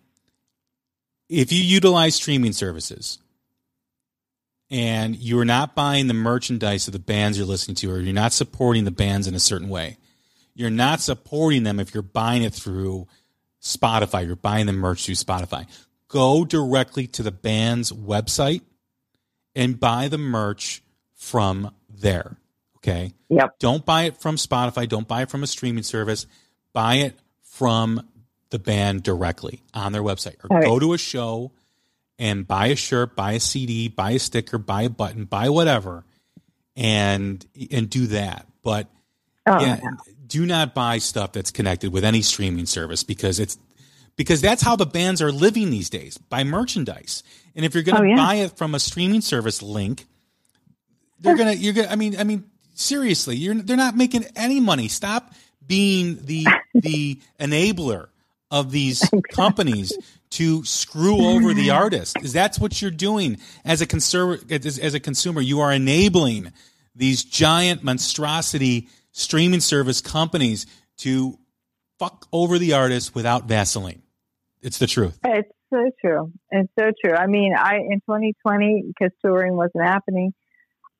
if 1.28 1.52
you 1.52 1.62
utilize 1.62 2.14
streaming 2.14 2.54
services 2.54 3.18
and 4.70 5.16
you're 5.16 5.44
not 5.44 5.74
buying 5.74 6.06
the 6.06 6.14
merchandise 6.14 6.88
of 6.88 6.92
the 6.92 6.98
bands 6.98 7.37
you're 7.37 7.46
listening 7.46 7.74
to, 7.74 7.92
or 7.92 8.00
you're 8.00 8.14
not 8.14 8.33
supporting 8.33 8.85
the 8.85 8.90
bands 8.90 9.26
in 9.26 9.35
a 9.35 9.38
certain 9.40 9.68
way, 9.68 9.98
you're 10.54 10.70
not 10.70 11.02
supporting 11.02 11.62
them 11.62 11.78
if 11.78 11.92
you're 11.92 12.02
buying 12.02 12.42
it 12.42 12.54
through 12.54 13.06
Spotify. 13.61 14.26
You're 14.26 14.35
buying 14.35 14.64
the 14.64 14.72
merch 14.72 15.04
through 15.04 15.16
Spotify. 15.16 15.66
Go 16.09 16.46
directly 16.46 17.06
to 17.09 17.22
the 17.22 17.33
band's 17.33 17.92
website 17.92 18.62
and 19.54 19.78
buy 19.78 20.09
the 20.09 20.18
merch 20.18 20.83
from 21.20 21.70
there. 21.90 22.38
Okay. 22.78 23.12
Yep. 23.28 23.59
Don't 23.59 23.85
buy 23.85 24.04
it 24.04 24.16
from 24.20 24.37
Spotify. 24.37 24.88
Don't 24.88 25.06
buy 25.06 25.22
it 25.22 25.30
from 25.30 25.42
a 25.42 25.46
streaming 25.46 25.83
service. 25.83 26.26
Buy 26.72 26.96
it 26.96 27.18
from 27.42 28.09
the 28.48 28.59
band 28.59 29.02
directly 29.02 29.62
on 29.74 29.92
their 29.92 30.02
website 30.02 30.37
or 30.42 30.56
All 30.56 30.62
go 30.62 30.78
to 30.78 30.92
a 30.94 30.98
show 30.98 31.52
and 32.18 32.46
buy 32.48 32.68
a 32.68 32.76
shirt, 32.76 33.14
buy 33.14 33.33
a 33.33 33.40
CD, 33.40 33.88
buy 33.88 34.12
a 34.12 34.18
sticker, 34.18 34.56
buy 34.59 34.83
a 34.83 34.88
button, 34.90 35.26
buy 35.26 35.50
whatever 35.50 36.04
and 36.74 37.44
and 37.70 37.90
do 37.90 38.06
that. 38.09 38.46
But 38.62 38.88
Oh, 39.46 39.59
yeah, 39.61 39.78
yeah. 39.83 39.90
do 40.26 40.46
not 40.46 40.74
buy 40.74 40.98
stuff 40.98 41.33
that's 41.33 41.50
connected 41.50 41.92
with 41.92 42.04
any 42.04 42.22
streaming 42.22 42.66
service 42.66 43.02
because 43.04 43.38
it's 43.40 43.59
because 44.16 44.40
that's 44.40 44.62
how 44.62 44.76
the 44.76 44.87
bands 44.87 45.20
are 45.22 45.33
living 45.33 45.70
these 45.70 45.90
days 45.90 46.16
by 46.18 46.44
merchandise. 46.44 47.22
And 47.54 47.64
if 47.64 47.74
you're 47.74 47.83
going 47.83 47.96
to 47.96 48.02
Oh, 48.02 48.04
yeah. 48.11 48.16
buy 48.16 48.35
it 48.37 48.56
from 48.56 48.74
a 48.74 48.78
streaming 48.80 49.20
service 49.22 49.62
link, 49.62 50.06
they're 51.20 51.37
gonna 51.37 51.52
you're 51.52 51.72
gonna. 51.72 51.88
I 51.88 51.96
mean, 51.96 52.16
I 52.18 52.24
mean, 52.24 52.44
seriously, 52.74 53.37
you're 53.37 53.54
they're 53.54 53.76
not 53.76 53.96
making 53.96 54.24
any 54.37 54.61
money. 54.61 54.88
Stop 54.88 55.33
being 55.66 56.18
the 56.24 56.46
the 56.74 57.20
enabler 57.40 58.09
of 58.50 58.70
these 58.70 59.09
companies 59.33 59.96
to 60.30 60.64
screw 60.64 61.24
over 61.24 61.54
the 61.54 61.70
artist. 61.70 62.16
Is 62.22 62.33
that's 62.33 62.59
what 62.59 62.80
you're 62.80 62.90
doing 62.90 63.38
as 63.64 63.80
a 63.80 63.87
consumer? 63.87 64.38
As, 64.50 64.78
as 64.78 64.94
a 64.94 65.00
consumer, 65.00 65.40
you 65.40 65.61
are 65.61 65.72
enabling 65.72 66.52
these 66.94 67.24
giant 67.24 67.85
monstrosity 67.85 68.88
streaming 69.12 69.61
service 69.61 70.00
companies 70.00 70.66
to 70.98 71.38
fuck 71.98 72.26
over 72.33 72.59
the 72.59 72.72
artist 72.72 73.14
without 73.14 73.44
Vaseline. 73.44 74.02
It's 74.62 74.78
the 74.78 74.87
truth. 74.87 75.18
It's 75.24 75.50
so 75.72 75.90
true. 76.00 76.33
It's 76.50 76.70
so 76.78 76.90
true. 77.02 77.14
I 77.14 77.26
mean, 77.26 77.54
I 77.56 77.76
in 77.76 78.00
2020 78.00 78.85
because 78.87 79.12
touring 79.24 79.56
wasn't 79.56 79.85
happening, 79.85 80.35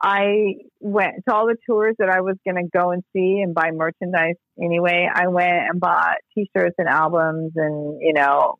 I 0.03 0.55
went 0.81 1.17
to 1.29 1.35
all 1.35 1.47
the 1.47 1.57
tours 1.69 1.97
that 1.99 2.09
I 2.09 2.21
was 2.23 2.37
going 2.45 2.57
to 2.57 2.79
go 2.79 2.91
and 2.91 3.03
see 3.13 3.41
and 3.43 3.55
buy 3.55 3.71
merchandise 3.71 4.37
anyway. 4.63 5.09
I 5.13 5.29
went 5.29 5.69
and 5.71 5.81
bought 5.81 6.17
T-shirts 6.35 6.77
and 6.79 6.89
albums 6.89 7.53
and 7.57 8.01
you 8.01 8.15
know 8.15 8.57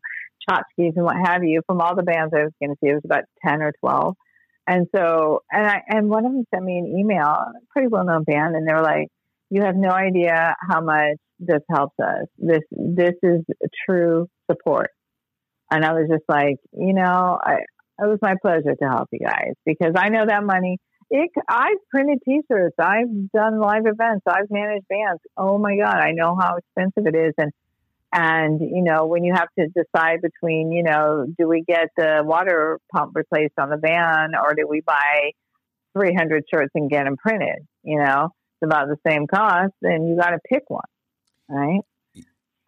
tchotchkes 0.49 0.93
and 0.97 1.05
what 1.05 1.17
have 1.17 1.45
you 1.45 1.63
from 1.67 1.81
all 1.81 1.97
the 1.97 2.03
bands 2.03 2.33
I 2.35 2.45
was 2.45 2.53
going 2.61 2.71
to 2.71 2.77
see. 2.83 2.91
It 2.91 2.95
was 2.95 3.05
about 3.05 3.25
10 3.47 3.63
or 3.63 3.73
12. 3.81 4.15
And 4.67 4.87
so, 4.95 5.41
and 5.51 5.67
I, 5.67 5.83
and 5.89 6.09
one 6.09 6.25
of 6.25 6.33
them 6.33 6.45
sent 6.55 6.65
me 6.65 6.79
an 6.79 6.87
email, 6.99 7.37
pretty 7.71 7.89
well 7.89 8.05
known 8.05 8.25
band, 8.25 8.55
and 8.55 8.69
they 8.69 8.73
were 8.73 8.83
like, 8.83 9.09
you 9.51 9.63
have 9.63 9.75
no 9.77 9.91
idea 9.91 10.55
how 10.69 10.81
much 10.81 11.17
this 11.41 11.63
helps 11.69 11.97
us. 12.01 12.27
This, 12.39 12.61
this 12.71 13.15
is 13.23 13.41
true 13.89 14.29
support. 14.51 14.91
And 15.73 15.85
I 15.85 15.93
was 15.93 16.09
just 16.09 16.25
like, 16.29 16.57
you 16.73 16.93
know, 16.93 17.39
I, 17.43 17.55
it 17.99 18.09
was 18.09 18.19
my 18.23 18.35
pleasure 18.41 18.75
to 18.81 18.89
help 18.89 19.09
you 19.13 19.21
guys 19.25 19.55
because 19.67 19.95
I 19.97 20.09
know 20.09 20.25
that 20.27 20.45
money. 20.45 20.79
It, 21.11 21.31
I've 21.49 21.77
printed 21.91 22.21
T-shirts. 22.25 22.77
I've 22.79 23.31
done 23.33 23.59
live 23.59 23.87
events. 23.87 24.23
I've 24.29 24.49
managed 24.49 24.87
bands. 24.89 25.21
Oh 25.37 25.59
my 25.59 25.77
God, 25.77 25.97
I 25.97 26.13
know 26.13 26.37
how 26.41 26.57
expensive 26.57 27.07
it 27.13 27.17
is. 27.17 27.35
And 27.37 27.53
and 28.13 28.61
you 28.61 28.83
know, 28.83 29.07
when 29.07 29.25
you 29.25 29.35
have 29.35 29.49
to 29.59 29.67
decide 29.69 30.21
between, 30.23 30.73
you 30.73 30.83
know, 30.83 31.27
do 31.39 31.49
we 31.49 31.65
get 31.67 31.89
the 31.97 32.23
water 32.25 32.79
pump 32.93 33.13
replaced 33.15 33.55
on 33.59 33.71
the 33.71 33.77
van 33.77 34.33
or 34.35 34.55
do 34.55 34.67
we 34.69 34.81
buy 34.81 35.31
300 35.97 36.45
shirts 36.53 36.71
and 36.75 36.91
get 36.91 37.05
them 37.05 37.17
printed? 37.17 37.67
You 37.83 37.99
know, 37.99 38.31
it's 38.61 38.69
about 38.69 38.89
the 38.89 38.97
same 39.09 39.27
cost. 39.27 39.73
Then 39.81 40.07
you 40.07 40.17
got 40.17 40.31
to 40.31 40.39
pick 40.49 40.65
one, 40.69 40.83
right? 41.49 41.81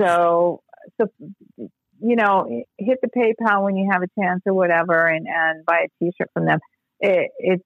So, 0.00 0.62
so 1.00 1.08
you 2.04 2.16
know, 2.16 2.64
hit 2.78 2.98
the 3.02 3.08
PayPal 3.08 3.62
when 3.64 3.76
you 3.76 3.88
have 3.92 4.02
a 4.02 4.20
chance 4.20 4.42
or 4.46 4.54
whatever, 4.54 5.06
and 5.06 5.26
and 5.28 5.64
buy 5.64 5.86
a 5.86 6.04
T-shirt 6.04 6.30
from 6.34 6.46
them. 6.46 6.58
It, 7.00 7.30
it's 7.38 7.64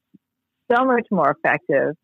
so 0.70 0.84
much 0.84 1.06
more 1.10 1.30
effective 1.30 1.94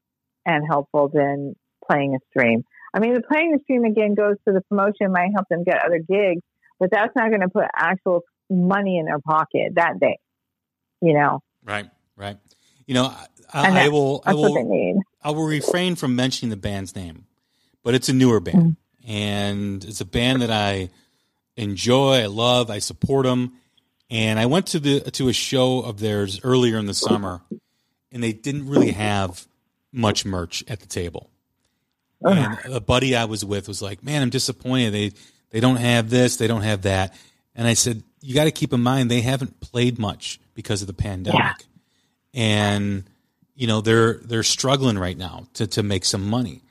and 0.44 0.64
helpful 0.68 1.10
than 1.12 1.54
playing 1.88 2.14
a 2.14 2.18
stream. 2.30 2.64
I 2.94 3.00
mean, 3.00 3.14
the 3.14 3.22
playing 3.22 3.52
the 3.52 3.60
stream 3.62 3.84
again 3.84 4.14
goes 4.14 4.36
to 4.46 4.52
the 4.52 4.60
promotion, 4.68 5.12
might 5.12 5.30
help 5.34 5.48
them 5.48 5.64
get 5.64 5.84
other 5.84 5.98
gigs, 5.98 6.42
but 6.78 6.90
that's 6.90 7.14
not 7.16 7.28
going 7.30 7.40
to 7.40 7.48
put 7.48 7.64
actual 7.74 8.22
money 8.50 8.98
in 8.98 9.06
their 9.06 9.20
pocket 9.20 9.74
that 9.76 9.98
day. 9.98 10.18
You 11.00 11.14
know, 11.14 11.40
Right, 11.64 11.88
right. 12.16 12.38
You 12.86 12.94
know, 12.94 13.14
I, 13.52 13.84
I 13.84 13.88
will, 13.88 14.22
I 14.26 14.34
will. 14.34 15.00
I 15.22 15.30
will 15.30 15.46
refrain 15.46 15.94
from 15.94 16.16
mentioning 16.16 16.50
the 16.50 16.56
band's 16.56 16.96
name, 16.96 17.26
but 17.84 17.94
it's 17.94 18.08
a 18.08 18.12
newer 18.12 18.40
band, 18.40 18.76
mm-hmm. 19.04 19.10
and 19.10 19.84
it's 19.84 20.00
a 20.00 20.04
band 20.04 20.42
that 20.42 20.50
I 20.50 20.90
enjoy, 21.56 22.22
I 22.22 22.26
love, 22.26 22.70
I 22.70 22.80
support 22.80 23.24
them. 23.24 23.52
And 24.10 24.38
I 24.38 24.46
went 24.46 24.66
to 24.68 24.80
the 24.80 25.00
to 25.12 25.28
a 25.28 25.32
show 25.32 25.80
of 25.80 25.98
theirs 25.98 26.40
earlier 26.42 26.76
in 26.76 26.86
the 26.86 26.94
summer, 26.94 27.40
and 28.12 28.22
they 28.22 28.32
didn't 28.32 28.68
really 28.68 28.92
have 28.92 29.46
much 29.92 30.24
merch 30.24 30.64
at 30.68 30.80
the 30.80 30.86
table. 30.86 31.30
Uh-huh. 32.24 32.56
And 32.64 32.74
a 32.74 32.80
buddy 32.80 33.16
I 33.16 33.24
was 33.24 33.44
with 33.44 33.68
was 33.68 33.82
like, 33.82 34.02
"Man, 34.02 34.22
I'm 34.22 34.30
disappointed. 34.30 34.92
They 34.92 35.12
they 35.50 35.60
don't 35.60 35.76
have 35.76 36.10
this, 36.10 36.36
they 36.36 36.46
don't 36.46 36.62
have 36.62 36.82
that." 36.82 37.14
And 37.54 37.66
I 37.66 37.74
said, 37.74 38.02
"You 38.20 38.34
got 38.34 38.44
to 38.44 38.50
keep 38.50 38.72
in 38.72 38.80
mind 38.80 39.10
they 39.10 39.20
haven't 39.22 39.60
played 39.60 39.98
much 39.98 40.40
because 40.54 40.80
of 40.82 40.86
the 40.86 40.94
pandemic, 40.94 41.66
and 42.32 43.04
you 43.54 43.66
know 43.66 43.80
they're 43.80 44.14
they're 44.14 44.42
struggling 44.42 44.98
right 44.98 45.16
now 45.16 45.46
to 45.54 45.66
to 45.68 45.82
make 45.82 46.04
some 46.04 46.28
money." 46.28 46.62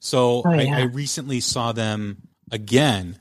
So 0.00 0.42
Oh, 0.44 0.50
I. 0.50 0.66
I 0.66 0.82
recently 0.82 1.40
saw 1.40 1.72
them 1.72 2.28
again, 2.50 3.20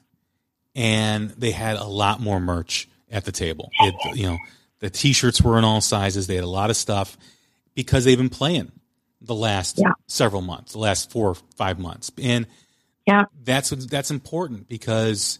and 0.76 1.30
they 1.32 1.52
had 1.52 1.78
a 1.78 1.86
lot 1.86 2.20
more 2.20 2.40
merch 2.40 2.88
at 3.12 3.26
the 3.26 3.32
table. 3.32 3.70
It, 3.80 3.96
you 4.16 4.28
know, 4.28 4.38
the 4.80 4.90
T-shirts 4.90 5.42
were 5.42 5.58
in 5.58 5.64
all 5.64 5.82
sizes. 5.82 6.28
They 6.28 6.36
had 6.36 6.44
a 6.44 6.48
lot 6.48 6.70
of 6.70 6.78
stuff 6.78 7.18
because 7.78 8.04
they've 8.06 8.18
been 8.18 8.28
playing 8.30 8.72
the 9.22 9.36
last 9.36 9.78
Yeah. 9.78 9.92
several 10.08 10.42
months, 10.42 10.74
the 10.74 10.80
last 10.80 11.12
four 11.12 11.30
or 11.30 11.36
five 11.56 11.78
months, 11.80 12.12
and 12.18 12.48
Yeah. 13.08 13.26
that's 13.46 13.70
that's 13.70 14.12
important 14.12 14.68
because 14.68 15.40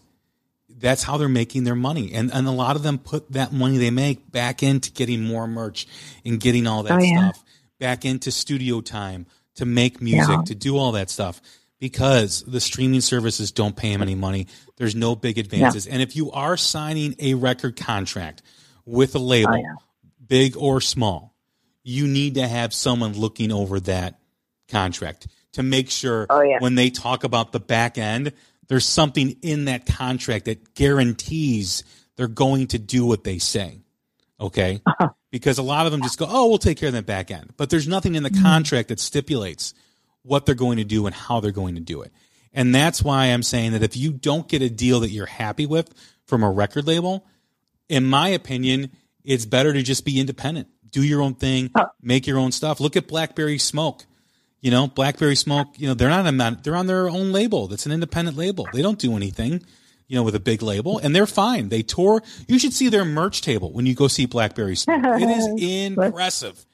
that's 0.70 1.02
how 1.02 1.16
they're 1.16 1.28
making 1.28 1.64
their 1.64 1.74
money, 1.74 2.12
and 2.14 2.32
and 2.32 2.46
a 2.46 2.50
lot 2.52 2.76
of 2.76 2.82
them 2.82 2.98
put 2.98 3.32
that 3.32 3.52
money 3.52 3.76
they 3.76 3.90
make 3.90 4.30
back 4.30 4.62
into 4.62 4.90
getting 4.92 5.22
more 5.24 5.46
merch 5.48 5.86
and 6.24 6.40
getting 6.40 6.66
all 6.66 6.84
that 6.84 6.92
Oh, 6.92 7.02
yeah. 7.02 7.30
stuff 7.30 7.44
back 7.80 8.04
into 8.04 8.30
studio 8.30 8.80
time 8.80 9.26
to 9.56 9.64
make 9.66 10.00
music 10.00 10.28
Yeah. 10.28 10.42
to 10.46 10.54
do 10.54 10.76
all 10.78 10.92
that 10.92 11.10
stuff 11.10 11.40
because 11.80 12.42
the 12.46 12.60
streaming 12.60 13.00
services 13.00 13.50
don't 13.50 13.74
pay 13.76 13.90
them 13.92 14.02
any 14.02 14.14
money. 14.14 14.46
There's 14.76 14.94
no 14.94 15.16
big 15.16 15.38
advances, 15.38 15.86
and 15.88 16.00
if 16.00 16.14
you 16.14 16.30
are 16.30 16.56
signing 16.56 17.16
a 17.18 17.34
record 17.34 17.74
contract 17.76 18.42
with 18.84 19.14
a 19.16 19.18
label, 19.20 19.54
Oh, 19.66 19.82
big 20.24 20.56
or 20.56 20.80
small, 20.80 21.34
you 21.88 22.06
need 22.06 22.34
to 22.34 22.46
have 22.46 22.74
someone 22.74 23.14
looking 23.14 23.50
over 23.50 23.80
that 23.80 24.20
contract 24.68 25.26
to 25.52 25.62
make 25.62 25.90
sure 25.90 26.26
Oh, 26.28 26.42
yeah. 26.42 26.58
when 26.60 26.74
they 26.74 26.90
talk 26.90 27.24
about 27.24 27.52
the 27.52 27.60
back 27.60 27.96
end 27.96 28.32
There's 28.68 28.84
something 28.84 29.36
in 29.40 29.64
that 29.64 29.86
contract 29.86 30.44
that 30.44 30.74
guarantees 30.74 31.82
they're 32.16 32.28
going 32.28 32.66
to 32.68 32.78
do 32.78 33.06
what 33.06 33.24
they 33.24 33.38
say. 33.38 33.80
Okay. 34.40 34.80
Uh-huh. 34.84 35.08
Because 35.30 35.58
a 35.58 35.62
lot 35.62 35.84
of 35.84 35.92
them 35.92 36.00
just 36.00 36.18
go, 36.18 36.26
oh, 36.26 36.48
we'll 36.48 36.56
take 36.56 36.78
care 36.78 36.86
of 36.86 36.94
that 36.94 37.04
back 37.04 37.30
end. 37.30 37.52
But 37.58 37.68
there's 37.68 37.86
nothing 37.86 38.14
in 38.14 38.22
the 38.22 38.30
mm-hmm. 38.30 38.42
contract 38.42 38.88
that 38.88 38.98
stipulates 38.98 39.74
what 40.22 40.46
they're 40.46 40.54
going 40.54 40.78
to 40.78 40.84
do 40.84 41.04
and 41.04 41.14
how 41.14 41.40
they're 41.40 41.52
going 41.52 41.74
to 41.74 41.82
do 41.82 42.00
it. 42.00 42.12
And 42.54 42.74
that's 42.74 43.02
why 43.02 43.26
I'm 43.26 43.42
saying 43.42 43.72
that 43.72 43.82
if 43.82 43.94
you 43.94 44.10
don't 44.10 44.48
get 44.48 44.62
a 44.62 44.70
deal 44.70 45.00
that 45.00 45.10
you're 45.10 45.26
happy 45.26 45.66
with 45.66 45.92
from 46.24 46.42
a 46.42 46.50
record 46.50 46.86
label, 46.86 47.26
in 47.90 48.06
my 48.06 48.28
opinion, 48.28 48.90
it's 49.22 49.44
better 49.44 49.74
to 49.74 49.82
just 49.82 50.06
be 50.06 50.18
independent. 50.18 50.68
Do 50.90 51.02
your 51.02 51.22
own 51.22 51.34
thing, 51.34 51.70
make 52.02 52.26
your 52.26 52.38
own 52.38 52.52
stuff. 52.52 52.80
Look 52.80 52.96
at 52.96 53.06
Blackberry 53.06 53.58
Smoke. 53.58 54.04
You 54.60 54.70
know, 54.72 54.88
Blackberry 54.88 55.36
Smoke, 55.36 55.68
you 55.76 55.86
know, 55.86 55.94
they're 55.94 56.08
not 56.08 56.26
a, 56.26 56.58
they're 56.62 56.74
on 56.74 56.86
their 56.86 57.08
own 57.08 57.32
label. 57.32 57.68
That's 57.68 57.86
an 57.86 57.92
independent 57.92 58.36
label. 58.36 58.66
They 58.72 58.82
don't 58.82 58.98
do 58.98 59.14
anything, 59.14 59.62
you 60.08 60.16
know, 60.16 60.24
with 60.24 60.34
a 60.34 60.40
big 60.40 60.62
label 60.62 60.98
and 60.98 61.14
they're 61.14 61.26
fine. 61.26 61.68
They 61.68 61.82
tour. 61.82 62.22
You 62.48 62.58
should 62.58 62.72
see 62.72 62.88
their 62.88 63.04
merch 63.04 63.40
table 63.40 63.72
when 63.72 63.86
you 63.86 63.94
go 63.94 64.08
see 64.08 64.26
Blackberry 64.26 64.74
Smoke. 64.74 65.04
It 65.04 65.28
is 65.28 65.96
impressive 65.96 66.64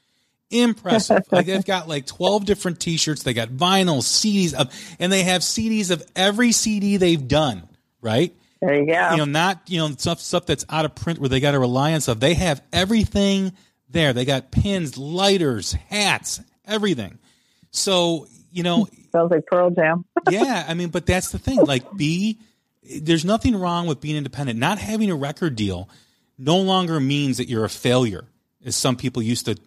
impressive. 0.49 1.23
like 1.31 1.45
they've 1.45 1.65
got 1.65 1.87
like 1.87 2.05
12 2.05 2.45
different 2.45 2.79
t-shirts. 2.79 3.23
They 3.23 3.33
got 3.33 3.49
vinyl, 3.49 3.99
CDs 3.99 4.53
of, 4.53 4.73
and 4.99 5.11
they 5.11 5.23
have 5.23 5.41
CDs 5.41 5.91
of 5.91 6.03
every 6.15 6.51
CD 6.51 6.97
they've 6.97 7.27
done, 7.27 7.67
right? 8.01 8.33
There 8.61 8.79
you 8.79 8.87
go. 8.87 9.11
You 9.11 9.17
know, 9.17 9.25
not, 9.25 9.61
you 9.67 9.79
know, 9.79 9.89
stuff, 9.97 10.19
stuff 10.19 10.45
that's 10.45 10.65
out 10.69 10.85
of 10.85 10.95
print 10.95 11.19
where 11.19 11.29
they 11.29 11.39
got 11.39 11.53
a 11.53 11.59
reliance 11.59 12.07
of. 12.07 12.19
They 12.19 12.33
have 12.35 12.61
everything 12.71 13.53
there. 13.95 14.13
They 14.13 14.25
got 14.25 14.51
pins, 14.51 14.95
lighters, 14.97 15.73
hats, 15.73 16.39
everything. 16.67 17.17
So, 17.71 18.27
you 18.51 18.61
know, 18.61 18.87
sounds 19.11 19.31
like 19.31 19.47
Pearl 19.47 19.71
Jam. 19.71 20.05
yeah. 20.29 20.63
I 20.67 20.75
mean, 20.75 20.89
but 20.89 21.07
that's 21.07 21.31
the 21.31 21.39
thing. 21.39 21.57
Like 21.57 21.91
be, 21.97 22.37
there's 23.01 23.25
nothing 23.25 23.55
wrong 23.55 23.87
with 23.87 23.99
being 23.99 24.15
independent. 24.15 24.59
Not 24.59 24.77
having 24.77 25.09
a 25.09 25.15
record 25.15 25.55
deal 25.55 25.89
no 26.37 26.57
longer 26.57 26.99
means 26.99 27.37
that 27.37 27.49
you're 27.49 27.65
a 27.65 27.69
failure, 27.69 28.25
as 28.63 28.75
some 28.75 28.95
people 28.95 29.23
used 29.23 29.45
to 29.45 29.57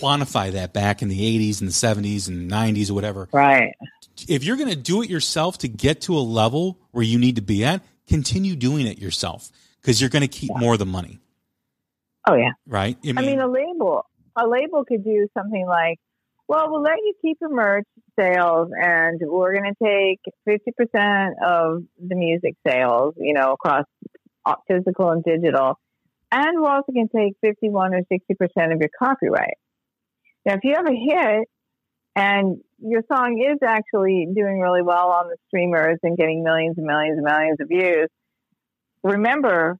quantify 0.00 0.52
that 0.52 0.72
back 0.72 1.02
in 1.02 1.08
the 1.08 1.50
80s 1.50 1.60
and 1.60 1.68
the 1.68 1.72
70s 1.72 2.28
and 2.28 2.50
90s 2.50 2.90
or 2.90 2.94
whatever. 2.94 3.28
Right. 3.32 3.74
If 4.26 4.42
you're 4.42 4.56
going 4.56 4.70
to 4.70 4.76
do 4.76 5.02
it 5.02 5.10
yourself 5.10 5.58
to 5.58 5.68
get 5.68 6.02
to 6.02 6.16
a 6.16 6.20
level 6.20 6.80
where 6.90 7.04
you 7.04 7.18
need 7.18 7.36
to 7.36 7.42
be 7.42 7.64
at, 7.64 7.82
continue 8.08 8.56
doing 8.56 8.86
it 8.86 8.98
yourself 8.98 9.50
because 9.80 10.00
you're 10.00 10.10
going 10.10 10.22
to 10.22 10.28
keep 10.28 10.50
yeah. 10.50 10.58
more 10.58 10.72
of 10.72 10.78
the 10.78 10.86
money. 10.86 11.20
Oh 12.26 12.34
yeah. 12.34 12.52
Right. 12.66 12.96
I 13.02 13.06
mean, 13.06 13.18
I 13.18 13.22
mean, 13.22 13.40
a 13.40 13.48
label, 13.48 14.06
a 14.36 14.46
label 14.46 14.84
could 14.84 15.04
do 15.04 15.28
something 15.36 15.66
like, 15.66 15.98
well, 16.48 16.70
we'll 16.70 16.82
let 16.82 16.98
you 16.98 17.14
keep 17.22 17.38
your 17.40 17.50
merch 17.50 17.86
sales 18.18 18.68
and 18.74 19.20
we're 19.22 19.54
going 19.58 19.74
to 19.74 19.84
take 19.84 20.20
50% 20.46 21.30
of 21.44 21.84
the 21.98 22.14
music 22.14 22.54
sales, 22.66 23.14
you 23.16 23.32
know, 23.32 23.52
across 23.52 23.84
uh, 24.44 24.56
physical 24.68 25.10
and 25.10 25.24
digital. 25.24 25.78
And 26.30 26.60
we're 26.60 26.68
also 26.68 26.92
going 26.92 27.08
to 27.08 27.16
take 27.16 27.34
51 27.40 27.94
or 27.94 28.00
60% 28.00 28.72
of 28.72 28.80
your 28.80 28.90
copyright. 28.98 29.56
Now, 30.44 30.54
if 30.54 30.60
you 30.64 30.74
have 30.74 30.86
a 30.86 30.90
hit 30.90 31.48
and 32.16 32.58
your 32.78 33.02
song 33.10 33.40
is 33.40 33.58
actually 33.66 34.28
doing 34.34 34.58
really 34.58 34.82
well 34.82 35.10
on 35.10 35.28
the 35.28 35.36
streamers 35.48 35.98
and 36.02 36.16
getting 36.16 36.42
millions 36.44 36.76
and 36.76 36.86
millions 36.86 37.16
and 37.16 37.24
millions 37.24 37.58
of 37.60 37.68
views, 37.68 38.08
remember 39.02 39.78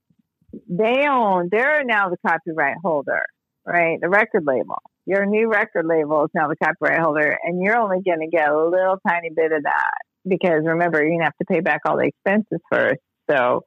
they 0.68 1.06
own, 1.08 1.48
they're 1.50 1.84
now 1.84 2.08
the 2.10 2.16
copyright 2.26 2.76
holder, 2.82 3.22
right? 3.66 4.00
The 4.00 4.08
record 4.08 4.44
label. 4.46 4.82
Your 5.06 5.26
new 5.26 5.50
record 5.50 5.86
label 5.86 6.24
is 6.24 6.30
now 6.34 6.48
the 6.48 6.56
copyright 6.56 7.00
holder, 7.00 7.38
and 7.42 7.62
you're 7.62 7.76
only 7.76 8.00
going 8.02 8.20
to 8.20 8.28
get 8.28 8.48
a 8.48 8.56
little 8.56 8.98
tiny 9.06 9.30
bit 9.34 9.52
of 9.52 9.64
that 9.64 9.92
because 10.26 10.62
remember, 10.64 11.00
you're 11.00 11.10
going 11.10 11.20
to 11.20 11.24
have 11.24 11.36
to 11.36 11.44
pay 11.44 11.60
back 11.60 11.82
all 11.86 11.96
the 11.96 12.06
expenses 12.06 12.60
first. 12.70 13.00
So, 13.30 13.62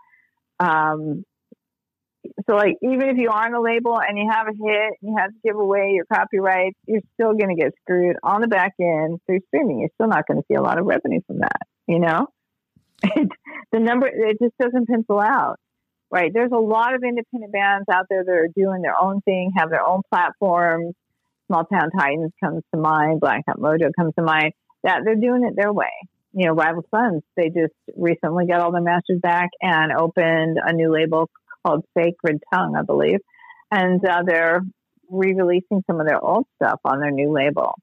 um, 0.59 1.23
so 2.49 2.55
like 2.55 2.77
even 2.81 3.09
if 3.09 3.17
you 3.17 3.29
are 3.29 3.45
on 3.45 3.53
a 3.53 3.61
label 3.61 3.99
and 3.99 4.17
you 4.17 4.29
have 4.29 4.47
a 4.47 4.51
hit 4.51 4.93
and 5.01 5.11
you 5.11 5.15
have 5.17 5.29
to 5.29 5.37
give 5.43 5.55
away 5.55 5.91
your 5.93 6.05
copyrights, 6.05 6.77
you're 6.87 7.01
still 7.13 7.33
going 7.33 7.55
to 7.55 7.61
get 7.61 7.73
screwed 7.81 8.17
on 8.23 8.41
the 8.41 8.47
back 8.47 8.73
end 8.79 9.19
through 9.25 9.39
streaming. 9.47 9.79
You're 9.79 9.89
still 9.95 10.07
not 10.07 10.27
going 10.27 10.41
to 10.41 10.45
see 10.47 10.55
a 10.55 10.61
lot 10.61 10.79
of 10.79 10.85
revenue 10.85 11.21
from 11.27 11.39
that. 11.39 11.61
You 11.87 11.99
know, 11.99 12.27
the 13.71 13.79
number 13.79 14.07
it 14.07 14.37
just 14.41 14.57
doesn't 14.59 14.87
pencil 14.87 15.19
out. 15.19 15.57
Right? 16.09 16.31
There's 16.33 16.51
a 16.53 16.59
lot 16.59 16.95
of 16.95 17.03
independent 17.03 17.51
bands 17.51 17.85
out 17.91 18.05
there 18.09 18.23
that 18.23 18.31
are 18.31 18.47
doing 18.55 18.81
their 18.81 18.95
own 18.99 19.21
thing, 19.21 19.51
have 19.57 19.69
their 19.69 19.85
own 19.85 20.01
platforms. 20.09 20.95
Small 21.47 21.65
Town 21.65 21.89
Titans 21.97 22.31
comes 22.43 22.63
to 22.73 22.79
mind. 22.79 23.19
Black 23.19 23.43
Hat 23.47 23.57
Mojo 23.57 23.91
comes 23.97 24.13
to 24.15 24.23
mind. 24.23 24.53
That 24.83 25.01
they're 25.03 25.15
doing 25.15 25.43
it 25.43 25.55
their 25.55 25.73
way. 25.73 25.91
You 26.33 26.47
know, 26.47 26.53
Rival 26.53 26.85
Sons, 26.93 27.23
they 27.35 27.47
just 27.49 27.73
recently 27.95 28.45
got 28.47 28.61
all 28.61 28.71
their 28.71 28.81
masters 28.81 29.19
back 29.21 29.49
and 29.61 29.91
opened 29.91 30.59
a 30.63 30.71
new 30.71 30.93
label 30.93 31.29
called 31.65 31.83
Sacred 31.97 32.41
Tongue, 32.53 32.75
I 32.77 32.83
believe, 32.83 33.19
and 33.71 34.03
uh, 34.05 34.21
they're 34.25 34.61
re-releasing 35.09 35.83
some 35.87 35.99
of 35.99 36.07
their 36.07 36.23
old 36.23 36.45
stuff 36.55 36.79
on 36.85 36.99
their 36.99 37.11
new 37.11 37.31
label. 37.33 37.75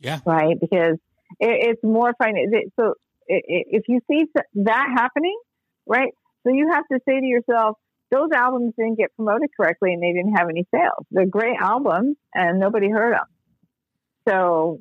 Yeah, 0.00 0.20
right. 0.24 0.58
Because 0.58 0.96
it, 1.40 1.68
it's 1.68 1.82
more 1.84 2.14
fun. 2.16 2.34
So 2.78 2.94
if 3.28 3.84
you 3.88 4.00
see 4.10 4.24
that 4.54 4.86
happening, 4.96 5.38
right? 5.86 6.12
So 6.44 6.52
you 6.52 6.70
have 6.72 6.84
to 6.90 6.98
say 7.08 7.20
to 7.20 7.26
yourself, 7.26 7.76
those 8.10 8.30
albums 8.34 8.74
didn't 8.76 8.98
get 8.98 9.14
promoted 9.16 9.50
correctly 9.56 9.94
and 9.94 10.02
they 10.02 10.12
didn't 10.12 10.36
have 10.36 10.48
any 10.48 10.66
sales. 10.74 11.06
They're 11.10 11.26
great 11.26 11.56
albums 11.58 12.16
and 12.34 12.60
nobody 12.60 12.90
heard 12.90 13.14
them. 13.14 13.26
So 14.28 14.80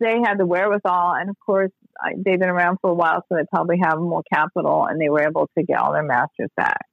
they 0.00 0.20
had 0.24 0.38
the 0.38 0.46
wherewithal, 0.46 1.14
and 1.14 1.28
of 1.28 1.36
course, 1.44 1.72
they've 2.16 2.38
been 2.38 2.48
around 2.48 2.78
for 2.80 2.90
a 2.90 2.94
while, 2.94 3.22
so 3.28 3.36
they 3.36 3.44
probably 3.52 3.76
have 3.82 3.98
more 3.98 4.22
capital, 4.32 4.86
and 4.86 4.98
they 4.98 5.10
were 5.10 5.20
able 5.20 5.50
to 5.58 5.64
get 5.64 5.78
all 5.78 5.92
their 5.92 6.02
masters 6.02 6.48
back 6.56 6.86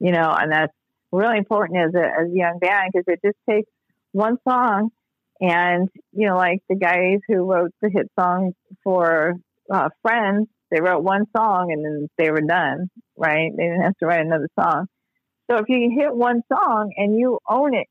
you 0.00 0.12
know, 0.12 0.34
and 0.36 0.50
that's 0.50 0.72
really 1.12 1.38
important 1.38 1.78
as 1.78 1.94
a, 1.94 2.04
as 2.04 2.32
a 2.32 2.36
young 2.36 2.58
band 2.58 2.90
because 2.92 3.04
it 3.06 3.20
just 3.24 3.36
takes 3.48 3.70
one 4.12 4.38
song 4.48 4.90
and, 5.40 5.88
you 6.12 6.26
know, 6.26 6.36
like 6.36 6.60
the 6.68 6.74
guys 6.74 7.20
who 7.28 7.50
wrote 7.50 7.70
the 7.80 7.90
hit 7.90 8.10
song 8.18 8.52
for 8.82 9.34
uh, 9.72 9.88
Friends, 10.02 10.48
they 10.70 10.80
wrote 10.80 11.02
one 11.02 11.24
song 11.36 11.72
and 11.72 11.84
then 11.84 12.08
they 12.16 12.30
were 12.30 12.40
done, 12.40 12.88
right? 13.16 13.50
They 13.56 13.64
didn't 13.64 13.82
have 13.82 13.96
to 13.98 14.06
write 14.06 14.24
another 14.24 14.48
song. 14.58 14.86
So 15.50 15.56
if 15.56 15.68
you 15.68 15.90
hit 15.96 16.14
one 16.14 16.42
song 16.52 16.92
and 16.96 17.18
you 17.18 17.38
own 17.48 17.74
it, 17.74 17.88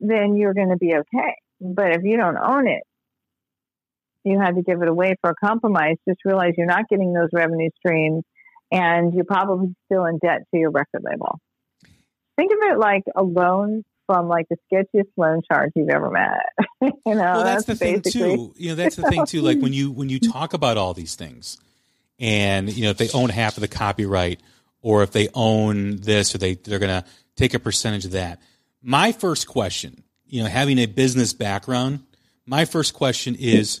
then 0.00 0.36
you're 0.36 0.54
going 0.54 0.70
to 0.70 0.76
be 0.76 0.94
okay. 0.94 1.34
But 1.60 1.94
if 1.94 2.02
you 2.02 2.16
don't 2.16 2.38
own 2.38 2.66
it, 2.66 2.82
you 4.24 4.38
had 4.40 4.56
to 4.56 4.62
give 4.62 4.82
it 4.82 4.88
away 4.88 5.14
for 5.20 5.30
a 5.30 5.34
compromise. 5.34 5.96
Just 6.08 6.20
realize 6.24 6.54
you're 6.56 6.66
not 6.66 6.88
getting 6.88 7.12
those 7.12 7.28
revenue 7.32 7.70
streams 7.78 8.24
and 8.72 9.14
you're 9.14 9.24
probably 9.24 9.74
still 9.86 10.04
in 10.06 10.18
debt 10.18 10.42
to 10.52 10.60
your 10.60 10.70
record 10.70 11.02
label. 11.02 11.38
Think 12.36 12.52
of 12.52 12.58
it 12.70 12.78
like 12.78 13.02
a 13.16 13.22
loan 13.22 13.84
from 14.10 14.26
like 14.26 14.48
the 14.48 14.56
sketchiest 14.70 15.06
loan 15.16 15.40
shark 15.50 15.70
you've 15.76 15.88
ever 15.88 16.10
met. 16.10 16.46
you 16.80 16.92
know, 17.06 17.14
well, 17.14 17.44
that's, 17.44 17.64
that's 17.64 17.78
the 17.78 17.84
thing 17.84 18.02
too. 18.02 18.52
You 18.56 18.70
know, 18.70 18.74
that's 18.74 18.96
the 18.96 19.04
thing 19.04 19.24
too. 19.24 19.40
Like 19.40 19.60
when 19.60 19.72
you 19.72 19.92
when 19.92 20.08
you 20.08 20.18
talk 20.32 20.52
about 20.52 20.76
all 20.76 20.94
these 20.94 21.14
things, 21.14 21.58
and 22.18 22.72
you 22.72 22.84
know, 22.84 22.90
if 22.90 22.98
they 22.98 23.08
own 23.10 23.30
half 23.30 23.56
of 23.56 23.60
the 23.60 23.68
copyright, 23.68 24.40
or 24.82 25.04
if 25.04 25.12
they 25.12 25.28
own 25.32 25.96
this, 25.98 26.34
or 26.34 26.38
they 26.38 26.54
they're 26.54 26.80
going 26.80 27.02
to 27.02 27.08
take 27.36 27.54
a 27.54 27.60
percentage 27.60 28.04
of 28.04 28.12
that. 28.12 28.40
My 28.82 29.12
first 29.12 29.46
question, 29.46 30.02
you 30.26 30.42
know, 30.42 30.48
having 30.48 30.78
a 30.78 30.86
business 30.86 31.32
background, 31.32 32.00
my 32.46 32.64
first 32.64 32.94
question 32.94 33.36
is, 33.38 33.80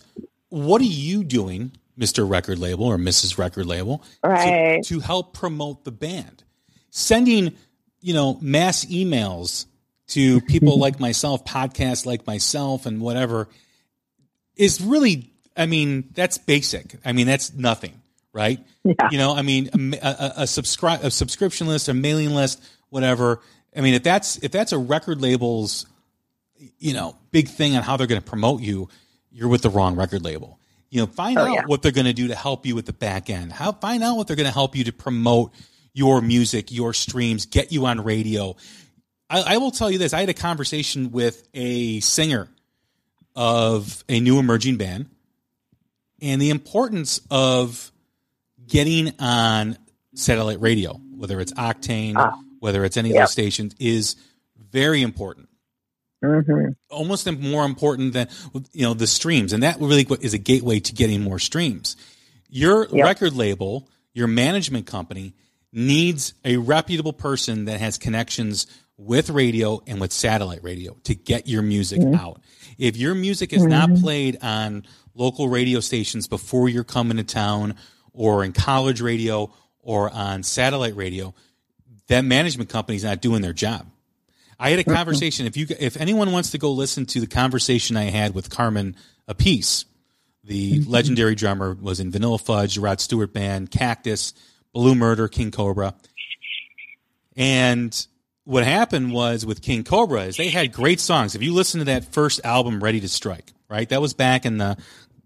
what 0.50 0.80
are 0.80 0.84
you 0.84 1.24
doing 1.24 1.72
Mr. 1.98 2.28
Record 2.28 2.58
Label 2.58 2.84
or 2.84 2.96
Mrs. 2.96 3.36
Record 3.36 3.66
Label 3.66 4.02
right. 4.24 4.82
to, 4.84 4.94
to 4.94 5.00
help 5.00 5.34
promote 5.34 5.84
the 5.84 5.90
band. 5.90 6.44
Sending, 6.90 7.54
you 8.00 8.14
know, 8.14 8.38
mass 8.40 8.86
emails 8.86 9.66
to 10.10 10.40
people 10.42 10.78
like 10.78 11.00
myself, 11.00 11.44
podcasts 11.44 12.06
like 12.06 12.26
myself, 12.26 12.86
and 12.86 13.00
whatever 13.00 13.48
is 14.56 14.80
really, 14.80 15.32
I 15.56 15.66
mean, 15.66 16.10
that's 16.12 16.38
basic. 16.38 16.96
I 17.04 17.12
mean, 17.12 17.26
that's 17.26 17.54
nothing, 17.54 18.00
right? 18.32 18.60
Yeah. 18.84 19.08
You 19.10 19.18
know, 19.18 19.34
I 19.34 19.42
mean, 19.42 19.70
a, 20.02 20.06
a, 20.06 20.32
a 20.42 20.46
subscribe, 20.46 21.02
a 21.02 21.10
subscription 21.10 21.66
list, 21.66 21.88
a 21.88 21.94
mailing 21.94 22.30
list, 22.30 22.62
whatever. 22.90 23.40
I 23.76 23.80
mean, 23.80 23.94
if 23.94 24.02
that's 24.02 24.36
if 24.38 24.52
that's 24.52 24.72
a 24.72 24.78
record 24.78 25.22
label's, 25.22 25.86
you 26.78 26.92
know, 26.92 27.16
big 27.30 27.48
thing 27.48 27.76
on 27.76 27.82
how 27.82 27.96
they're 27.96 28.06
going 28.06 28.20
to 28.20 28.28
promote 28.28 28.60
you, 28.60 28.88
you're 29.30 29.48
with 29.48 29.62
the 29.62 29.70
wrong 29.70 29.96
record 29.96 30.22
label. 30.22 30.58
You 30.90 31.00
know, 31.00 31.06
find 31.06 31.38
oh, 31.38 31.42
out 31.42 31.52
yeah. 31.52 31.62
what 31.66 31.82
they're 31.82 31.92
going 31.92 32.06
to 32.06 32.12
do 32.12 32.28
to 32.28 32.34
help 32.34 32.66
you 32.66 32.74
with 32.74 32.86
the 32.86 32.92
back 32.92 33.30
end. 33.30 33.52
How 33.52 33.72
find 33.72 34.02
out 34.02 34.16
what 34.16 34.26
they're 34.26 34.36
going 34.36 34.48
to 34.48 34.52
help 34.52 34.74
you 34.74 34.84
to 34.84 34.92
promote 34.92 35.52
your 35.92 36.20
music, 36.20 36.70
your 36.70 36.92
streams, 36.92 37.46
get 37.46 37.72
you 37.72 37.86
on 37.86 38.02
radio. 38.02 38.56
I, 39.30 39.54
I 39.54 39.56
will 39.58 39.70
tell 39.70 39.90
you 39.90 39.98
this: 39.98 40.12
I 40.12 40.20
had 40.20 40.28
a 40.28 40.34
conversation 40.34 41.12
with 41.12 41.48
a 41.54 42.00
singer 42.00 42.48
of 43.36 44.04
a 44.08 44.20
new 44.20 44.38
emerging 44.38 44.76
band, 44.76 45.06
and 46.20 46.42
the 46.42 46.50
importance 46.50 47.20
of 47.30 47.92
getting 48.66 49.12
on 49.20 49.78
satellite 50.14 50.60
radio, 50.60 50.94
whether 50.94 51.40
it's 51.40 51.52
Octane, 51.52 52.14
ah, 52.16 52.38
whether 52.58 52.84
it's 52.84 52.96
any 52.96 53.10
of 53.10 53.16
those 53.16 53.30
stations, 53.30 53.74
is 53.78 54.16
very 54.70 55.02
important. 55.02 55.48
Mm-hmm. 56.22 56.72
Almost 56.90 57.30
more 57.32 57.64
important 57.64 58.12
than 58.12 58.28
you 58.72 58.82
know 58.82 58.94
the 58.94 59.06
streams, 59.06 59.52
and 59.52 59.62
that 59.62 59.80
really 59.80 60.06
is 60.20 60.34
a 60.34 60.38
gateway 60.38 60.80
to 60.80 60.92
getting 60.92 61.22
more 61.22 61.38
streams. 61.38 61.96
Your 62.50 62.88
Yep. 62.90 63.04
record 63.04 63.32
label, 63.34 63.88
your 64.12 64.26
management 64.26 64.86
company 64.86 65.34
needs 65.72 66.34
a 66.44 66.56
reputable 66.56 67.12
person 67.12 67.66
that 67.66 67.80
has 67.80 67.96
connections 67.96 68.66
with 69.00 69.30
radio 69.30 69.80
and 69.86 69.98
with 69.98 70.12
satellite 70.12 70.62
radio 70.62 70.94
to 71.04 71.14
get 71.14 71.48
your 71.48 71.62
music 71.62 72.00
mm-hmm. 72.00 72.14
out. 72.14 72.42
If 72.76 72.98
your 72.98 73.14
music 73.14 73.52
is 73.52 73.64
not 73.64 73.88
mm-hmm. 73.88 74.02
played 74.02 74.38
on 74.42 74.84
local 75.14 75.48
radio 75.48 75.80
stations 75.80 76.28
before 76.28 76.68
you're 76.68 76.84
coming 76.84 77.16
to 77.16 77.24
town 77.24 77.76
or 78.12 78.44
in 78.44 78.52
college 78.52 79.00
radio 79.00 79.52
or 79.80 80.10
on 80.10 80.42
satellite 80.42 80.96
radio, 80.96 81.34
that 82.08 82.26
management 82.26 82.68
company's 82.68 83.02
not 83.02 83.22
doing 83.22 83.40
their 83.40 83.54
job. 83.54 83.86
I 84.58 84.68
had 84.68 84.78
a 84.78 84.82
mm-hmm. 84.82 84.92
conversation. 84.92 85.46
If 85.46 85.56
you, 85.56 85.66
if 85.78 85.96
anyone 85.96 86.30
wants 86.30 86.50
to 86.50 86.58
go 86.58 86.70
listen 86.70 87.06
to 87.06 87.20
the 87.20 87.26
conversation 87.26 87.96
I 87.96 88.04
had 88.04 88.34
with 88.34 88.50
Carmine 88.50 88.96
Appice, 89.26 89.86
the 90.44 90.82
legendary 90.82 91.34
drummer, 91.34 91.74
was 91.74 92.00
in 92.00 92.10
Vanilla 92.10 92.38
Fudge, 92.38 92.76
Rod 92.76 93.00
Stewart 93.00 93.32
Band, 93.32 93.70
Cactus, 93.70 94.34
Blue 94.74 94.94
Murder, 94.94 95.26
King 95.26 95.50
Cobra, 95.50 95.94
and 97.34 98.06
what 98.50 98.64
happened 98.64 99.12
was 99.12 99.46
with 99.46 99.62
King 99.62 99.84
Cobra 99.84 100.24
is 100.24 100.36
they 100.36 100.48
had 100.48 100.72
great 100.72 100.98
songs. 100.98 101.36
If 101.36 101.42
you 101.42 101.54
listen 101.54 101.78
to 101.78 101.84
that 101.84 102.06
first 102.06 102.40
album, 102.42 102.82
Ready 102.82 102.98
to 102.98 103.08
Strike, 103.08 103.52
right? 103.68 103.88
That 103.88 104.00
was 104.00 104.12
back 104.12 104.44
in 104.44 104.58
the 104.58 104.76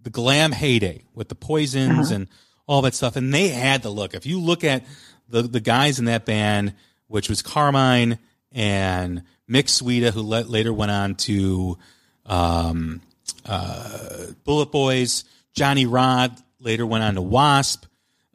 the 0.02 0.10
glam 0.10 0.52
heyday 0.52 1.04
with 1.14 1.30
the 1.30 1.34
Poisons 1.34 2.10
and 2.10 2.28
all 2.66 2.82
that 2.82 2.94
stuff, 2.94 3.16
and 3.16 3.32
they 3.32 3.48
had 3.48 3.82
the 3.82 3.88
look. 3.88 4.12
If 4.12 4.26
you 4.26 4.38
look 4.38 4.62
at 4.62 4.84
the 5.26 5.40
the 5.40 5.60
guys 5.60 5.98
in 5.98 6.04
that 6.04 6.26
band, 6.26 6.74
which 7.06 7.30
was 7.30 7.40
Carmine 7.40 8.18
and 8.52 9.22
Mick 9.50 9.68
Sweda, 9.68 10.10
who 10.10 10.20
let, 10.20 10.50
later 10.50 10.74
went 10.74 10.90
on 10.90 11.14
to 11.14 11.78
um, 12.26 13.00
uh, 13.46 14.26
Bullet 14.44 14.70
Boys, 14.70 15.24
Johnny 15.54 15.86
Rod 15.86 16.36
later 16.60 16.84
went 16.84 17.02
on 17.02 17.14
to 17.14 17.22
Wasp. 17.22 17.86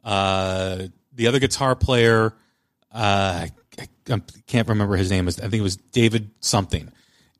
Uh, 0.02 0.88
the 1.12 1.28
other 1.28 1.38
guitar 1.38 1.76
player, 1.76 2.34
uh, 2.90 3.46
I, 4.10 4.20
can't 4.46 4.68
remember 4.68 4.96
his 4.96 5.10
name. 5.10 5.28
I 5.28 5.30
think 5.32 5.54
it 5.54 5.62
was 5.62 5.76
David 5.76 6.30
something. 6.40 6.90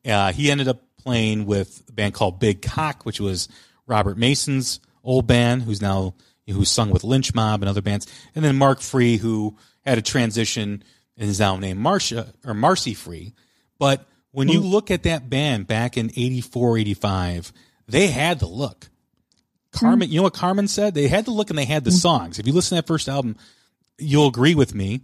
Uh, 0.07 0.33
he 0.33 0.51
ended 0.51 0.69
up 0.69 0.83
playing 0.99 1.47
with 1.47 1.83
a 1.89 1.93
band 1.93 2.15
called 2.15 2.41
Big 2.41 2.63
Cock, 2.63 3.05
which 3.05 3.21
was 3.21 3.49
Robert 3.87 4.17
Mason's 4.17 4.81
old 5.03 5.27
band, 5.27 5.63
who's 5.63 5.83
now 5.83 6.15
who's 6.49 6.71
sung 6.71 6.91
with 6.91 7.05
Lynch 7.05 7.35
Mob 7.35 7.63
and 7.63 7.69
other 7.69 7.83
bands, 7.83 8.07
and 8.35 8.45
then 8.45 8.57
Mark 8.57 8.81
Free, 8.81 9.17
who 9.17 9.57
had 9.85 9.99
a 9.99 10.03
transition 10.03 10.83
and 11.17 11.31
is 11.31 11.39
now 11.39 11.57
named 11.57 11.79
Marcia 11.79 12.33
or 12.45 12.55
Marcy 12.55 12.95
Free. 12.95 13.35
But 13.79 14.07
when 14.33 14.49
you 14.49 14.61
look 14.61 14.91
at 14.91 15.05
that 15.05 15.31
band 15.31 15.67
back 15.67 15.97
in 15.97 16.11
84, 16.11 16.79
85, 16.79 17.53
they 17.89 18.09
had 18.09 18.39
the 18.41 18.47
look. 18.47 18.89
Carmine, 19.73 20.11
you 20.11 20.17
know 20.17 20.25
what 20.25 20.35
Carmine 20.35 20.69
said? 20.69 20.95
They 20.95 21.09
had 21.09 21.25
the 21.25 21.31
look 21.31 21.51
and 21.51 21.59
they 21.59 21.65
had 21.65 21.85
the 21.85 21.93
songs. 21.93 22.39
If 22.39 22.47
you 22.47 22.53
listen 22.53 22.77
to 22.77 22.83
that 22.83 22.87
first 22.87 23.09
album, 23.09 23.37
you'll 23.99 24.29
agree 24.29 24.55
with 24.55 24.75
me. 24.75 25.03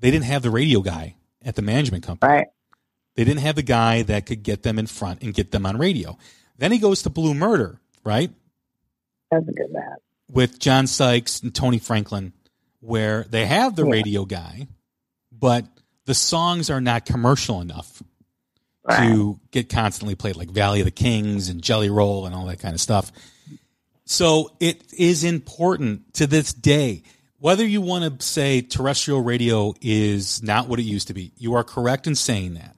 They 0.00 0.10
didn't 0.10 0.24
have 0.26 0.42
the 0.42 0.50
radio 0.50 0.80
guy 0.80 1.16
at 1.44 1.54
the 1.56 1.62
management 1.62 2.04
company. 2.04 2.32
Right. 2.32 2.46
They 3.16 3.24
didn't 3.24 3.40
have 3.40 3.54
the 3.56 3.62
guy 3.62 4.02
that 4.02 4.26
could 4.26 4.42
get 4.42 4.62
them 4.62 4.78
in 4.78 4.86
front 4.86 5.22
and 5.22 5.32
get 5.32 5.50
them 5.52 5.64
on 5.66 5.78
radio. 5.78 6.18
Then 6.58 6.72
he 6.72 6.78
goes 6.78 7.02
to 7.02 7.10
Blue 7.10 7.34
Murder, 7.34 7.80
right? 8.04 8.30
That's 9.30 9.48
a 9.48 9.52
good 9.52 9.72
band. 9.72 9.96
With 10.30 10.58
John 10.58 10.86
Sykes 10.86 11.40
and 11.40 11.54
Tony 11.54 11.78
Franklin, 11.78 12.32
where 12.80 13.24
they 13.24 13.46
have 13.46 13.76
the 13.76 13.84
Yeah. 13.84 13.92
radio 13.92 14.24
guy, 14.24 14.66
but 15.32 15.66
the 16.06 16.14
songs 16.14 16.70
are 16.70 16.80
not 16.80 17.06
commercial 17.06 17.60
enough 17.60 18.02
Right. 18.82 19.08
to 19.08 19.40
get 19.50 19.68
constantly 19.70 20.14
played, 20.14 20.36
like 20.36 20.50
Valley 20.50 20.80
of 20.80 20.84
the 20.84 20.90
Kings 20.90 21.48
and 21.48 21.62
Jelly 21.62 21.88
Roll 21.88 22.26
and 22.26 22.34
all 22.34 22.46
that 22.46 22.58
kind 22.58 22.74
of 22.74 22.80
stuff. 22.80 23.10
So 24.04 24.54
it 24.60 24.82
is 24.92 25.24
important 25.24 26.12
to 26.14 26.26
this 26.26 26.52
day. 26.52 27.02
Whether 27.44 27.66
you 27.66 27.82
want 27.82 28.20
to 28.20 28.26
say 28.26 28.62
terrestrial 28.62 29.20
radio 29.20 29.74
is 29.82 30.42
not 30.42 30.66
what 30.66 30.78
it 30.78 30.84
used 30.84 31.08
to 31.08 31.12
be, 31.12 31.30
you 31.36 31.52
are 31.52 31.62
correct 31.62 32.06
in 32.06 32.14
saying 32.14 32.54
that. 32.54 32.74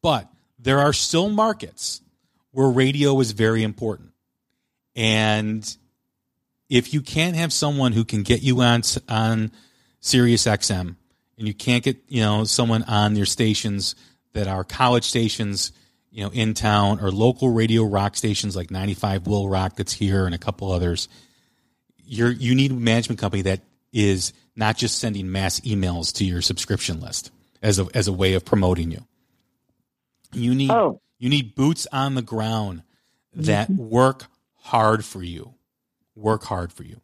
But 0.00 0.26
there 0.58 0.78
are 0.78 0.94
still 0.94 1.28
markets 1.28 2.00
where 2.52 2.70
radio 2.70 3.20
is 3.20 3.32
very 3.32 3.62
important. 3.62 4.12
And 4.96 5.76
if 6.70 6.94
you 6.94 7.02
can't 7.02 7.36
have 7.36 7.52
someone 7.52 7.92
who 7.92 8.02
can 8.02 8.22
get 8.22 8.40
you 8.40 8.62
on 8.62 8.80
on 9.10 9.52
Sirius 10.00 10.46
XM 10.46 10.96
and 11.36 11.46
you 11.46 11.52
can't 11.52 11.84
get, 11.84 11.98
you 12.08 12.22
know, 12.22 12.44
someone 12.44 12.84
on 12.84 13.14
your 13.14 13.26
stations 13.26 13.94
that 14.32 14.48
are 14.48 14.64
college 14.64 15.04
stations, 15.04 15.70
you 16.10 16.24
know, 16.24 16.30
in 16.30 16.54
town 16.54 17.00
or 17.00 17.10
local 17.10 17.50
radio 17.50 17.84
rock 17.84 18.16
stations 18.16 18.56
like 18.56 18.70
95 18.70 19.26
Will 19.26 19.50
Rock 19.50 19.76
that's 19.76 19.92
here 19.92 20.24
and 20.24 20.34
a 20.34 20.38
couple 20.38 20.72
others, 20.72 21.10
you're 22.06 22.32
you 22.32 22.54
need 22.54 22.70
a 22.70 22.74
management 22.74 23.20
company 23.20 23.42
that 23.42 23.60
is 23.98 24.32
not 24.54 24.76
just 24.76 24.98
sending 24.98 25.30
mass 25.32 25.60
emails 25.60 26.12
to 26.14 26.24
your 26.24 26.40
subscription 26.40 27.00
list 27.00 27.32
as 27.62 27.78
a 27.78 27.86
as 27.94 28.06
a 28.06 28.12
way 28.12 28.34
of 28.34 28.44
promoting 28.44 28.90
you. 28.92 29.04
You 30.32 30.54
need 30.54 30.70
Oh. 30.70 31.00
you 31.18 31.28
need 31.28 31.54
boots 31.54 31.86
on 31.92 32.14
the 32.14 32.22
ground 32.22 32.82
that 33.34 33.68
work 33.70 34.26
hard 34.56 35.04
for 35.04 35.22
you. 35.22 35.54
Work 36.14 36.44
hard 36.44 36.72
for 36.72 36.84
you. 36.84 37.00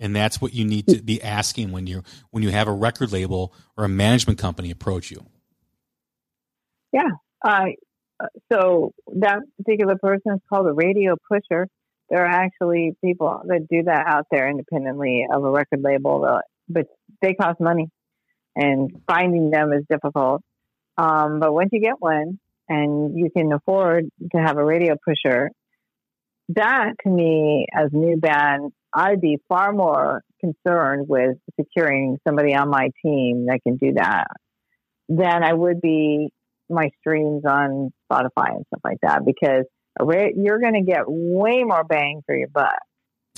And 0.00 0.14
that's 0.14 0.40
what 0.40 0.54
you 0.54 0.64
need 0.64 0.86
to 0.88 1.02
be 1.02 1.20
asking 1.22 1.72
when 1.72 1.86
you 1.86 2.02
when 2.30 2.42
you 2.42 2.50
have 2.50 2.68
a 2.68 2.72
record 2.72 3.12
label 3.12 3.52
or 3.76 3.84
a 3.84 3.88
management 3.88 4.38
company 4.38 4.70
approach 4.70 5.10
you. 5.10 5.24
Yeah. 6.92 7.10
Uh, 7.44 7.66
so 8.50 8.92
that 9.16 9.40
particular 9.58 9.96
person 9.96 10.34
is 10.34 10.40
called 10.48 10.66
a 10.66 10.72
radio 10.72 11.16
pusher. 11.30 11.68
There 12.10 12.24
are 12.24 12.26
actually 12.26 12.94
people 13.04 13.42
that 13.46 13.66
do 13.70 13.82
that 13.84 14.06
out 14.06 14.26
there 14.30 14.48
independently 14.48 15.26
of 15.30 15.44
a 15.44 15.50
record 15.50 15.80
label, 15.82 16.40
but 16.68 16.86
they 17.20 17.34
cost 17.34 17.60
money, 17.60 17.90
and 18.56 18.90
finding 19.06 19.50
them 19.50 19.72
is 19.72 19.84
difficult. 19.90 20.42
Um, 20.96 21.38
but 21.38 21.52
once 21.52 21.70
you 21.72 21.80
get 21.80 22.00
one 22.00 22.38
and 22.68 23.18
you 23.18 23.30
can 23.34 23.52
afford 23.52 24.06
to 24.34 24.40
have 24.40 24.56
a 24.56 24.64
radio 24.64 24.96
pusher, 25.04 25.50
that 26.50 26.94
to 27.04 27.10
me, 27.10 27.66
as 27.74 27.90
a 27.92 27.96
new 27.96 28.16
band, 28.16 28.72
I'd 28.94 29.20
be 29.20 29.38
far 29.48 29.72
more 29.72 30.22
concerned 30.40 31.08
with 31.08 31.36
securing 31.60 32.18
somebody 32.26 32.54
on 32.54 32.70
my 32.70 32.90
team 33.04 33.46
that 33.46 33.60
can 33.62 33.76
do 33.76 33.92
that 33.94 34.28
than 35.08 35.42
I 35.42 35.52
would 35.52 35.80
be 35.80 36.30
my 36.70 36.90
streams 37.00 37.44
on 37.46 37.92
Spotify 38.10 38.50
and 38.50 38.64
stuff 38.66 38.80
like 38.84 38.98
that 39.02 39.24
because 39.24 39.64
you're 40.00 40.60
going 40.60 40.74
to 40.74 40.82
get 40.82 41.04
way 41.06 41.64
more 41.64 41.84
bang 41.84 42.22
for 42.26 42.36
your 42.36 42.48
buck, 42.48 42.78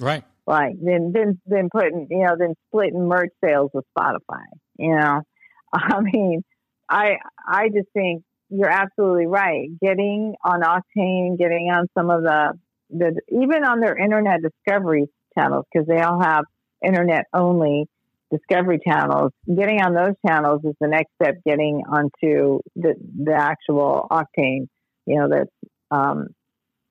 Right. 0.01 0.25
like 0.47 0.75
then, 0.83 1.13
than 1.13 1.41
than 1.47 1.69
putting 1.71 2.07
you 2.11 2.25
know 2.25 2.37
then 2.39 2.55
splitting 2.69 3.07
merch 3.07 3.33
sales 3.45 3.71
with 3.75 3.85
Spotify. 3.97 4.45
You 4.79 4.97
know, 4.97 5.23
I 5.73 6.01
mean, 6.01 6.43
I 6.89 7.17
I 7.47 7.69
just 7.69 7.89
think 7.93 8.23
you're 8.49 8.71
absolutely 8.71 9.27
right. 9.27 9.69
Getting 9.81 10.35
on 10.45 10.63
Octane, 10.63 11.39
getting 11.39 11.71
on 11.71 11.87
some 11.97 12.11
of 12.11 12.23
the 12.23 12.53
the 12.91 13.21
even 13.31 13.65
on 13.65 13.81
their 13.81 13.97
internet 13.97 14.41
discovery 14.43 15.07
channels 15.39 15.65
because 15.73 15.87
they 15.87 16.01
all 16.01 16.21
have 16.21 16.45
internet 16.85 17.27
only 17.33 17.87
discovery 18.33 18.81
channels. 18.87 19.33
Getting 19.47 19.81
on 19.83 19.95
those 19.95 20.15
channels 20.27 20.61
is 20.65 20.75
the 20.81 20.89
next 20.89 21.11
step. 21.21 21.37
Getting 21.47 21.83
onto 21.89 22.61
the 22.77 22.95
the 23.25 23.35
actual 23.35 24.07
Octane, 24.11 24.67
you 25.07 25.17
know, 25.19 25.29
that's 25.29 25.51
um, 25.91 26.29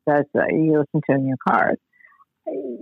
that's 0.09 0.29
uh, 0.35 0.47
you 0.49 0.79
listen 0.79 1.01
to 1.09 1.15
in 1.15 1.27
your 1.27 1.37
cars. 1.47 1.77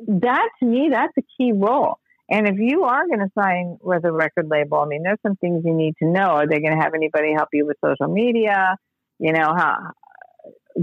That 0.07 0.49
to 0.59 0.65
me, 0.65 0.89
that's 0.91 1.13
a 1.17 1.23
key 1.37 1.51
role. 1.53 1.99
And 2.29 2.47
if 2.47 2.55
you 2.57 2.83
are 2.83 3.07
going 3.07 3.19
to 3.19 3.31
sign 3.37 3.77
with 3.81 4.03
a 4.03 4.11
record 4.11 4.47
label, 4.49 4.79
I 4.79 4.85
mean, 4.85 5.03
there's 5.03 5.19
some 5.25 5.37
things 5.37 5.63
you 5.65 5.73
need 5.73 5.93
to 6.01 6.09
know. 6.09 6.27
Are 6.27 6.47
they 6.47 6.59
going 6.59 6.75
to 6.75 6.81
have 6.81 6.93
anybody 6.93 7.33
help 7.33 7.49
you 7.53 7.65
with 7.65 7.77
social 7.83 8.13
media? 8.13 8.75
You 9.17 9.31
know, 9.31 9.53
how 9.55 9.77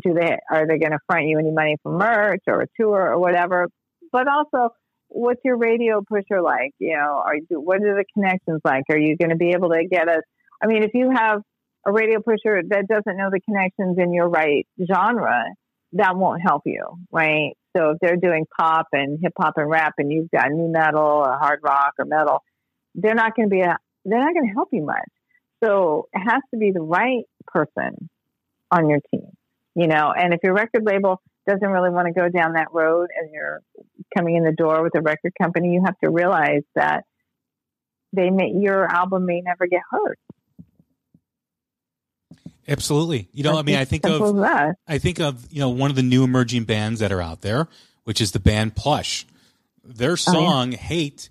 do 0.03 0.15
they 0.15 0.37
are 0.51 0.67
they 0.67 0.79
going 0.79 0.93
to 0.93 0.99
front 1.07 1.27
you 1.27 1.39
any 1.39 1.51
money 1.51 1.77
for 1.83 1.93
merch 1.93 2.43
or 2.47 2.63
a 2.63 2.67
tour 2.79 3.13
or 3.13 3.19
whatever? 3.19 3.69
But 4.11 4.27
also, 4.29 4.75
what's 5.09 5.41
your 5.45 5.57
radio 5.57 6.03
pusher 6.03 6.41
like? 6.43 6.73
You 6.79 6.97
know, 6.97 7.23
are 7.25 7.37
you, 7.37 7.61
what 7.61 7.83
are 7.83 7.95
the 7.95 8.05
connections 8.15 8.61
like? 8.65 8.85
Are 8.91 8.99
you 8.99 9.17
going 9.17 9.31
to 9.31 9.37
be 9.37 9.51
able 9.51 9.71
to 9.71 9.85
get 9.91 10.09
us? 10.09 10.23
I 10.63 10.67
mean, 10.67 10.83
if 10.83 10.93
you 10.95 11.11
have 11.15 11.43
a 11.87 11.93
radio 11.93 12.21
pusher 12.21 12.63
that 12.69 12.89
doesn't 12.89 13.17
know 13.17 13.29
the 13.31 13.41
connections 13.41 13.99
in 13.99 14.15
your 14.15 14.29
right 14.29 14.67
genre, 14.81 15.45
that 15.95 16.17
won't 16.17 16.43
help 16.43 16.63
you, 16.67 16.85
right? 17.11 17.57
So 17.77 17.91
if 17.91 17.99
they're 18.01 18.17
doing 18.17 18.47
pop 18.57 18.87
and 18.93 19.19
hip 19.21 19.33
hop 19.37 19.55
and 19.57 19.69
rap, 19.69 19.95
and 19.99 20.13
you've 20.13 20.31
got 20.31 20.51
nu 20.51 20.71
metal 20.71 21.03
or 21.03 21.37
hard 21.39 21.61
rock 21.63 21.95
or 21.99 22.05
metal, 22.05 22.43
they're 22.95 23.15
not 23.15 23.35
going 23.35 23.49
to 23.49 23.53
be 23.53 23.63
a, 23.63 23.77
they're 24.05 24.21
not 24.21 24.35
going 24.35 24.47
to 24.47 24.55
help 24.55 24.69
you 24.73 24.85
much. 24.85 25.09
So 25.63 26.09
it 26.13 26.21
has 26.21 26.43
to 26.53 26.59
be 26.59 26.73
the 26.73 26.83
right 26.83 27.25
person 27.47 28.09
on 28.71 28.89
your 28.89 29.01
team, 29.11 29.31
you 29.75 29.87
know. 29.87 30.13
And 30.17 30.35
if 30.35 30.41
your 30.43 30.55
record 30.55 30.85
label 30.85 31.21
doesn't 31.49 31.69
really 31.69 31.91
want 31.91 32.07
to 32.07 32.13
go 32.13 32.29
down 32.29 32.55
that 32.55 32.69
road, 32.73 33.09
and 33.19 33.31
you're 33.33 33.61
coming 34.17 34.37
in 34.37 34.45
the 34.45 34.53
door 34.53 34.83
with 34.83 34.95
a 34.97 35.01
record 35.01 35.33
company, 35.41 35.73
you 35.73 35.83
have 35.85 35.99
to 36.03 36.11
realize 36.11 36.63
that 36.75 37.05
they 38.13 38.31
may 38.31 38.53
your 38.55 38.85
album 38.87 39.27
may 39.27 39.41
never 39.41 39.67
get 39.67 39.83
heard. 39.91 40.17
Absolutely. 42.67 43.29
You 43.33 43.45
know, 43.45 43.59
I 43.59 43.63
mean, 43.63 43.77
I 43.77 43.85
think 43.85 44.07
of. 44.07 44.21
I 44.89 44.99
think 44.99 45.21
of 45.21 45.47
you 45.53 45.61
know 45.61 45.69
one 45.71 45.91
of 45.91 45.97
the 45.97 46.03
new 46.03 46.25
emerging 46.25 46.65
bands 46.65 47.01
that 47.01 47.13
are 47.13 47.21
out 47.21 47.43
there, 47.43 47.69
which 48.05 48.21
is 48.21 48.33
the 48.33 48.41
band 48.41 48.75
Plush. 48.75 49.27
their 49.85 50.17
song 50.17 50.73
"Hate" 50.73 51.29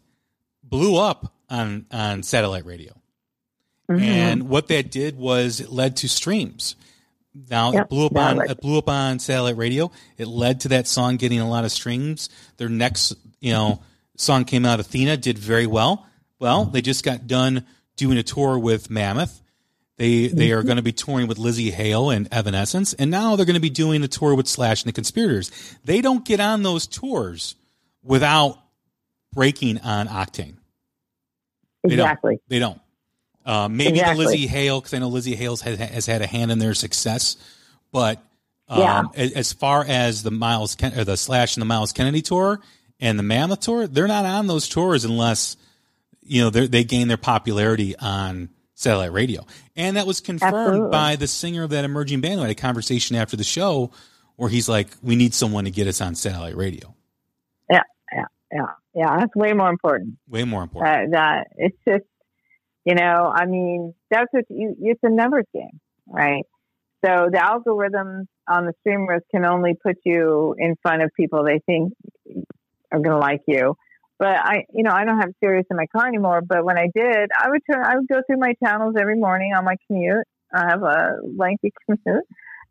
blew 0.64 0.96
up 0.98 1.34
on 1.50 1.86
on 1.92 2.24
satellite 2.24 2.66
radio, 2.66 2.94
Mm-hmm. 3.90 4.04
and 4.04 4.50
what 4.50 4.68
that 4.70 4.92
did 4.92 5.18
was 5.18 5.60
it 5.60 5.70
led 5.72 5.98
to 5.98 6.08
streams. 6.08 6.76
Now 7.50 7.74
it 7.74 7.90
blew 7.90 8.06
up 8.06 8.12
yeah, 8.14 8.30
on 8.30 8.50
it 8.50 8.62
blew 8.62 8.78
up 8.78 8.88
on 8.88 9.18
satellite 9.20 9.58
radio. 9.58 9.92
It 10.18 10.28
led 10.28 10.60
to 10.62 10.68
that 10.70 10.88
song 10.88 11.18
getting 11.18 11.40
a 11.40 11.50
lot 11.50 11.66
of 11.66 11.72
streams. 11.72 12.30
Their 12.58 12.70
next, 12.70 13.14
you 13.40 13.52
know, 13.52 13.82
song 14.16 14.46
came 14.46 14.66
out. 14.66 14.80
Athena 14.80 15.18
did 15.18 15.38
very 15.40 15.66
well. 15.66 16.06
Well, 16.40 16.66
they 16.66 16.82
just 16.82 17.04
got 17.04 17.26
done 17.26 17.66
doing 17.98 18.18
a 18.20 18.24
tour 18.24 18.58
with 18.60 18.90
Mammoth. 18.92 19.42
They 19.98 20.28
they 20.28 20.48
Mm-hmm. 20.50 20.58
are 20.60 20.64
going 20.64 20.78
to 20.78 20.82
be 20.84 20.92
touring 20.92 21.28
with 21.28 21.38
Lzzy 21.38 21.72
Hale 21.72 22.10
and 22.10 22.28
Evanescence, 22.32 22.94
and 22.94 23.12
now 23.12 23.36
they're 23.36 23.46
going 23.46 23.54
to 23.56 23.60
be 23.60 23.70
doing 23.70 24.04
a 24.04 24.08
tour 24.08 24.34
with 24.36 24.48
Slash 24.48 24.84
and 24.84 24.90
the 24.90 24.94
Conspirators. 24.94 25.52
They 25.86 26.02
don't 26.02 26.26
get 26.26 26.40
on 26.40 26.64
those 26.64 26.88
tours 26.88 27.56
without 28.04 28.58
breaking 29.34 29.80
on 29.82 30.08
Octane. 30.08 30.56
They 31.84 31.96
don't. 31.96 32.06
exactly. 32.08 32.40
They 32.48 32.60
don't. 32.60 32.80
Uh, 33.46 33.68
maybe 33.70 34.00
Exactly. 34.00 34.26
the 34.26 34.32
Lzzy 34.32 34.48
Hale, 34.48 34.80
because 34.80 34.94
I 34.94 35.00
know 35.00 35.10
Lzzy 35.12 35.36
Hale 35.36 35.58
has, 35.58 35.78
has 35.78 36.06
had 36.06 36.22
a 36.22 36.28
hand 36.28 36.50
in 36.52 36.58
their 36.60 36.74
success, 36.74 37.36
but 37.92 38.20
um, 38.70 38.80
Yeah. 38.80 39.04
a- 39.18 39.38
as 39.38 39.52
far 39.54 39.84
as 39.86 40.24
the 40.24 40.32
Myles 40.32 40.76
Ken- 40.76 40.98
or 40.98 41.04
the 41.04 41.18
Slash 41.18 41.56
and 41.56 41.62
the 41.62 41.66
Myles 41.66 41.92
Kennedy 41.92 42.22
tour 42.22 42.62
and 43.02 43.20
the 43.20 43.24
Mammoth 43.24 43.60
tour, 43.60 43.86
they're 43.86 44.08
not 44.08 44.26
on 44.26 44.48
those 44.48 44.70
tours 44.70 45.04
unless 45.06 45.58
you 46.22 46.42
know 46.42 46.50
they 46.50 46.84
gain 46.86 47.10
their 47.10 47.18
popularity 47.18 47.96
on 47.98 48.48
satellite 48.84 49.14
radio, 49.14 49.46
and 49.76 49.98
that 49.98 50.06
was 50.06 50.20
confirmed 50.20 50.54
Absolutely. 50.54 50.92
by 50.92 51.16
the 51.16 51.28
singer 51.28 51.64
of 51.64 51.72
that 51.72 51.86
emerging 51.86 52.22
band. 52.22 52.36
who 52.36 52.42
had 52.42 52.52
a 52.52 52.56
conversation 52.56 53.16
after 53.16 53.36
the 53.38 53.44
show 53.44 53.92
where 54.36 54.50
he's 54.50 54.70
like, 54.70 54.90
"We 55.02 55.16
need 55.16 55.34
someone 55.34 55.64
to 55.66 55.72
get 55.72 55.88
us 55.88 56.02
on 56.02 56.16
satellite 56.16 56.56
radio." 56.56 56.94
Yeah, 57.70 57.82
yeah, 58.14 58.26
yeah, 58.52 58.66
yeah. 58.94 59.18
That's 59.20 59.36
way 59.36 59.54
more 59.54 59.70
important. 59.70 60.18
Way 60.28 60.44
more 60.44 60.64
important. 60.64 61.16
Uh, 61.16 61.18
that 61.18 61.48
it's 61.56 61.78
just, 61.88 62.06
you 62.86 62.96
know, 62.96 63.32
I 63.34 63.46
mean, 63.46 63.94
that's 64.12 64.28
what 64.32 64.46
you. 64.50 64.76
It's 64.82 65.00
a 65.04 65.10
numbers 65.10 65.46
game, 65.54 65.80
right? 66.08 66.44
So 67.06 67.30
the 67.32 67.38
algorithms 67.38 68.28
on 68.48 68.66
the 68.66 68.74
streamers 68.82 69.22
can 69.32 69.46
only 69.46 69.74
put 69.82 69.98
you 70.06 70.56
in 70.58 70.76
front 70.82 71.02
of 71.02 71.12
people 71.16 71.44
they 71.44 71.60
think 71.66 71.94
are 72.92 73.00
going 73.00 73.12
to 73.12 73.18
like 73.18 73.42
you. 73.48 73.76
But 74.24 74.38
I, 74.38 74.64
you 74.74 74.84
know, 74.84 74.92
I 74.92 75.04
don't 75.04 75.20
have 75.20 75.32
Sirius 75.44 75.66
in 75.70 75.76
my 75.76 75.86
car 75.88 76.08
anymore. 76.08 76.42
But 76.42 76.64
when 76.64 76.78
I 76.78 76.88
did, 76.96 77.30
I 77.38 77.50
would 77.50 77.60
turn, 77.70 77.84
I 77.84 77.98
would 77.98 78.08
go 78.08 78.22
through 78.26 78.38
my 78.38 78.54
channels 78.64 78.96
every 78.98 79.18
morning 79.18 79.52
on 79.54 79.66
my 79.66 79.76
commute. 79.86 80.26
I 80.56 80.70
have 80.70 80.82
a 80.82 81.18
lengthy 81.38 81.74
commute, 81.86 82.24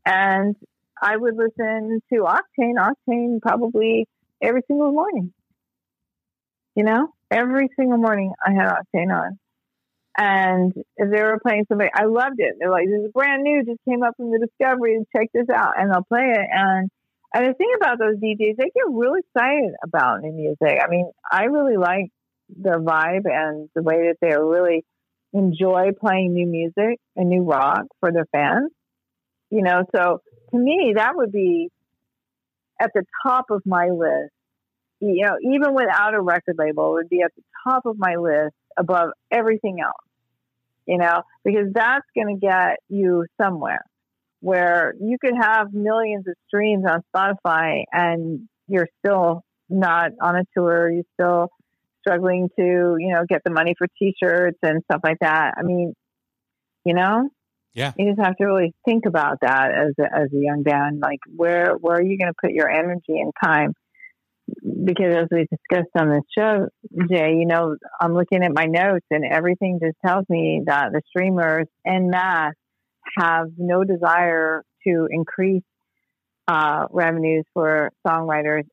and 0.06 0.56
I 1.02 1.14
would 1.14 1.36
listen 1.36 2.00
to 2.10 2.20
Octane, 2.20 2.76
Octane 2.78 3.42
probably 3.42 4.08
every 4.40 4.62
single 4.66 4.92
morning. 4.92 5.34
You 6.74 6.84
know, 6.84 7.08
every 7.30 7.68
single 7.78 7.98
morning 7.98 8.32
I 8.42 8.52
had 8.52 8.72
Octane 8.72 9.14
on. 9.14 9.38
And 10.16 10.72
if 10.96 11.10
they 11.10 11.22
were 11.22 11.38
playing 11.38 11.66
somebody, 11.68 11.90
I 11.94 12.06
loved 12.06 12.36
it. 12.38 12.54
They're 12.58 12.70
like, 12.70 12.86
this 12.86 13.04
is 13.04 13.12
brand 13.12 13.42
new, 13.42 13.62
just 13.62 13.80
came 13.86 14.02
up 14.02 14.14
from 14.16 14.30
the 14.30 14.38
Discovery, 14.38 15.04
check 15.14 15.28
this 15.34 15.50
out. 15.54 15.74
And 15.78 15.92
I'll 15.92 16.04
play 16.04 16.32
it. 16.32 16.48
And, 16.50 16.90
and 17.34 17.46
the 17.46 17.54
thing 17.54 17.72
about 17.76 17.98
those 17.98 18.16
DJs, 18.16 18.56
they 18.56 18.64
get 18.64 18.90
really 18.90 19.20
excited 19.20 19.72
about 19.82 20.20
new 20.20 20.32
music. 20.32 20.78
I 20.82 20.88
mean, 20.88 21.10
I 21.30 21.44
really 21.44 21.76
like 21.76 22.10
their 22.48 22.78
vibe 22.78 23.24
and 23.24 23.70
the 23.74 23.82
way 23.82 24.08
that 24.08 24.16
they 24.20 24.36
really 24.36 24.84
enjoy 25.32 25.92
playing 25.98 26.34
new 26.34 26.46
music 26.46 27.00
and 27.16 27.30
new 27.30 27.42
rock 27.42 27.86
for 28.00 28.12
their 28.12 28.26
fans. 28.32 28.70
You 29.50 29.62
know, 29.62 29.84
so 29.94 30.20
to 30.50 30.58
me, 30.58 30.92
that 30.96 31.16
would 31.16 31.32
be 31.32 31.70
at 32.80 32.90
the 32.94 33.04
top 33.26 33.46
of 33.50 33.62
my 33.64 33.88
list. 33.88 34.32
You 35.00 35.24
know, 35.24 35.36
even 35.42 35.74
without 35.74 36.14
a 36.14 36.20
record 36.20 36.56
label, 36.58 36.92
would 36.92 37.08
be 37.08 37.22
at 37.22 37.32
the 37.34 37.42
top 37.66 37.86
of 37.86 37.96
my 37.98 38.16
list 38.16 38.54
above 38.76 39.10
everything 39.30 39.78
else. 39.80 40.04
You 40.86 40.98
know, 40.98 41.22
because 41.44 41.72
that's 41.72 42.06
going 42.14 42.38
to 42.38 42.46
get 42.46 42.78
you 42.88 43.24
somewhere 43.40 43.84
where 44.42 44.92
you 45.00 45.16
could 45.20 45.34
have 45.40 45.72
millions 45.72 46.26
of 46.26 46.34
streams 46.48 46.84
on 46.84 47.00
Spotify 47.14 47.84
and 47.92 48.48
you're 48.66 48.88
still 48.98 49.42
not 49.70 50.10
on 50.20 50.34
a 50.34 50.42
tour. 50.56 50.90
You're 50.90 51.04
still 51.14 51.48
struggling 52.00 52.48
to, 52.58 52.96
you 52.98 53.12
know, 53.14 53.24
get 53.28 53.42
the 53.44 53.52
money 53.52 53.74
for 53.78 53.86
t-shirts 53.98 54.58
and 54.64 54.82
stuff 54.90 55.00
like 55.04 55.18
that. 55.20 55.54
I 55.56 55.62
mean, 55.62 55.94
you 56.84 56.92
know, 56.94 57.28
Yeah. 57.72 57.92
you 57.96 58.10
just 58.10 58.20
have 58.20 58.36
to 58.38 58.44
really 58.44 58.74
think 58.84 59.06
about 59.06 59.38
that 59.42 59.70
as 59.70 59.92
a, 60.00 60.12
as 60.12 60.28
a 60.34 60.38
young 60.38 60.64
band. 60.64 60.98
Like, 61.00 61.20
where 61.36 61.74
where 61.80 61.96
are 61.98 62.02
you 62.02 62.18
going 62.18 62.32
to 62.32 62.40
put 62.42 62.50
your 62.50 62.68
energy 62.68 63.20
and 63.20 63.32
time? 63.42 63.74
Because 64.84 65.14
as 65.14 65.28
we 65.30 65.46
discussed 65.48 65.90
on 65.96 66.10
this 66.10 66.24
show, 66.36 66.66
Jay, 67.08 67.36
you 67.38 67.46
know, 67.46 67.76
I'm 68.00 68.12
looking 68.12 68.42
at 68.42 68.52
my 68.52 68.64
notes 68.64 69.06
and 69.12 69.24
everything 69.24 69.78
just 69.80 69.96
tells 70.04 70.24
me 70.28 70.62
that 70.66 70.90
the 70.92 71.00
streamers 71.08 71.68
en 71.86 72.10
masse 72.10 72.54
have 73.16 73.48
no 73.58 73.84
desire 73.84 74.64
to 74.86 75.08
increase 75.10 75.62
uh, 76.48 76.86
revenues 76.90 77.44
for 77.54 77.90
songwriters 78.06 78.64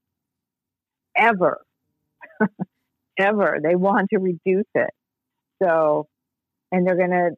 ever, 1.16 1.60
ever. 3.20 3.58
They 3.62 3.76
want 3.76 4.10
to 4.12 4.20
reduce 4.20 4.68
it. 4.76 4.90
So, 5.62 6.08
and 6.72 6.88
they're 6.88 6.98
going 6.98 7.12
to, 7.12 7.32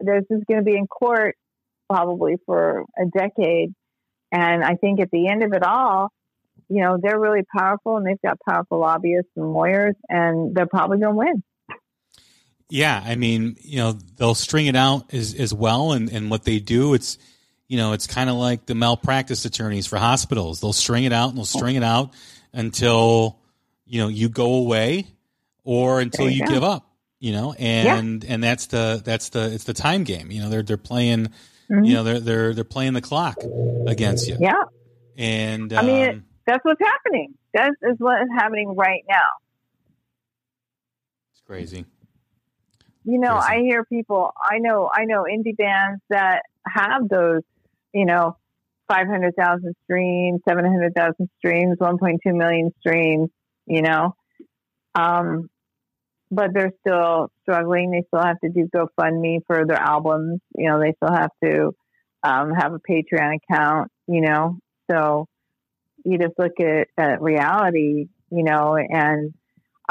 this 0.00 0.24
is 0.30 0.42
going 0.48 0.60
to 0.60 0.64
be 0.64 0.76
in 0.76 0.86
court 0.86 1.36
probably 1.88 2.36
for 2.46 2.84
a 2.98 3.06
decade. 3.06 3.70
And 4.30 4.64
I 4.64 4.74
think 4.76 5.00
at 5.00 5.10
the 5.10 5.28
end 5.28 5.42
of 5.42 5.52
it 5.52 5.62
all, 5.62 6.10
you 6.68 6.82
know, 6.82 6.96
they're 7.00 7.20
really 7.20 7.42
powerful 7.56 7.96
and 7.96 8.06
they've 8.06 8.20
got 8.24 8.38
powerful 8.48 8.80
lobbyists 8.80 9.30
and 9.36 9.52
lawyers, 9.52 9.94
and 10.08 10.54
they're 10.54 10.66
probably 10.66 10.98
going 10.98 11.12
to 11.12 11.18
win. 11.18 11.42
Yeah, 12.72 13.02
I 13.04 13.16
mean, 13.16 13.56
you 13.60 13.76
know, 13.76 13.92
they'll 14.16 14.34
string 14.34 14.66
it 14.66 14.76
out 14.76 15.12
as 15.12 15.34
as 15.34 15.52
well, 15.52 15.92
and 15.92 16.08
and 16.10 16.30
what 16.30 16.44
they 16.44 16.58
do, 16.58 16.94
it's 16.94 17.18
you 17.68 17.76
know, 17.76 17.92
it's 17.92 18.06
kind 18.06 18.30
of 18.30 18.36
like 18.36 18.64
the 18.64 18.74
malpractice 18.74 19.44
attorneys 19.44 19.86
for 19.86 19.98
hospitals. 19.98 20.60
They'll 20.60 20.72
string 20.72 21.04
it 21.04 21.12
out 21.12 21.28
and 21.28 21.36
they'll 21.38 21.44
string 21.44 21.76
it 21.76 21.82
out 21.82 22.14
until 22.54 23.38
you 23.84 24.00
know 24.00 24.08
you 24.08 24.30
go 24.30 24.54
away 24.54 25.06
or 25.64 26.00
until 26.00 26.30
you 26.30 26.38
you 26.38 26.46
give 26.46 26.64
up. 26.64 26.88
You 27.20 27.32
know, 27.32 27.52
and 27.58 28.24
and 28.24 28.42
that's 28.42 28.66
the 28.66 29.02
that's 29.04 29.28
the 29.28 29.52
it's 29.52 29.64
the 29.64 29.74
time 29.74 30.04
game. 30.04 30.30
You 30.30 30.40
know, 30.40 30.48
they're 30.48 30.62
they're 30.62 30.76
playing. 30.78 31.28
Mhm. 31.70 31.86
You 31.86 31.94
know, 31.94 32.04
they're 32.04 32.20
they're 32.20 32.54
they're 32.54 32.64
playing 32.64 32.94
the 32.94 33.02
clock 33.02 33.36
against 33.86 34.28
you. 34.28 34.36
Yeah, 34.40 34.62
And 35.18 35.72
I 35.74 35.82
mean, 35.82 36.08
um, 36.08 36.24
that's 36.46 36.64
what's 36.64 36.80
happening. 36.80 37.34
That 37.52 37.70
is 37.82 37.96
what 37.98 38.22
is 38.22 38.28
happening 38.34 38.74
right 38.74 39.04
now. 39.08 39.28
it's 41.32 41.42
crazy. 41.46 41.84
You 43.04 43.18
know, 43.18 43.34
I 43.34 43.58
hear 43.60 43.84
people. 43.84 44.32
I 44.42 44.58
know. 44.58 44.88
I 44.92 45.04
know 45.04 45.24
indie 45.24 45.56
bands 45.56 46.00
that 46.10 46.42
have 46.66 47.08
those. 47.08 47.42
You 47.92 48.06
know, 48.06 48.36
five 48.88 49.06
hundred 49.06 49.34
thousand 49.36 49.74
streams, 49.84 50.40
seven 50.48 50.64
hundred 50.64 50.94
thousand 50.94 51.28
streams, 51.38 51.76
one 51.78 51.98
point 51.98 52.20
two 52.26 52.34
million 52.34 52.70
streams. 52.80 53.28
You 53.66 53.82
know, 53.82 54.14
um, 54.94 55.50
but 56.30 56.50
they're 56.54 56.72
still 56.86 57.30
struggling. 57.42 57.90
They 57.90 58.04
still 58.06 58.24
have 58.24 58.40
to 58.40 58.50
do 58.50 58.68
GoFundMe 58.74 59.40
for 59.46 59.66
their 59.66 59.80
albums. 59.80 60.40
You 60.56 60.70
know, 60.70 60.80
they 60.80 60.94
still 61.02 61.14
have 61.14 61.30
to 61.44 61.72
um, 62.22 62.52
have 62.52 62.72
a 62.72 62.78
Patreon 62.78 63.36
account. 63.36 63.90
You 64.06 64.20
know, 64.22 64.58
so 64.90 65.26
you 66.04 66.18
just 66.18 66.38
look 66.38 66.60
at, 66.60 66.88
at 66.96 67.20
reality. 67.20 68.08
You 68.30 68.44
know, 68.44 68.76
and 68.76 69.34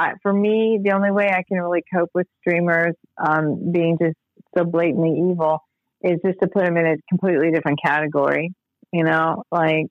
I, 0.01 0.13
for 0.23 0.33
me, 0.33 0.79
the 0.83 0.93
only 0.93 1.11
way 1.11 1.29
I 1.29 1.43
can 1.47 1.59
really 1.59 1.83
cope 1.93 2.09
with 2.13 2.27
streamers 2.39 2.95
um, 3.23 3.71
being 3.71 3.97
just 4.01 4.17
so 4.57 4.63
blatantly 4.63 5.31
evil 5.31 5.59
is 6.01 6.19
just 6.25 6.39
to 6.41 6.47
put 6.47 6.65
them 6.65 6.77
in 6.77 6.85
a 6.87 6.95
completely 7.07 7.51
different 7.51 7.79
category. 7.83 8.53
You 8.91 9.03
know, 9.03 9.43
like 9.51 9.87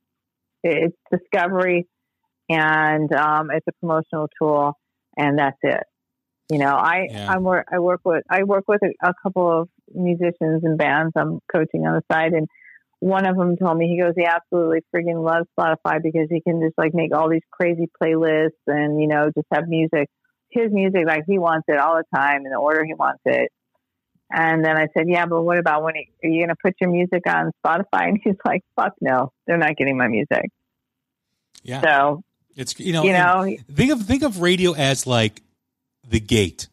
it's 0.65 0.97
discovery 1.11 1.87
and 2.49 3.13
um, 3.15 3.51
it's 3.53 3.67
a 3.69 3.73
promotional 3.81 4.29
tool, 4.41 4.73
and 5.17 5.39
that's 5.39 5.59
it. 5.63 5.85
You 6.51 6.59
know, 6.59 6.75
I 6.75 7.07
Yeah. 7.11 7.33
I 7.33 7.39
work 7.39 7.67
I 7.73 7.79
work 7.79 8.01
with 8.05 8.25
I 8.29 8.43
work 8.43 8.65
with 8.67 8.81
a, 8.83 9.09
a 9.09 9.15
couple 9.23 9.49
of 9.49 9.69
musicians 9.95 10.65
and 10.65 10.77
bands 10.77 11.13
I'm 11.17 11.39
coaching 11.53 11.87
on 11.87 11.95
the 11.95 12.03
side, 12.13 12.33
and 12.33 12.49
one 13.01 13.27
of 13.27 13.37
them 13.37 13.57
told 13.57 13.77
me 13.77 13.89
he 13.89 13.99
goes 14.01 14.15
he 14.17 14.25
absolutely 14.25 14.81
freaking 14.95 15.25
loves 15.25 15.49
Spotify 15.59 16.03
because 16.03 16.29
he 16.31 16.41
can 16.41 16.61
just 16.61 16.79
like 16.79 16.95
make 16.95 17.15
all 17.15 17.29
these 17.29 17.43
crazy 17.51 17.89
playlists 18.01 18.51
and 18.67 19.01
you 19.01 19.09
know 19.09 19.31
just 19.35 19.47
have 19.53 19.69
music 19.69 20.09
his 20.51 20.71
music 20.73 21.03
like 21.07 21.25
he 21.27 21.39
wants 21.39 21.65
it 21.69 21.79
all 21.79 21.97
the 21.97 22.05
time 22.17 22.45
in 22.45 22.51
the 22.51 22.59
order 22.59 22.85
he 22.85 22.95
wants 22.95 23.23
it. 23.25 23.51
And 24.33 24.65
then 24.65 24.77
I 24.77 24.87
said, 24.97 25.07
yeah, 25.09 25.27
but 25.27 25.43
what 25.43 25.59
about 25.59 25.83
when 25.83 25.97
he, 25.97 26.09
are 26.23 26.31
you 26.31 26.39
going 26.41 26.51
to 26.51 26.57
put 26.63 26.75
your 26.81 26.91
music 26.91 27.23
on 27.27 27.51
Spotify? 27.65 27.85
And 28.09 28.21
he's 28.23 28.37
like, 28.45 28.63
fuck 28.77 28.95
no, 29.01 29.33
they're 29.47 29.59
not 29.59 29.77
getting 29.77 29.97
my 29.97 30.07
music. 30.09 30.51
Yeah, 31.63 31.81
So 31.83 32.23
it's 32.57 32.79
you 32.81 32.93
know 32.93 33.05
you 33.05 33.13
know, 33.13 33.57
think 33.73 33.93
of 33.93 34.03
think 34.03 34.23
of 34.23 34.41
radio 34.41 34.73
as 34.73 35.07
like 35.07 35.43
the 36.09 36.21
gate. 36.21 36.69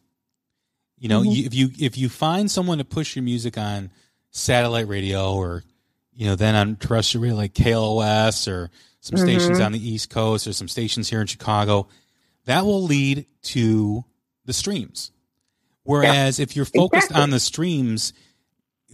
You 0.97 1.09
know, 1.09 1.21
Mhm. 1.21 1.35
you, 1.35 1.45
if 1.45 1.53
you 1.53 1.69
if 1.77 1.97
you 1.97 2.09
find 2.09 2.49
someone 2.49 2.77
to 2.77 2.85
push 2.85 3.15
your 3.15 3.23
music 3.23 3.57
on 3.57 3.91
satellite 4.31 4.87
radio 4.87 5.33
or 5.33 5.63
you 6.17 6.25
know 6.25 6.35
then 6.35 6.55
on 6.55 6.75
terrestrial 6.75 7.23
radio 7.23 7.37
like 7.37 7.53
KLOS 7.53 8.51
or 8.51 8.71
some 8.99 9.17
stations 9.17 9.59
Mhm. 9.59 9.65
on 9.65 9.71
the 9.71 9.89
East 9.89 10.09
Coast 10.09 10.47
or 10.47 10.53
some 10.53 10.67
stations 10.67 11.07
here 11.09 11.21
in 11.21 11.27
Chicago, 11.27 11.87
that 12.45 12.65
will 12.65 12.83
lead 12.83 13.25
to 13.43 14.03
the 14.45 14.53
streams. 14.53 15.11
Whereas 15.83 16.39
yeah. 16.39 16.43
if 16.43 16.55
you're 16.55 16.65
focused 16.65 17.05
exactly. 17.05 17.21
on 17.21 17.29
the 17.29 17.39
streams, 17.39 18.13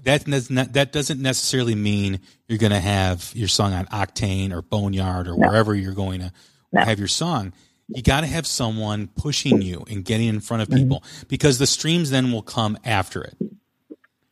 that 0.03 0.25
does 0.25 0.49
not, 0.49 0.73
that 0.73 0.91
doesn't 0.91 1.21
necessarily 1.21 1.75
mean 1.75 2.19
you're 2.47 2.59
going 2.59 2.71
to 2.71 2.79
have 2.79 3.31
your 3.33 3.47
song 3.47 3.73
on 3.73 3.85
Octane 3.87 4.51
or 4.51 4.61
Boneyard 4.61 5.27
or 5.27 5.37
no. 5.37 5.47
wherever 5.47 5.73
you're 5.73 5.93
going 5.93 6.19
to 6.19 6.31
no. 6.71 6.83
have 6.83 6.99
your 6.99 7.07
song. 7.07 7.53
You 7.87 8.03
got 8.03 8.21
to 8.21 8.27
have 8.27 8.45
someone 8.45 9.07
pushing 9.07 9.61
you 9.61 9.85
and 9.89 10.03
getting 10.03 10.27
in 10.27 10.39
front 10.39 10.61
of 10.61 10.69
mm-hmm. 10.69 10.83
people 10.83 10.99
mm-hmm. 10.99 11.27
because 11.29 11.57
the 11.57 11.67
streams 11.67 12.09
then 12.09 12.31
will 12.31 12.41
come 12.41 12.77
after 12.83 13.23
it. 13.23 13.35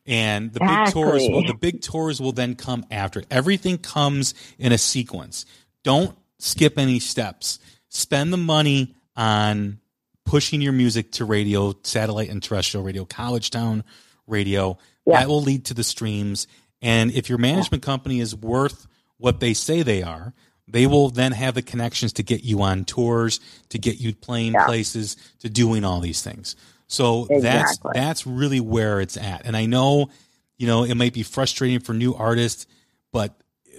And 0.04 0.52
the 0.52 0.60
exactly. 0.62 0.84
big 0.84 0.92
tours 0.92 1.28
will, 1.28 1.46
the 1.46 1.54
big 1.54 1.80
tours 1.80 2.20
will 2.20 2.32
then 2.32 2.56
come 2.56 2.84
after. 2.90 3.22
Everything 3.30 3.78
comes 3.78 4.34
in 4.58 4.72
a 4.72 4.78
sequence. 4.78 5.46
Don't 5.84 6.16
skip 6.38 6.78
any 6.78 6.98
steps. 6.98 7.60
Spend 7.88 8.32
the 8.32 8.38
money 8.38 8.94
on 9.16 9.78
pushing 10.24 10.60
your 10.60 10.72
music 10.72 11.12
to 11.12 11.24
radio, 11.24 11.74
satellite 11.82 12.30
and 12.30 12.42
terrestrial 12.42 12.84
radio, 12.84 13.04
college 13.04 13.50
town 13.50 13.84
radio. 14.26 14.78
Yeah. 15.06 15.20
That 15.20 15.28
will 15.28 15.42
lead 15.42 15.66
to 15.66 15.74
the 15.74 15.84
streams. 15.84 16.46
And 16.80 17.12
if 17.12 17.28
your 17.28 17.38
management 17.38 17.82
company 17.82 18.20
is 18.20 18.34
worth 18.34 18.86
what 19.18 19.40
they 19.40 19.54
say 19.54 19.82
they 19.82 20.02
are, 20.02 20.34
they 20.66 20.86
will 20.86 21.10
then 21.10 21.32
have 21.32 21.54
the 21.54 21.62
connections 21.62 22.14
to 22.14 22.22
get 22.22 22.44
you 22.44 22.62
on 22.62 22.84
tours, 22.84 23.40
to 23.68 23.78
get 23.78 24.00
you 24.00 24.14
playing 24.14 24.54
yeah. 24.54 24.66
places, 24.66 25.16
to 25.40 25.50
doing 25.50 25.84
all 25.84 26.00
these 26.00 26.22
things. 26.22 26.56
So 26.92 27.26
exactly. 27.30 27.40
that's 27.42 27.78
that's 27.94 28.26
really 28.26 28.60
where 28.60 29.00
it's 29.00 29.16
at. 29.16 29.46
And 29.46 29.56
I 29.56 29.64
know, 29.64 30.10
you 30.58 30.66
know, 30.66 30.84
it 30.84 30.94
might 30.94 31.14
be 31.14 31.22
frustrating 31.22 31.80
for 31.80 31.94
new 31.94 32.14
artists, 32.14 32.66
but 33.12 33.34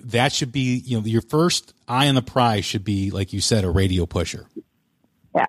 that 0.06 0.34
should 0.34 0.52
be, 0.52 0.78
you 0.84 1.00
know, 1.00 1.06
your 1.06 1.22
first 1.22 1.76
eye 1.88 2.10
on 2.10 2.16
the 2.16 2.24
prize 2.24 2.66
should 2.66 2.84
be, 2.84 3.12
like 3.12 3.32
you 3.32 3.40
said, 3.40 3.66
a 3.66 3.70
radio 3.70 4.08
pusher. 4.08 4.48
Yeah. 5.36 5.46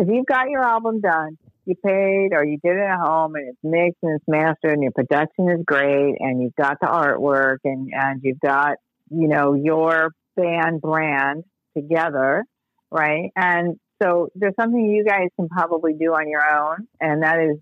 If 0.00 0.08
you've 0.08 0.26
got 0.26 0.50
your 0.50 0.64
album 0.64 1.00
done, 1.00 1.38
you 1.64 1.76
paid 1.76 2.30
or 2.32 2.44
you 2.44 2.58
did 2.62 2.76
it 2.76 2.80
at 2.80 2.98
home 2.98 3.36
and 3.36 3.50
it's 3.50 3.58
mixed 3.62 3.98
and 4.02 4.16
it's 4.16 4.24
mastered 4.26 4.72
and 4.72 4.82
your 4.82 4.90
production 4.90 5.48
is 5.48 5.64
great 5.64 6.16
and 6.18 6.42
you've 6.42 6.56
got 6.56 6.78
the 6.80 6.86
artwork 6.86 7.58
and, 7.64 7.92
and 7.94 8.20
you've 8.24 8.40
got, 8.40 8.78
you 9.10 9.28
know, 9.28 9.54
your 9.54 10.10
band 10.36 10.80
brand 10.80 11.44
together, 11.76 12.44
right? 12.90 13.30
And 13.36 13.78
so 14.02 14.28
there's 14.34 14.54
something 14.58 14.86
you 14.86 15.04
guys 15.04 15.28
can 15.36 15.48
probably 15.48 15.94
do 15.94 16.12
on 16.12 16.28
your 16.28 16.42
own, 16.44 16.86
and 17.00 17.22
that 17.22 17.38
is 17.40 17.56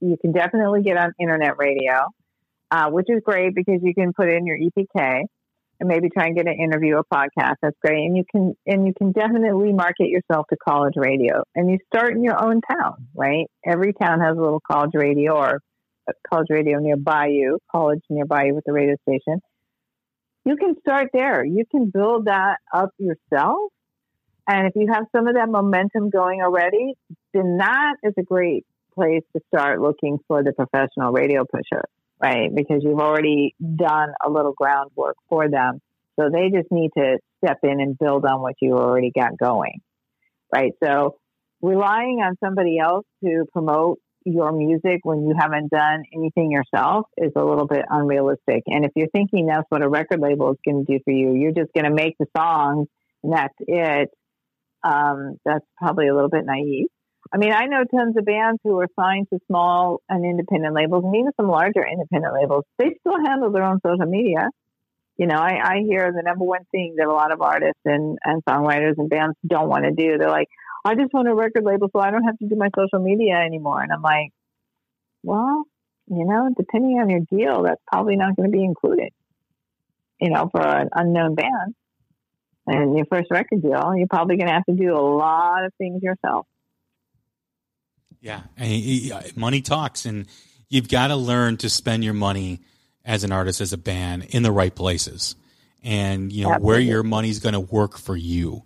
you 0.00 0.16
can 0.20 0.32
definitely 0.32 0.82
get 0.82 0.96
on 0.96 1.12
internet 1.18 1.58
radio, 1.58 2.06
uh, 2.70 2.90
which 2.90 3.06
is 3.08 3.20
great 3.24 3.54
because 3.54 3.80
you 3.82 3.94
can 3.94 4.12
put 4.12 4.28
in 4.28 4.46
your 4.46 4.58
EPK 4.58 5.24
and 5.80 5.88
maybe 5.88 6.08
try 6.08 6.26
and 6.26 6.36
get 6.36 6.46
an 6.46 6.54
interview 6.58 6.98
a 6.98 7.04
podcast. 7.04 7.56
That's 7.62 7.76
great, 7.84 8.04
and 8.04 8.16
you 8.16 8.24
can 8.30 8.54
and 8.66 8.86
you 8.86 8.94
can 8.96 9.12
definitely 9.12 9.72
market 9.72 10.08
yourself 10.08 10.46
to 10.50 10.56
college 10.56 10.94
radio, 10.96 11.42
and 11.54 11.70
you 11.70 11.78
start 11.92 12.12
in 12.12 12.22
your 12.22 12.42
own 12.42 12.60
town, 12.62 13.08
right? 13.14 13.46
Every 13.64 13.92
town 13.92 14.20
has 14.20 14.36
a 14.36 14.40
little 14.40 14.62
college 14.70 14.92
radio 14.94 15.34
or 15.36 15.60
college 16.30 16.48
radio 16.50 16.78
nearby 16.78 17.26
you, 17.26 17.58
college 17.70 18.00
nearby 18.10 18.44
you 18.46 18.54
with 18.54 18.64
a 18.68 18.72
radio 18.72 18.96
station. 19.08 19.40
You 20.44 20.56
can 20.56 20.74
start 20.80 21.08
there. 21.12 21.44
You 21.44 21.64
can 21.70 21.90
build 21.92 22.26
that 22.26 22.58
up 22.72 22.90
yourself. 22.98 23.72
And 24.46 24.66
if 24.66 24.74
you 24.76 24.88
have 24.92 25.04
some 25.14 25.26
of 25.26 25.34
that 25.34 25.48
momentum 25.48 26.10
going 26.10 26.42
already, 26.42 26.94
then 27.32 27.58
that 27.58 27.94
is 28.02 28.12
a 28.18 28.22
great 28.22 28.66
place 28.94 29.22
to 29.34 29.42
start 29.48 29.80
looking 29.80 30.18
for 30.28 30.42
the 30.42 30.52
professional 30.52 31.12
radio 31.12 31.44
pusher 31.44 31.82
right? 32.24 32.54
Because 32.54 32.82
you've 32.82 33.00
already 33.00 33.54
done 33.60 34.10
a 34.24 34.30
little 34.30 34.52
groundwork 34.52 35.16
for 35.28 35.48
them. 35.48 35.80
So 36.18 36.30
they 36.30 36.48
just 36.50 36.70
need 36.70 36.90
to 36.96 37.18
step 37.44 37.58
in 37.62 37.80
and 37.80 37.98
build 37.98 38.24
on 38.24 38.40
what 38.40 38.54
you 38.60 38.74
already 38.74 39.10
got 39.14 39.36
going, 39.36 39.80
right? 40.54 40.72
So 40.82 41.16
relying 41.60 42.20
on 42.22 42.36
somebody 42.42 42.78
else 42.78 43.04
to 43.24 43.44
promote 43.52 43.98
your 44.24 44.52
music 44.52 45.00
when 45.02 45.26
you 45.26 45.34
haven't 45.38 45.70
done 45.70 46.04
anything 46.14 46.50
yourself 46.50 47.06
is 47.18 47.32
a 47.36 47.44
little 47.44 47.66
bit 47.66 47.84
unrealistic. 47.90 48.62
And 48.66 48.84
if 48.84 48.92
you're 48.94 49.08
thinking 49.08 49.46
that's 49.46 49.66
what 49.68 49.82
a 49.82 49.88
record 49.88 50.20
label 50.20 50.52
is 50.52 50.58
going 50.64 50.86
to 50.86 50.92
do 50.92 50.98
for 51.04 51.12
you, 51.12 51.34
you're 51.34 51.52
just 51.52 51.72
going 51.74 51.84
to 51.84 51.92
make 51.92 52.16
the 52.18 52.26
songs 52.36 52.88
and 53.22 53.32
that's 53.34 53.54
it. 53.60 54.10
Um, 54.84 55.36
that's 55.44 55.64
probably 55.78 56.08
a 56.08 56.14
little 56.14 56.28
bit 56.28 56.44
naive. 56.44 56.88
I 57.32 57.38
mean, 57.38 57.52
I 57.52 57.66
know 57.66 57.84
tons 57.84 58.16
of 58.18 58.24
bands 58.24 58.60
who 58.62 58.78
are 58.80 58.88
signed 58.98 59.28
to 59.32 59.40
small 59.46 60.02
and 60.08 60.24
independent 60.24 60.74
labels, 60.74 61.04
and 61.04 61.16
even 61.16 61.32
some 61.36 61.48
larger 61.48 61.84
independent 61.84 62.34
labels. 62.34 62.64
They 62.78 62.96
still 63.00 63.18
handle 63.24 63.50
their 63.50 63.64
own 63.64 63.80
social 63.84 64.06
media. 64.06 64.50
You 65.16 65.26
know, 65.26 65.36
I, 65.36 65.58
I 65.62 65.78
hear 65.88 66.12
the 66.12 66.22
number 66.22 66.44
one 66.44 66.64
thing 66.70 66.96
that 66.98 67.06
a 67.06 67.12
lot 67.12 67.32
of 67.32 67.40
artists 67.40 67.80
and, 67.84 68.18
and 68.24 68.44
songwriters 68.44 68.94
and 68.98 69.08
bands 69.08 69.36
don't 69.46 69.68
want 69.68 69.84
to 69.84 69.92
do. 69.92 70.18
They're 70.18 70.28
like, 70.28 70.48
I 70.84 70.94
just 70.96 71.14
want 71.14 71.28
a 71.28 71.34
record 71.34 71.64
label 71.64 71.88
so 71.92 72.00
I 72.00 72.10
don't 72.10 72.24
have 72.24 72.38
to 72.38 72.48
do 72.48 72.56
my 72.56 72.68
social 72.76 73.02
media 73.02 73.36
anymore. 73.36 73.80
And 73.80 73.92
I'm 73.92 74.02
like, 74.02 74.30
well, 75.22 75.64
you 76.08 76.26
know, 76.26 76.50
depending 76.56 76.98
on 76.98 77.08
your 77.08 77.20
deal, 77.20 77.62
that's 77.62 77.80
probably 77.86 78.16
not 78.16 78.36
going 78.36 78.50
to 78.50 78.56
be 78.56 78.62
included, 78.62 79.10
you 80.20 80.30
know, 80.30 80.50
for 80.50 80.60
an 80.60 80.90
unknown 80.92 81.34
band. 81.36 81.74
And 82.66 82.96
your 82.96 83.06
first 83.06 83.30
record 83.30 83.62
deal, 83.62 83.94
you're 83.96 84.08
probably 84.08 84.36
going 84.36 84.48
to 84.48 84.54
have 84.54 84.64
to 84.66 84.74
do 84.74 84.94
a 84.94 85.00
lot 85.00 85.64
of 85.64 85.72
things 85.76 86.02
yourself. 86.02 86.46
Yeah, 88.20 88.40
money 89.36 89.60
talks, 89.60 90.06
and 90.06 90.26
you've 90.70 90.88
got 90.88 91.08
to 91.08 91.16
learn 91.16 91.58
to 91.58 91.68
spend 91.68 92.02
your 92.04 92.14
money 92.14 92.60
as 93.04 93.22
an 93.22 93.32
artist, 93.32 93.60
as 93.60 93.74
a 93.74 93.78
band, 93.78 94.24
in 94.30 94.42
the 94.42 94.50
right 94.50 94.74
places, 94.74 95.36
and 95.82 96.32
you 96.32 96.44
know 96.44 96.52
Absolutely. 96.52 96.66
where 96.66 96.80
your 96.80 97.02
money's 97.02 97.38
going 97.40 97.52
to 97.52 97.60
work 97.60 97.98
for 97.98 98.16
you. 98.16 98.62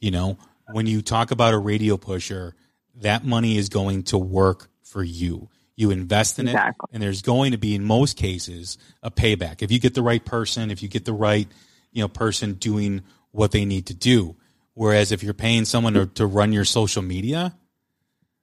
You 0.00 0.12
know, 0.12 0.38
when 0.72 0.86
you 0.86 1.02
talk 1.02 1.30
about 1.30 1.52
a 1.52 1.58
radio 1.58 1.98
pusher, 1.98 2.54
that 3.02 3.22
money 3.22 3.58
is 3.58 3.68
going 3.68 4.04
to 4.04 4.16
work 4.16 4.70
for 4.82 5.02
you. 5.02 5.50
You 5.74 5.90
invest 5.90 6.38
in 6.38 6.48
exactly. 6.48 6.88
it, 6.90 6.94
and 6.94 7.02
there's 7.02 7.20
going 7.20 7.52
to 7.52 7.58
be, 7.58 7.74
in 7.74 7.84
most 7.84 8.16
cases, 8.16 8.78
a 9.02 9.10
payback 9.10 9.60
if 9.60 9.70
you 9.70 9.78
get 9.78 9.92
the 9.92 10.02
right 10.02 10.24
person, 10.24 10.70
if 10.70 10.82
you 10.82 10.88
get 10.88 11.04
the 11.04 11.12
right, 11.12 11.46
you 11.92 12.02
know, 12.02 12.08
person 12.08 12.54
doing 12.54 13.02
what 13.32 13.52
they 13.52 13.64
need 13.64 13.86
to 13.86 13.94
do. 13.94 14.36
Whereas 14.74 15.12
if 15.12 15.22
you're 15.22 15.34
paying 15.34 15.64
someone 15.64 15.94
to, 15.94 16.06
to 16.06 16.26
run 16.26 16.52
your 16.52 16.64
social 16.64 17.02
media, 17.02 17.56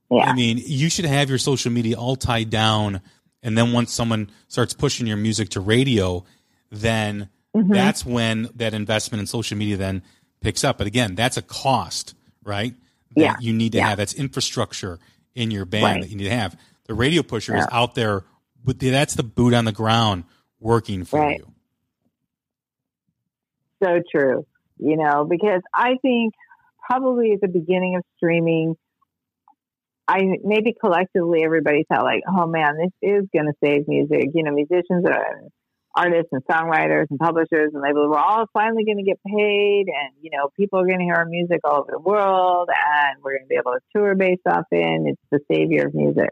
yeah. 0.09 0.23
I 0.23 0.33
mean, 0.33 0.61
you 0.63 0.89
should 0.89 1.05
have 1.05 1.29
your 1.29 1.37
social 1.37 1.71
media 1.71 1.97
all 1.97 2.15
tied 2.15 2.49
down. 2.49 3.01
And 3.41 3.57
then 3.57 3.71
once 3.71 3.91
someone 3.91 4.29
starts 4.47 4.73
pushing 4.73 5.07
your 5.07 5.17
music 5.17 5.49
to 5.49 5.59
radio, 5.59 6.23
then 6.71 7.29
mm-hmm. 7.55 7.71
that's 7.71 8.05
when 8.05 8.49
that 8.55 8.73
investment 8.73 9.21
in 9.21 9.27
social 9.27 9.57
media 9.57 9.77
then 9.77 10.03
picks 10.41 10.63
up. 10.63 10.77
But 10.77 10.87
again, 10.87 11.15
that's 11.15 11.37
a 11.37 11.41
cost, 11.41 12.15
right? 12.43 12.73
That 13.15 13.21
yeah. 13.21 13.35
you 13.39 13.53
need 13.53 13.71
to 13.73 13.79
yeah. 13.79 13.89
have. 13.89 13.97
That's 13.97 14.13
infrastructure 14.13 14.99
in 15.35 15.51
your 15.51 15.65
band 15.65 15.83
right. 15.83 16.01
that 16.01 16.09
you 16.09 16.17
need 16.17 16.25
to 16.25 16.35
have. 16.35 16.57
The 16.85 16.93
radio 16.93 17.23
pusher 17.23 17.53
yeah. 17.53 17.61
is 17.61 17.67
out 17.71 17.95
there, 17.95 18.23
but 18.63 18.79
that's 18.79 19.15
the 19.15 19.23
boot 19.23 19.53
on 19.53 19.65
the 19.65 19.71
ground 19.71 20.25
working 20.59 21.05
for 21.05 21.19
right. 21.19 21.39
you. 21.39 21.51
So 23.83 24.01
true. 24.11 24.45
You 24.77 24.97
know, 24.97 25.25
because 25.29 25.61
I 25.73 25.95
think 26.01 26.33
probably 26.89 27.33
at 27.33 27.41
the 27.41 27.47
beginning 27.47 27.95
of 27.95 28.03
streaming, 28.17 28.75
I 30.07 30.21
maybe 30.43 30.73
collectively 30.79 31.43
everybody 31.43 31.85
thought 31.87 32.03
like, 32.03 32.23
oh 32.27 32.47
man, 32.47 32.77
this 32.77 32.91
is 33.01 33.27
going 33.33 33.45
to 33.45 33.53
save 33.63 33.87
music. 33.87 34.31
You 34.33 34.43
know, 34.43 34.51
musicians 34.51 35.05
and 35.05 35.49
artists 35.95 36.29
and 36.31 36.43
songwriters 36.45 37.05
and 37.11 37.19
publishers 37.19 37.71
and 37.73 37.81
labels 37.81 38.09
we're 38.09 38.17
all 38.17 38.45
finally 38.51 38.83
going 38.83 38.97
to 38.97 39.03
get 39.03 39.19
paid, 39.25 39.85
and 39.87 40.13
you 40.21 40.31
know, 40.31 40.49
people 40.57 40.79
are 40.79 40.85
going 40.87 40.99
to 40.99 41.05
hear 41.05 41.15
our 41.15 41.25
music 41.25 41.59
all 41.63 41.81
over 41.81 41.91
the 41.91 41.99
world, 41.99 42.69
and 42.69 43.21
we're 43.23 43.37
going 43.37 43.43
to 43.43 43.47
be 43.47 43.55
able 43.55 43.73
to 43.73 43.79
tour 43.95 44.15
based 44.15 44.45
off 44.47 44.65
in. 44.71 45.05
It's 45.07 45.21
the 45.31 45.39
savior 45.53 45.87
of 45.87 45.93
music. 45.93 46.29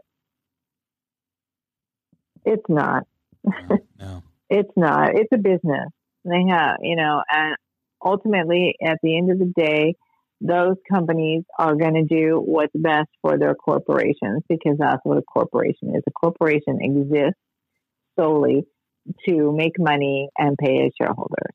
It's 2.44 2.68
not. 2.68 3.04
No, 3.44 3.78
no. 3.98 4.22
it's 4.50 4.72
not. 4.76 5.10
It's 5.14 5.32
a 5.32 5.38
business. 5.38 5.88
They 6.24 6.44
have, 6.50 6.76
you 6.82 6.96
know, 6.96 7.22
and 7.30 7.56
ultimately, 8.04 8.74
at 8.84 8.98
the 9.02 9.16
end 9.16 9.30
of 9.30 9.38
the 9.38 9.52
day 9.56 9.94
those 10.42 10.76
companies 10.90 11.44
are 11.56 11.76
going 11.76 11.94
to 11.94 12.02
do 12.02 12.42
what's 12.44 12.72
best 12.74 13.08
for 13.20 13.38
their 13.38 13.54
corporations 13.54 14.42
because 14.48 14.76
that's 14.78 15.00
what 15.04 15.18
a 15.18 15.22
corporation 15.22 15.94
is. 15.94 16.02
A 16.06 16.10
corporation 16.10 16.78
exists 16.80 17.38
solely 18.18 18.64
to 19.28 19.52
make 19.52 19.78
money 19.78 20.28
and 20.36 20.56
pay 20.58 20.78
its 20.78 20.96
shareholders, 21.00 21.54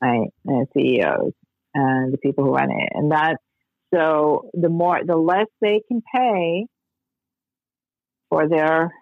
right? 0.00 0.28
And 0.44 0.66
CEOs 0.74 1.32
and 1.74 2.12
the 2.12 2.18
people 2.18 2.44
who 2.44 2.52
run 2.52 2.70
it. 2.70 2.88
And 2.92 3.10
that, 3.10 3.36
so 3.92 4.50
the 4.54 4.68
more, 4.68 5.00
the 5.04 5.16
less 5.16 5.46
they 5.60 5.82
can 5.88 6.02
pay 6.14 6.66
for 8.30 8.48
their, 8.48 8.92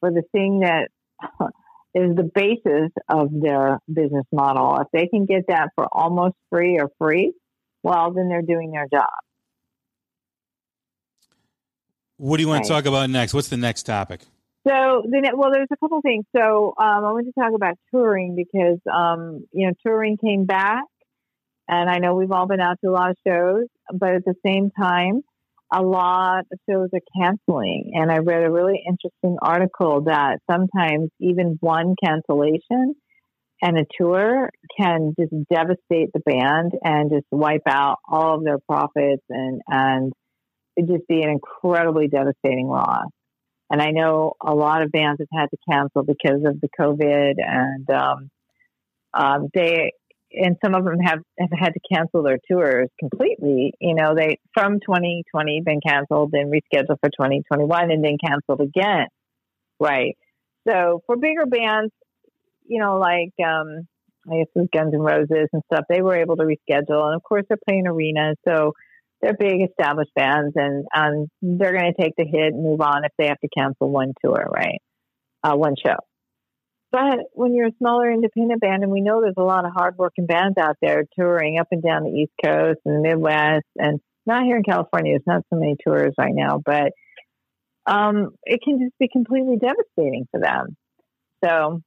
for 0.00 0.10
the 0.10 0.22
thing 0.32 0.60
that 0.60 0.88
is 1.96 2.14
the 2.14 2.30
basis 2.34 2.92
of 3.08 3.30
their 3.32 3.80
business 3.90 4.26
model. 4.30 4.78
If 4.80 4.88
they 4.92 5.08
can 5.08 5.24
get 5.24 5.44
that 5.48 5.70
for 5.74 5.88
almost 5.90 6.34
free 6.50 6.78
or 6.78 6.90
free, 6.98 7.32
well, 7.82 8.12
then 8.12 8.28
they're 8.28 8.42
doing 8.42 8.70
their 8.70 8.86
job. 8.92 9.08
What 12.18 12.36
do 12.36 12.42
you 12.42 12.48
want 12.48 12.60
right. 12.60 12.66
to 12.66 12.72
talk 12.74 12.84
about 12.84 13.08
next? 13.08 13.32
What's 13.32 13.48
the 13.48 13.56
next 13.56 13.84
topic? 13.84 14.20
So, 14.68 15.04
then, 15.08 15.22
well, 15.36 15.50
there's 15.52 15.68
a 15.72 15.76
couple 15.78 16.00
things. 16.02 16.26
So, 16.36 16.74
um, 16.78 17.04
I 17.04 17.12
want 17.12 17.26
to 17.26 17.40
talk 17.40 17.52
about 17.54 17.76
touring 17.90 18.36
because, 18.36 18.78
um, 18.92 19.46
you 19.52 19.66
know, 19.66 19.72
touring 19.82 20.18
came 20.18 20.44
back, 20.44 20.84
and 21.68 21.88
I 21.88 21.98
know 21.98 22.14
we've 22.14 22.32
all 22.32 22.46
been 22.46 22.60
out 22.60 22.78
to 22.84 22.90
a 22.90 22.92
lot 22.92 23.10
of 23.10 23.16
shows. 23.26 23.66
but 23.92 24.10
at 24.10 24.24
the 24.24 24.34
same 24.44 24.70
time, 24.70 25.22
a 25.72 25.82
lot 25.82 26.44
of 26.52 26.58
shows 26.68 26.88
are 26.92 27.00
canceling. 27.20 27.92
And 27.94 28.10
I 28.10 28.18
read 28.18 28.44
a 28.44 28.50
really 28.50 28.82
interesting 28.86 29.36
article 29.42 30.02
that 30.02 30.38
sometimes 30.50 31.10
even 31.20 31.58
one 31.60 31.94
cancellation 32.02 32.94
and 33.62 33.78
a 33.78 33.86
tour 33.98 34.50
can 34.78 35.14
just 35.18 35.32
devastate 35.50 36.10
the 36.12 36.20
band 36.24 36.72
and 36.84 37.10
just 37.10 37.26
wipe 37.30 37.66
out 37.66 37.96
all 38.08 38.36
of 38.36 38.44
their 38.44 38.58
profits 38.68 39.24
and, 39.28 39.60
and 39.66 40.12
it 40.76 40.86
just 40.86 41.08
be 41.08 41.22
an 41.22 41.30
incredibly 41.30 42.06
devastating 42.06 42.68
loss. 42.68 43.08
And 43.70 43.82
I 43.82 43.90
know 43.90 44.34
a 44.44 44.54
lot 44.54 44.82
of 44.82 44.92
bands 44.92 45.20
have 45.20 45.40
had 45.40 45.46
to 45.46 45.56
cancel 45.68 46.04
because 46.04 46.44
of 46.44 46.60
the 46.60 46.68
COVID 46.78 47.34
and, 47.38 47.90
um, 47.90 48.30
um, 49.14 49.48
they, 49.54 49.92
and 50.32 50.56
some 50.64 50.74
of 50.74 50.84
them 50.84 50.98
have, 50.98 51.20
have 51.38 51.50
had 51.58 51.70
to 51.70 51.80
cancel 51.92 52.22
their 52.22 52.38
tours 52.50 52.88
completely. 52.98 53.72
You 53.80 53.94
know, 53.94 54.14
they, 54.14 54.38
from 54.54 54.80
2020 54.80 55.62
been 55.64 55.80
canceled, 55.86 56.32
then 56.32 56.50
rescheduled 56.50 56.98
for 57.00 57.10
2021 57.10 57.90
and 57.90 58.04
then 58.04 58.16
canceled 58.22 58.60
again. 58.60 59.06
Right. 59.78 60.16
So 60.68 61.02
for 61.06 61.16
bigger 61.16 61.46
bands, 61.46 61.92
you 62.66 62.80
know, 62.80 62.98
like, 62.98 63.32
um, 63.44 63.86
I 64.30 64.38
guess 64.38 64.48
with 64.54 64.70
Guns 64.72 64.92
N' 64.92 65.00
Roses 65.00 65.48
and 65.52 65.62
stuff, 65.72 65.84
they 65.88 66.02
were 66.02 66.16
able 66.16 66.36
to 66.36 66.42
reschedule. 66.42 67.06
And 67.06 67.14
of 67.14 67.22
course, 67.22 67.44
they're 67.48 67.58
playing 67.68 67.86
arenas. 67.86 68.36
So 68.46 68.72
they're 69.22 69.36
big 69.38 69.62
established 69.62 70.12
bands 70.14 70.52
and, 70.56 70.84
and 70.92 71.28
they're 71.40 71.72
going 71.72 71.92
to 71.92 72.02
take 72.02 72.14
the 72.16 72.24
hit 72.24 72.52
and 72.52 72.62
move 72.62 72.80
on 72.80 73.04
if 73.04 73.12
they 73.18 73.28
have 73.28 73.40
to 73.40 73.48
cancel 73.56 73.90
one 73.90 74.12
tour, 74.22 74.48
right? 74.52 74.80
Uh, 75.42 75.56
one 75.56 75.74
show. 75.84 75.96
But 76.92 77.18
when 77.32 77.54
you're 77.54 77.68
a 77.68 77.76
smaller 77.78 78.10
independent 78.10 78.60
band, 78.60 78.82
and 78.82 78.92
we 78.92 79.00
know 79.00 79.20
there's 79.20 79.34
a 79.36 79.42
lot 79.42 79.64
of 79.64 79.72
hardworking 79.74 80.26
bands 80.26 80.56
out 80.58 80.76
there 80.80 81.04
touring 81.18 81.58
up 81.58 81.68
and 81.70 81.82
down 81.82 82.04
the 82.04 82.10
East 82.10 82.32
Coast 82.42 82.80
and 82.84 82.96
the 82.96 83.08
Midwest, 83.08 83.66
and 83.76 84.00
not 84.24 84.44
here 84.44 84.56
in 84.56 84.62
California, 84.62 85.12
there's 85.12 85.26
not 85.26 85.44
so 85.50 85.58
many 85.58 85.76
tours 85.84 86.14
right 86.18 86.34
now, 86.34 86.60
but 86.64 86.92
um, 87.86 88.30
it 88.44 88.60
can 88.62 88.80
just 88.80 88.98
be 88.98 89.08
completely 89.12 89.56
devastating 89.56 90.26
for 90.30 90.40
them. 90.40 90.76
So, 91.44 91.80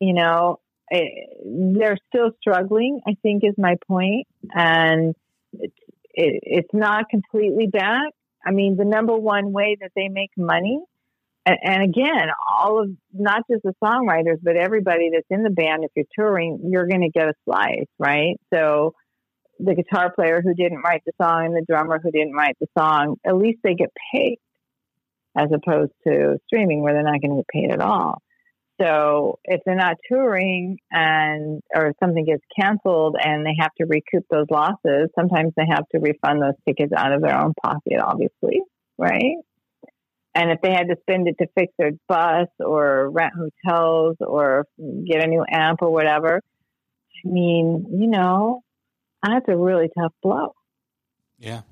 you 0.00 0.14
know, 0.14 0.58
it, 0.88 1.76
they're 1.78 1.98
still 2.08 2.30
struggling, 2.40 3.00
I 3.06 3.16
think 3.22 3.44
is 3.44 3.54
my 3.56 3.76
point. 3.86 4.26
And 4.54 5.14
it's, 5.52 5.74
it, 6.14 6.40
it's 6.42 6.74
not 6.74 7.08
completely 7.08 7.66
back. 7.66 8.10
I 8.44 8.50
mean, 8.50 8.76
the 8.76 8.84
number 8.84 9.16
one 9.16 9.52
way 9.52 9.76
that 9.80 9.92
they 9.94 10.08
make 10.08 10.30
money, 10.36 10.80
and, 11.44 11.58
and 11.62 11.82
again, 11.82 12.28
all 12.48 12.82
of 12.82 12.90
not 13.12 13.42
just 13.50 13.62
the 13.62 13.74
songwriters, 13.82 14.38
but 14.42 14.56
everybody 14.56 15.10
that's 15.12 15.26
in 15.30 15.42
the 15.42 15.50
band, 15.50 15.84
if 15.84 15.90
you're 15.96 16.06
touring, 16.16 16.68
you're 16.70 16.86
going 16.86 17.02
to 17.02 17.10
get 17.10 17.28
a 17.28 17.34
slice, 17.44 17.88
right? 17.98 18.36
So 18.52 18.94
the 19.58 19.74
guitar 19.74 20.12
player 20.12 20.40
who 20.42 20.54
didn't 20.54 20.82
write 20.82 21.02
the 21.04 21.12
song 21.20 21.46
and 21.46 21.56
the 21.56 21.64
drummer 21.66 21.98
who 22.02 22.10
didn't 22.10 22.34
write 22.34 22.56
the 22.60 22.68
song, 22.78 23.16
at 23.26 23.36
least 23.36 23.58
they 23.62 23.74
get 23.74 23.90
paid 24.12 24.38
as 25.36 25.48
opposed 25.52 25.92
to 26.06 26.38
streaming 26.46 26.82
where 26.82 26.92
they're 26.92 27.02
not 27.02 27.20
going 27.20 27.30
to 27.30 27.36
get 27.36 27.48
paid 27.48 27.72
at 27.72 27.80
all. 27.80 28.20
So 28.80 29.38
if 29.44 29.60
they're 29.64 29.76
not 29.76 29.96
touring 30.08 30.78
and 30.90 31.62
or 31.74 31.92
something 32.00 32.24
gets 32.24 32.42
canceled 32.58 33.16
and 33.22 33.44
they 33.46 33.54
have 33.58 33.70
to 33.78 33.86
recoup 33.86 34.26
those 34.30 34.46
losses, 34.50 35.08
sometimes 35.18 35.52
they 35.56 35.66
have 35.68 35.86
to 35.92 36.00
refund 36.00 36.42
those 36.42 36.54
tickets 36.66 36.92
out 36.96 37.12
of 37.12 37.22
their 37.22 37.38
own 37.38 37.52
pocket, 37.62 38.00
obviously, 38.02 38.60
right? 38.98 39.36
And 40.34 40.50
if 40.50 40.60
they 40.62 40.70
had 40.70 40.88
to 40.88 40.96
spend 41.02 41.28
it 41.28 41.36
to 41.40 41.46
fix 41.54 41.72
their 41.78 41.90
bus 42.08 42.48
or 42.58 43.10
rent 43.10 43.34
hotels 43.34 44.16
or 44.20 44.66
get 44.78 45.22
a 45.22 45.26
new 45.26 45.44
amp 45.50 45.82
or 45.82 45.90
whatever, 45.90 46.40
I 47.24 47.28
mean, 47.28 47.86
you 47.92 48.06
know, 48.08 48.62
that's 49.22 49.46
a 49.48 49.56
really 49.56 49.88
tough 49.96 50.12
blow. 50.22 50.54
Yeah. 51.38 51.62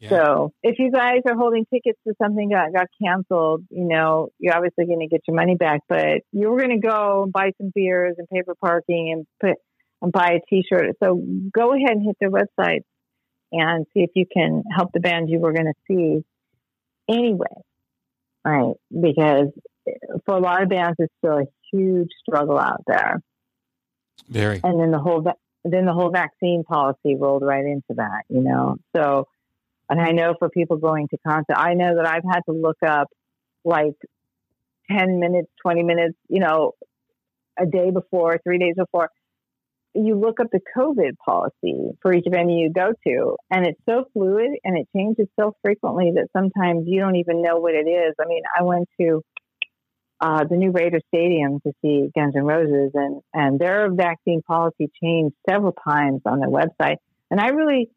Yeah. 0.00 0.10
So 0.10 0.52
if 0.62 0.78
you 0.78 0.92
guys 0.92 1.22
are 1.26 1.34
holding 1.34 1.66
tickets 1.72 1.98
to 2.06 2.14
something 2.22 2.50
that 2.50 2.72
got 2.72 2.86
canceled, 3.02 3.64
you 3.70 3.84
know, 3.84 4.28
you're 4.38 4.54
obviously 4.54 4.86
going 4.86 5.00
to 5.00 5.08
get 5.08 5.22
your 5.26 5.34
money 5.34 5.56
back, 5.56 5.80
but 5.88 6.22
you 6.30 6.50
were 6.50 6.58
going 6.58 6.80
to 6.80 6.86
go 6.86 7.24
and 7.24 7.32
buy 7.32 7.50
some 7.60 7.72
beers 7.74 8.14
and 8.16 8.28
pay 8.28 8.42
for 8.44 8.54
parking 8.54 9.12
and 9.12 9.26
put 9.40 9.58
and 10.00 10.12
buy 10.12 10.34
a 10.34 10.40
t-shirt. 10.48 10.94
So 11.02 11.20
go 11.52 11.72
ahead 11.72 11.96
and 11.96 12.04
hit 12.04 12.16
their 12.20 12.30
website 12.30 12.82
and 13.50 13.86
see 13.92 14.00
if 14.00 14.10
you 14.14 14.24
can 14.32 14.62
help 14.76 14.92
the 14.92 15.00
band 15.00 15.30
you 15.30 15.40
were 15.40 15.52
going 15.52 15.72
to 15.72 15.74
see 15.88 16.24
anyway. 17.08 17.46
Right. 18.44 18.74
Because 18.90 19.48
for 20.24 20.36
a 20.36 20.40
lot 20.40 20.62
of 20.62 20.68
bands, 20.68 20.96
it's 20.98 21.12
still 21.18 21.38
a 21.38 21.46
huge 21.72 22.10
struggle 22.26 22.58
out 22.58 22.82
there. 22.86 23.20
Very. 24.28 24.60
And 24.62 24.80
then 24.80 24.90
the 24.90 24.98
whole, 24.98 25.24
then 25.64 25.84
the 25.84 25.92
whole 25.92 26.10
vaccine 26.10 26.64
policy 26.64 27.14
rolled 27.16 27.42
right 27.42 27.64
into 27.64 27.94
that, 27.96 28.22
you 28.28 28.40
know? 28.40 28.76
So, 28.94 29.26
and 29.88 30.00
I 30.00 30.12
know 30.12 30.34
for 30.38 30.50
people 30.50 30.76
going 30.76 31.08
to 31.08 31.18
concert, 31.26 31.56
I 31.56 31.74
know 31.74 31.96
that 31.96 32.06
I've 32.06 32.24
had 32.24 32.40
to 32.48 32.52
look 32.52 32.78
up 32.86 33.08
like 33.64 33.94
10 34.90 35.18
minutes, 35.18 35.48
20 35.62 35.82
minutes, 35.82 36.16
you 36.28 36.40
know, 36.40 36.72
a 37.58 37.66
day 37.66 37.90
before, 37.90 38.38
three 38.42 38.58
days 38.58 38.74
before. 38.76 39.10
You 40.00 40.18
look 40.18 40.38
up 40.40 40.48
the 40.52 40.60
COVID 40.76 41.16
policy 41.24 41.90
for 42.00 42.12
each 42.12 42.26
venue 42.30 42.66
you 42.66 42.72
go 42.72 42.92
to, 43.06 43.36
and 43.50 43.66
it's 43.66 43.80
so 43.88 44.04
fluid 44.12 44.50
and 44.64 44.78
it 44.78 44.88
changes 44.96 45.26
so 45.38 45.54
frequently 45.62 46.12
that 46.14 46.28
sometimes 46.32 46.84
you 46.86 47.00
don't 47.00 47.16
even 47.16 47.42
know 47.42 47.56
what 47.56 47.74
it 47.74 47.88
is. 47.88 48.14
I 48.20 48.26
mean, 48.26 48.42
I 48.56 48.62
went 48.62 48.88
to 49.00 49.22
uh, 50.20 50.44
the 50.48 50.56
new 50.56 50.70
Raider 50.70 51.00
Stadium 51.08 51.60
to 51.60 51.72
see 51.82 52.10
Guns 52.14 52.34
N' 52.36 52.44
Roses, 52.44 52.92
and, 52.94 53.20
and 53.34 53.58
their 53.58 53.92
vaccine 53.92 54.42
policy 54.42 54.88
changed 55.02 55.34
several 55.48 55.72
times 55.72 56.22
on 56.26 56.40
their 56.40 56.48
website. 56.48 56.96
And 57.30 57.40
I 57.40 57.48
really 57.48 57.90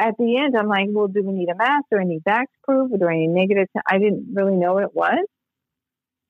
at 0.00 0.14
the 0.16 0.38
end, 0.38 0.56
I'm 0.56 0.68
like, 0.68 0.86
well, 0.90 1.08
do 1.08 1.22
we 1.24 1.32
need 1.32 1.48
a 1.48 1.56
mask? 1.56 1.86
Do 1.90 1.98
I 1.98 2.04
need 2.04 2.22
vax 2.22 2.46
proof? 2.62 2.90
Or 3.00 3.12
need 3.12 3.28
negative? 3.28 3.66
T-? 3.74 3.80
I 3.86 3.98
didn't 3.98 4.28
really 4.32 4.54
know 4.54 4.74
what 4.74 4.84
it 4.84 4.94
was. 4.94 5.26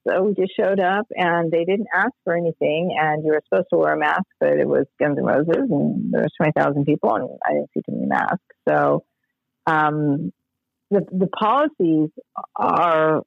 So 0.07 0.23
we 0.23 0.35
just 0.35 0.53
showed 0.59 0.81
up 0.81 1.07
and 1.11 1.51
they 1.51 1.65
didn't 1.65 1.89
ask 1.95 2.13
for 2.25 2.37
anything. 2.37 2.97
And 2.99 3.25
you 3.25 3.33
were 3.33 3.43
supposed 3.49 3.69
to 3.73 3.79
wear 3.79 3.95
a 3.95 3.99
mask, 3.99 4.25
but 4.41 4.53
it 4.53 4.67
was 4.67 4.87
Guns 4.99 5.19
N' 5.19 5.25
Roses 5.25 5.71
and 5.71 6.13
there 6.13 6.23
was 6.23 6.33
20,000 6.37 6.85
people 6.85 7.15
and 7.15 7.29
I 7.45 7.55
didn't 7.55 7.71
see 7.75 7.81
too 7.81 7.97
many 7.97 8.07
masks. 8.07 8.39
So, 8.69 9.05
um, 9.67 10.33
the, 10.91 11.05
the 11.13 11.27
policies 11.27 12.09
are, 12.57 13.23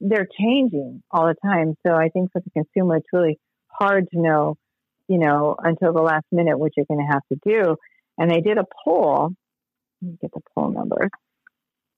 they're 0.00 0.28
changing 0.38 1.02
all 1.10 1.26
the 1.26 1.34
time. 1.42 1.74
So 1.84 1.92
I 1.92 2.08
think 2.10 2.30
for 2.32 2.40
the 2.40 2.50
consumer, 2.50 2.96
it's 2.96 3.06
really 3.12 3.40
hard 3.66 4.08
to 4.12 4.20
know, 4.20 4.56
you 5.08 5.18
know, 5.18 5.56
until 5.58 5.92
the 5.92 6.02
last 6.02 6.26
minute 6.30 6.58
what 6.58 6.72
you're 6.76 6.86
going 6.86 7.04
to 7.04 7.12
have 7.12 7.22
to 7.32 7.38
do. 7.44 7.76
And 8.18 8.30
they 8.30 8.40
did 8.40 8.58
a 8.58 8.64
poll. 8.84 9.30
Let 10.00 10.10
me 10.10 10.18
get 10.20 10.32
the 10.32 10.40
poll 10.54 10.70
number 10.70 11.08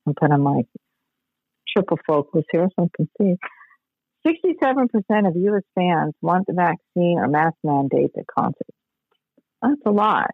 and 0.07 0.17
put 0.17 0.31
on 0.31 0.41
my 0.41 0.63
triple 1.77 1.99
focus 2.07 2.45
here 2.51 2.69
so 2.79 2.85
I 2.85 2.89
can 2.97 3.09
see. 3.21 3.37
67% 4.27 5.29
of 5.29 5.37
U.S. 5.37 5.63
fans 5.75 6.15
want 6.21 6.47
the 6.47 6.55
vaccine 6.55 7.19
or 7.19 7.29
mask 7.29 7.55
mandate 7.63 8.11
at 8.17 8.25
concerts. 8.27 8.71
That's 9.63 9.81
a 9.87 9.91
lot. 9.91 10.31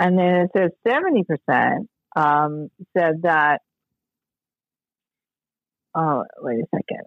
And 0.00 0.18
then 0.18 0.46
it 0.46 0.50
says 0.56 0.70
70% 0.86 1.86
um, 2.16 2.68
said 2.96 3.22
that, 3.22 3.60
oh, 5.94 6.24
wait 6.40 6.60
a 6.60 6.66
second. 6.74 7.04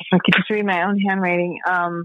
If 0.00 0.06
I 0.12 0.18
could 0.24 0.34
just 0.34 0.50
read 0.50 0.64
my 0.64 0.84
own 0.84 0.98
handwriting. 0.98 1.58
Um, 1.68 2.04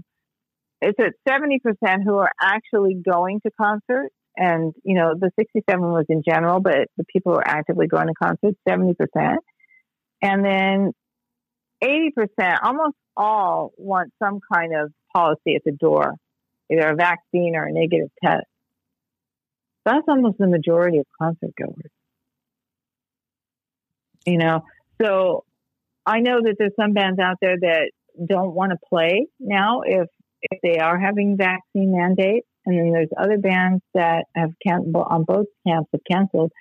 it 0.80 0.96
said 1.00 1.12
70% 1.28 2.04
who 2.04 2.16
are 2.18 2.32
actually 2.42 2.94
going 2.94 3.40
to 3.46 3.50
concerts 3.58 4.14
and, 4.36 4.74
you 4.82 4.94
know, 4.94 5.14
the 5.18 5.30
67 5.38 5.80
was 5.80 6.04
in 6.08 6.22
general, 6.26 6.60
but 6.60 6.88
the 6.96 7.04
people 7.04 7.32
who 7.32 7.38
are 7.38 7.48
actively 7.48 7.86
going 7.86 8.08
to 8.08 8.14
concerts, 8.14 8.58
70%. 8.68 8.94
And 10.20 10.44
then 10.44 10.92
80%, 11.82 12.58
almost 12.62 12.96
all 13.16 13.72
want 13.76 14.12
some 14.22 14.40
kind 14.52 14.72
of 14.74 14.92
policy 15.14 15.54
at 15.56 15.62
the 15.64 15.72
door, 15.72 16.14
either 16.70 16.88
a 16.88 16.96
vaccine 16.96 17.54
or 17.56 17.66
a 17.66 17.72
negative 17.72 18.08
test. 18.22 18.46
That's 19.84 20.04
almost 20.08 20.38
the 20.38 20.46
majority 20.46 20.98
of 20.98 21.06
concert 21.20 21.50
goers. 21.58 21.90
You 24.26 24.38
know, 24.38 24.64
so 25.00 25.44
I 26.06 26.20
know 26.20 26.40
that 26.42 26.56
there's 26.58 26.72
some 26.80 26.94
bands 26.94 27.20
out 27.20 27.36
there 27.42 27.56
that 27.60 27.90
don't 28.26 28.54
want 28.54 28.72
to 28.72 28.78
play 28.88 29.26
now 29.38 29.82
if 29.84 30.08
if 30.50 30.60
they 30.62 30.78
are 30.78 30.98
having 30.98 31.36
vaccine 31.36 31.92
mandates. 31.92 32.46
And 32.66 32.78
then 32.78 32.92
there's 32.92 33.10
other 33.18 33.38
bands 33.38 33.82
that 33.94 34.24
have 34.34 34.50
canceled 34.66 34.96
on 34.96 35.24
both 35.24 35.46
camps 35.66 35.90
have 35.92 36.00
canceled 36.10 36.52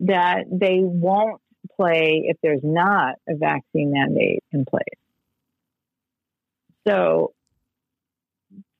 that 0.00 0.44
they 0.50 0.80
won't 0.80 1.40
play 1.76 2.24
if 2.26 2.36
there's 2.42 2.60
not 2.62 3.16
a 3.28 3.36
vaccine 3.36 3.92
mandate 3.92 4.42
in 4.52 4.64
place. 4.64 4.82
So 6.86 7.32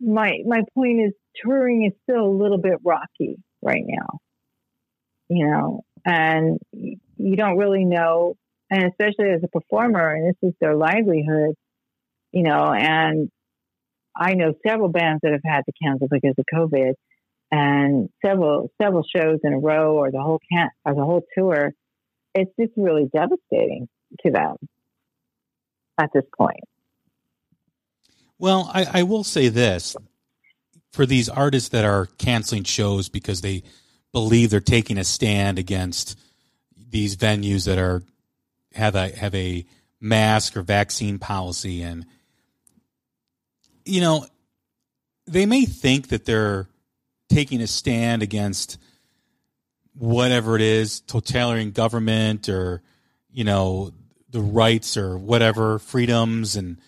my 0.00 0.38
my 0.46 0.62
point 0.74 1.00
is 1.00 1.12
touring 1.42 1.86
is 1.86 1.92
still 2.02 2.24
a 2.24 2.36
little 2.42 2.58
bit 2.58 2.78
rocky 2.84 3.36
right 3.62 3.84
now. 3.86 4.18
You 5.28 5.46
know, 5.46 5.82
and 6.04 6.58
you 6.72 7.36
don't 7.36 7.56
really 7.58 7.84
know 7.84 8.36
and 8.70 8.84
especially 8.84 9.30
as 9.30 9.42
a 9.44 9.48
performer 9.48 10.14
and 10.14 10.28
this 10.28 10.48
is 10.48 10.54
their 10.60 10.74
livelihood, 10.74 11.54
you 12.32 12.42
know, 12.42 12.72
and 12.72 13.30
I 14.16 14.34
know 14.34 14.54
several 14.66 14.88
bands 14.88 15.20
that 15.22 15.32
have 15.32 15.42
had 15.44 15.62
to 15.62 15.72
cancel 15.82 16.08
because 16.10 16.34
of 16.38 16.44
COVID. 16.52 16.94
and 17.50 18.08
several 18.24 18.70
several 18.80 19.04
shows 19.14 19.38
in 19.44 19.52
a 19.52 19.58
row 19.58 19.96
or 19.96 20.10
the 20.10 20.20
whole 20.20 20.40
can 20.50 20.68
or 20.84 20.94
the 20.94 21.04
whole 21.04 21.22
tour, 21.36 21.72
it's 22.34 22.50
just 22.58 22.72
really 22.76 23.08
devastating 23.14 23.88
to 24.24 24.30
them 24.30 24.56
at 25.98 26.10
this 26.14 26.24
point. 26.36 26.60
Well, 28.38 28.70
I, 28.72 29.00
I 29.00 29.02
will 29.04 29.24
say 29.24 29.48
this 29.48 29.96
for 30.92 31.06
these 31.06 31.28
artists 31.28 31.70
that 31.70 31.84
are 31.84 32.06
canceling 32.18 32.64
shows 32.64 33.08
because 33.08 33.40
they 33.40 33.62
believe 34.12 34.50
they're 34.50 34.60
taking 34.60 34.98
a 34.98 35.04
stand 35.04 35.58
against 35.58 36.18
these 36.76 37.16
venues 37.16 37.66
that 37.66 37.78
are 37.78 38.02
have 38.74 38.94
a 38.94 39.10
have 39.10 39.34
a 39.34 39.64
mask 40.00 40.56
or 40.56 40.62
vaccine 40.62 41.18
policy 41.18 41.82
and 41.82 42.04
you 43.84 44.00
know 44.00 44.26
they 45.26 45.46
may 45.46 45.64
think 45.64 46.08
that 46.08 46.24
they're 46.24 46.68
taking 47.30 47.60
a 47.60 47.66
stand 47.66 48.22
against 48.22 48.78
whatever 49.94 50.56
it 50.56 50.62
is 50.62 51.00
totalitarian 51.00 51.70
government 51.70 52.48
or 52.48 52.82
you 53.30 53.44
know 53.44 53.92
the 54.30 54.40
rights 54.40 54.96
or 54.96 55.18
whatever 55.18 55.78
freedoms 55.78 56.56
and 56.56 56.78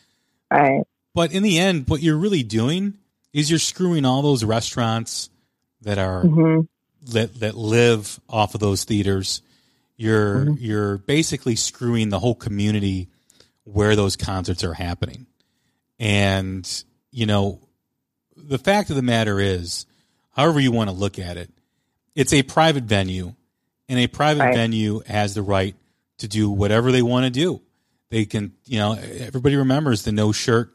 right 0.51 0.85
but 1.15 1.33
in 1.33 1.43
the 1.43 1.59
end 1.59 1.89
what 1.89 2.03
you're 2.03 2.17
really 2.17 2.43
doing 2.43 2.95
is 3.35 3.51
you're 3.51 3.59
screwing 3.59 4.07
all 4.07 4.23
those 4.23 4.45
restaurants 4.45 5.29
that 5.83 5.99
are 5.99 6.25
mm-hmm. 6.25 6.61
that 7.13 7.35
that 7.41 7.55
live 7.55 8.19
off 8.29 8.55
of 8.55 8.61
those 8.61 8.85
theaters. 8.85 9.43
You're 9.97 10.47
mm-hmm. 10.47 10.65
you're 10.65 10.99
basically 10.99 11.57
screwing 11.57 12.09
the 12.09 12.19
whole 12.19 12.35
community 12.35 13.09
where 13.65 13.97
those 13.97 14.17
concerts 14.17 14.65
are 14.65 14.73
happening. 14.73 15.27
And 15.99 16.85
you 17.11 17.27
know, 17.27 17.61
the 18.37 18.59
fact 18.59 18.91
of 18.91 18.97
the 18.97 19.03
matter 19.03 19.41
is, 19.41 19.87
however 20.31 20.61
you 20.61 20.73
want 20.73 20.91
to 20.91 20.97
look 20.97 21.19
at 21.19 21.37
it, 21.37 21.51
it's 22.15 22.33
a 22.33 22.43
private 22.43 22.85
venue, 22.85 23.35
and 23.89 23.99
a 23.99 24.07
private 24.07 24.45
right. 24.45 24.55
venue 24.55 25.01
has 25.07 25.35
the 25.35 25.43
right 25.43 25.75
to 26.19 26.29
do 26.29 26.51
whatever 26.51 26.93
they 26.93 27.03
want 27.03 27.25
to 27.25 27.31
do. 27.31 27.61
They 28.11 28.25
can, 28.25 28.53
you 28.67 28.79
know, 28.79 28.93
everybody 28.93 29.57
remembers 29.57 30.05
the 30.05 30.13
no 30.13 30.33
shirt, 30.33 30.73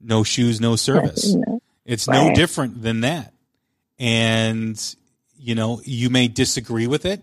no 0.00 0.22
shoes, 0.24 0.60
no 0.60 0.76
service. 0.76 1.34
It's 1.86 2.08
right. 2.08 2.26
no 2.26 2.34
different 2.34 2.82
than 2.82 3.02
that. 3.02 3.32
And, 3.98 4.96
you 5.38 5.54
know, 5.54 5.80
you 5.84 6.10
may 6.10 6.26
disagree 6.26 6.88
with 6.88 7.06
it, 7.06 7.22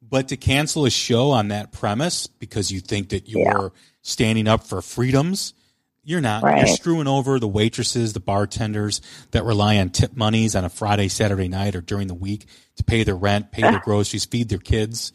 but 0.00 0.28
to 0.28 0.36
cancel 0.36 0.86
a 0.86 0.90
show 0.90 1.30
on 1.32 1.48
that 1.48 1.72
premise 1.72 2.28
because 2.28 2.70
you 2.70 2.78
think 2.78 3.08
that 3.10 3.28
you're 3.28 3.42
yeah. 3.42 3.68
standing 4.02 4.46
up 4.46 4.62
for 4.64 4.80
freedoms, 4.80 5.54
you're 6.02 6.20
not. 6.20 6.42
Right. 6.42 6.66
You're 6.66 6.76
screwing 6.76 7.06
over 7.06 7.38
the 7.38 7.48
waitresses, 7.48 8.12
the 8.12 8.20
bartenders 8.20 9.00
that 9.32 9.44
rely 9.44 9.78
on 9.78 9.90
tip 9.90 10.16
monies 10.16 10.56
on 10.56 10.64
a 10.64 10.70
Friday, 10.70 11.08
Saturday 11.08 11.48
night, 11.48 11.76
or 11.76 11.80
during 11.80 12.08
the 12.08 12.14
week 12.14 12.46
to 12.76 12.84
pay 12.84 13.04
their 13.04 13.16
rent, 13.16 13.52
pay 13.52 13.62
their 13.62 13.76
ah. 13.76 13.82
groceries, 13.84 14.24
feed 14.24 14.48
their 14.48 14.58
kids. 14.58 15.12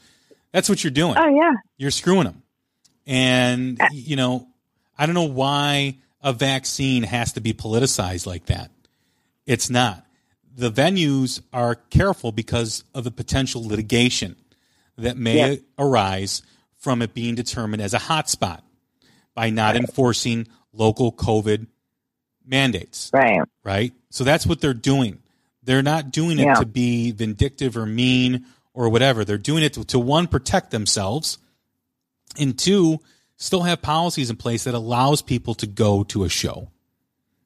That's 0.51 0.69
what 0.69 0.83
you're 0.83 0.91
doing. 0.91 1.15
Oh, 1.17 1.27
yeah. 1.27 1.53
You're 1.77 1.91
screwing 1.91 2.25
them. 2.25 2.43
And, 3.07 3.77
ah. 3.81 3.89
you 3.91 4.15
know, 4.15 4.47
I 4.97 5.05
don't 5.05 5.15
know 5.15 5.23
why 5.23 5.97
a 6.21 6.33
vaccine 6.33 7.03
has 7.03 7.33
to 7.33 7.41
be 7.41 7.53
politicized 7.53 8.25
like 8.25 8.45
that. 8.45 8.71
It's 9.45 9.69
not. 9.69 10.05
The 10.55 10.71
venues 10.71 11.41
are 11.51 11.75
careful 11.75 12.31
because 12.31 12.83
of 12.93 13.03
the 13.03 13.11
potential 13.11 13.67
litigation 13.67 14.35
that 14.97 15.17
may 15.17 15.51
yeah. 15.51 15.55
arise 15.77 16.41
from 16.77 17.01
it 17.01 17.13
being 17.13 17.35
determined 17.35 17.81
as 17.81 17.93
a 17.93 17.99
hotspot 17.99 18.61
by 19.33 19.49
not 19.49 19.75
right. 19.75 19.81
enforcing 19.81 20.47
local 20.75 21.11
COVID 21.11 21.67
mandates. 22.45 23.09
Right. 23.13 23.41
Right. 23.63 23.93
So 24.09 24.23
that's 24.23 24.45
what 24.45 24.61
they're 24.61 24.73
doing. 24.73 25.21
They're 25.63 25.83
not 25.83 26.11
doing 26.11 26.39
it 26.39 26.45
yeah. 26.45 26.55
to 26.55 26.65
be 26.65 27.11
vindictive 27.11 27.75
or 27.75 27.85
mean 27.85 28.45
or 28.73 28.89
whatever. 28.89 29.25
They're 29.25 29.37
doing 29.37 29.63
it 29.63 29.73
to, 29.73 29.83
to 29.85 29.99
one, 29.99 30.27
protect 30.27 30.71
themselves, 30.71 31.39
and 32.37 32.57
two, 32.57 32.99
still 33.37 33.63
have 33.63 33.81
policies 33.81 34.29
in 34.29 34.35
place 34.35 34.65
that 34.65 34.73
allows 34.73 35.21
people 35.21 35.55
to 35.55 35.67
go 35.67 36.03
to 36.05 36.23
a 36.23 36.29
show. 36.29 36.69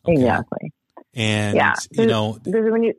Okay? 0.06 0.14
Exactly. 0.14 0.74
And 1.14 1.56
yeah, 1.56 1.76
you 1.92 2.06
know, 2.06 2.38
when 2.44 2.84
you 2.84 2.94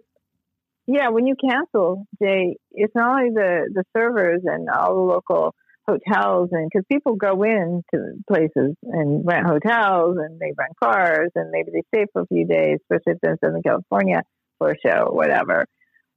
yeah, 0.86 1.10
when 1.10 1.26
you 1.26 1.36
cancel, 1.36 2.06
Jay, 2.20 2.56
it's 2.72 2.94
not 2.94 3.20
only 3.20 3.30
the 3.30 3.70
the 3.72 3.84
servers 3.96 4.42
and 4.44 4.68
all 4.68 4.94
the 4.94 5.00
local 5.00 5.54
hotels, 5.90 6.50
and 6.52 6.68
because 6.70 6.84
people 6.90 7.16
go 7.16 7.42
in 7.42 7.82
to 7.92 8.14
places 8.28 8.76
and 8.82 9.24
rent 9.26 9.46
hotels 9.46 10.16
and 10.18 10.38
they 10.38 10.52
rent 10.56 10.72
cars 10.82 11.30
and 11.34 11.50
maybe 11.50 11.70
they 11.72 11.82
stay 11.94 12.06
for 12.12 12.22
a 12.22 12.26
few 12.26 12.46
days, 12.46 12.78
especially 12.82 13.14
if 13.14 13.18
they're 13.20 13.32
in 13.32 13.38
Southern 13.44 13.62
California 13.62 14.22
for 14.58 14.70
a 14.70 14.76
show 14.84 15.06
or 15.08 15.14
whatever. 15.14 15.66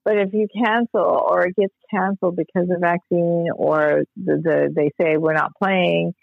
But 0.05 0.17
if 0.17 0.33
you 0.33 0.47
cancel 0.53 1.01
or 1.01 1.47
it 1.47 1.55
gets 1.55 1.73
canceled 1.89 2.35
because 2.35 2.69
of 2.69 2.81
vaccine 2.81 3.47
or 3.55 4.03
the, 4.17 4.35
the 4.43 4.73
they 4.75 4.91
say 5.01 5.17
we're 5.17 5.33
not 5.33 5.51
playing, 5.61 6.13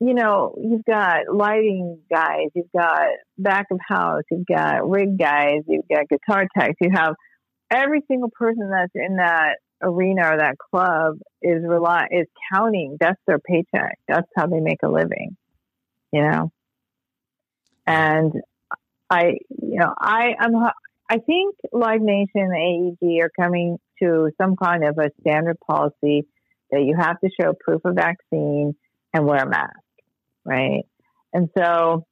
you 0.00 0.14
know, 0.14 0.54
you've 0.56 0.84
got 0.84 1.32
lighting 1.32 2.00
guys, 2.12 2.48
you've 2.54 2.72
got 2.76 3.06
back 3.38 3.66
of 3.70 3.78
house, 3.86 4.22
you've 4.30 4.46
got 4.46 4.88
rig 4.88 5.18
guys, 5.18 5.62
you've 5.66 5.88
got 5.88 6.08
guitar 6.08 6.46
techs, 6.56 6.76
you 6.80 6.90
have 6.94 7.14
every 7.70 8.02
single 8.08 8.30
person 8.30 8.70
that's 8.70 8.92
in 8.94 9.16
that 9.16 9.58
arena 9.82 10.32
or 10.32 10.38
that 10.38 10.56
club 10.58 11.18
is 11.42 11.62
rely 11.66 12.06
is 12.10 12.26
counting. 12.52 12.96
That's 13.00 13.20
their 13.26 13.38
paycheck. 13.38 13.98
That's 14.08 14.28
how 14.36 14.46
they 14.46 14.60
make 14.60 14.82
a 14.82 14.88
living. 14.88 15.36
You 16.12 16.22
know, 16.22 16.52
and 17.86 18.32
I, 19.10 19.38
you 19.50 19.78
know, 19.78 19.92
I 19.98 20.34
am. 20.38 20.54
I 21.10 21.18
think 21.18 21.56
Live 21.72 22.00
Nation 22.00 22.50
AEG 22.54 23.22
are 23.22 23.30
coming 23.38 23.78
to 24.02 24.30
some 24.40 24.56
kind 24.56 24.84
of 24.84 24.98
a 24.98 25.10
standard 25.20 25.58
policy 25.66 26.26
that 26.70 26.82
you 26.82 26.96
have 26.98 27.20
to 27.20 27.28
show 27.38 27.52
proof 27.60 27.82
of 27.84 27.94
vaccine 27.94 28.74
and 29.12 29.26
wear 29.26 29.42
a 29.42 29.48
mask, 29.48 29.76
right? 30.44 30.84
And 31.34 31.50
so, 31.56 32.06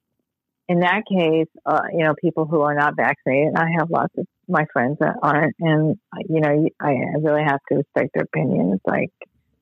in 0.71 0.79
that 0.79 1.01
case, 1.05 1.49
uh, 1.65 1.81
you 1.91 2.05
know, 2.05 2.13
people 2.19 2.45
who 2.45 2.61
are 2.61 2.73
not 2.73 2.95
vaccinated, 2.95 3.55
I 3.57 3.71
have 3.77 3.89
lots 3.89 4.13
of 4.17 4.25
my 4.47 4.65
friends 4.71 4.97
that 5.01 5.17
aren't, 5.21 5.53
and 5.59 5.97
you 6.29 6.39
know, 6.39 6.69
I 6.79 6.91
really 7.19 7.43
have 7.43 7.59
to 7.69 7.75
respect 7.75 8.11
their 8.13 8.23
opinions. 8.23 8.79
Like, 8.87 9.11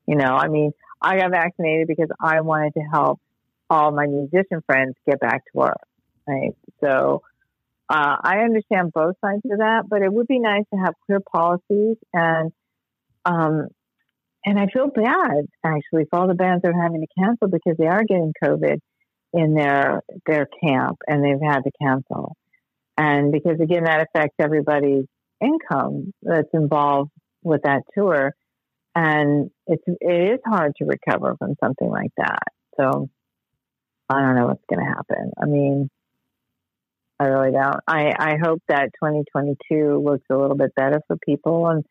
you 0.06 0.14
know, 0.14 0.36
I 0.36 0.46
mean, 0.46 0.70
I 1.02 1.18
got 1.18 1.32
vaccinated 1.32 1.88
because 1.88 2.10
I 2.20 2.42
wanted 2.42 2.74
to 2.74 2.82
help 2.92 3.18
all 3.68 3.90
my 3.90 4.06
musician 4.06 4.62
friends 4.66 4.94
get 5.04 5.18
back 5.18 5.42
to 5.46 5.50
work, 5.54 5.82
right? 6.28 6.54
So, 6.80 7.22
uh, 7.88 8.16
I 8.22 8.38
understand 8.44 8.92
both 8.92 9.16
sides 9.20 9.42
of 9.50 9.58
that, 9.58 9.88
but 9.88 10.02
it 10.02 10.12
would 10.12 10.28
be 10.28 10.38
nice 10.38 10.64
to 10.72 10.78
have 10.78 10.94
clear 11.06 11.18
policies 11.18 11.96
and, 12.14 12.52
um, 13.24 13.66
and 14.44 14.60
I 14.60 14.68
feel 14.72 14.86
bad 14.86 15.46
actually 15.64 16.04
for 16.08 16.20
all 16.20 16.28
the 16.28 16.34
bands 16.34 16.62
that 16.62 16.68
are 16.68 16.82
having 16.82 17.00
to 17.00 17.06
cancel 17.18 17.48
because 17.48 17.76
they 17.78 17.88
are 17.88 18.04
getting 18.04 18.32
COVID 18.42 18.78
in 19.32 19.54
their 19.54 20.02
their 20.26 20.48
camp 20.62 20.98
and 21.06 21.24
they've 21.24 21.40
had 21.40 21.60
to 21.60 21.70
cancel. 21.80 22.36
And 22.96 23.32
because 23.32 23.60
again, 23.60 23.84
that 23.84 24.06
affects 24.06 24.36
everybody's 24.38 25.06
income 25.40 26.12
that's 26.22 26.48
involved 26.52 27.10
with 27.42 27.62
that 27.62 27.82
tour. 27.96 28.34
And 28.94 29.50
it's, 29.66 29.82
it 29.86 30.32
is 30.34 30.40
hard 30.44 30.74
to 30.76 30.84
recover 30.84 31.36
from 31.38 31.54
something 31.62 31.88
like 31.88 32.10
that. 32.16 32.42
So 32.78 33.08
I 34.08 34.20
don't 34.20 34.34
know 34.34 34.46
what's 34.46 34.64
going 34.68 34.84
to 34.84 34.92
happen. 34.92 35.30
I 35.40 35.46
mean, 35.46 35.88
I 37.18 37.26
really 37.26 37.52
don't. 37.52 37.80
I, 37.86 38.12
I 38.18 38.36
hope 38.42 38.62
that 38.68 38.90
2022 39.02 40.02
looks 40.04 40.24
a 40.30 40.36
little 40.36 40.56
bit 40.56 40.74
better 40.74 41.00
for 41.06 41.16
people. 41.16 41.68
And 41.68 41.84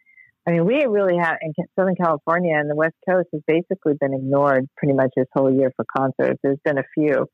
I 0.49 0.51
mean, 0.51 0.65
we 0.65 0.83
really 0.85 1.15
have 1.21 1.37
in 1.43 1.53
Southern 1.77 1.95
California 1.95 2.55
and 2.57 2.67
the 2.67 2.75
West 2.75 2.95
Coast 3.07 3.27
has 3.33 3.41
basically 3.45 3.93
been 4.01 4.15
ignored 4.15 4.65
pretty 4.77 4.95
much 4.95 5.11
this 5.15 5.27
whole 5.31 5.53
year 5.53 5.71
for 5.75 5.85
concerts. 5.95 6.39
There's 6.41 6.57
been 6.65 6.79
a 6.79 6.83
few 6.95 7.27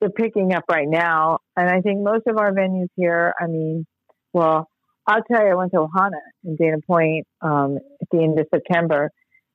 they're 0.00 0.10
picking 0.10 0.52
up 0.52 0.64
right 0.68 0.88
now. 0.88 1.38
And 1.56 1.68
I 1.68 1.80
think 1.80 2.02
most 2.02 2.26
of 2.26 2.36
our 2.36 2.52
venues 2.52 2.88
here, 2.96 3.32
I 3.40 3.46
mean, 3.46 3.86
well, 4.32 4.68
I'll 5.06 5.22
tell 5.22 5.40
you, 5.40 5.52
I 5.52 5.54
went 5.54 5.70
to 5.72 5.78
Ohana 5.78 6.18
in 6.44 6.56
Dana 6.56 6.78
Point 6.84 7.26
um, 7.42 7.78
at 8.00 8.08
the 8.10 8.24
end 8.24 8.40
of 8.40 8.46
September. 8.52 9.10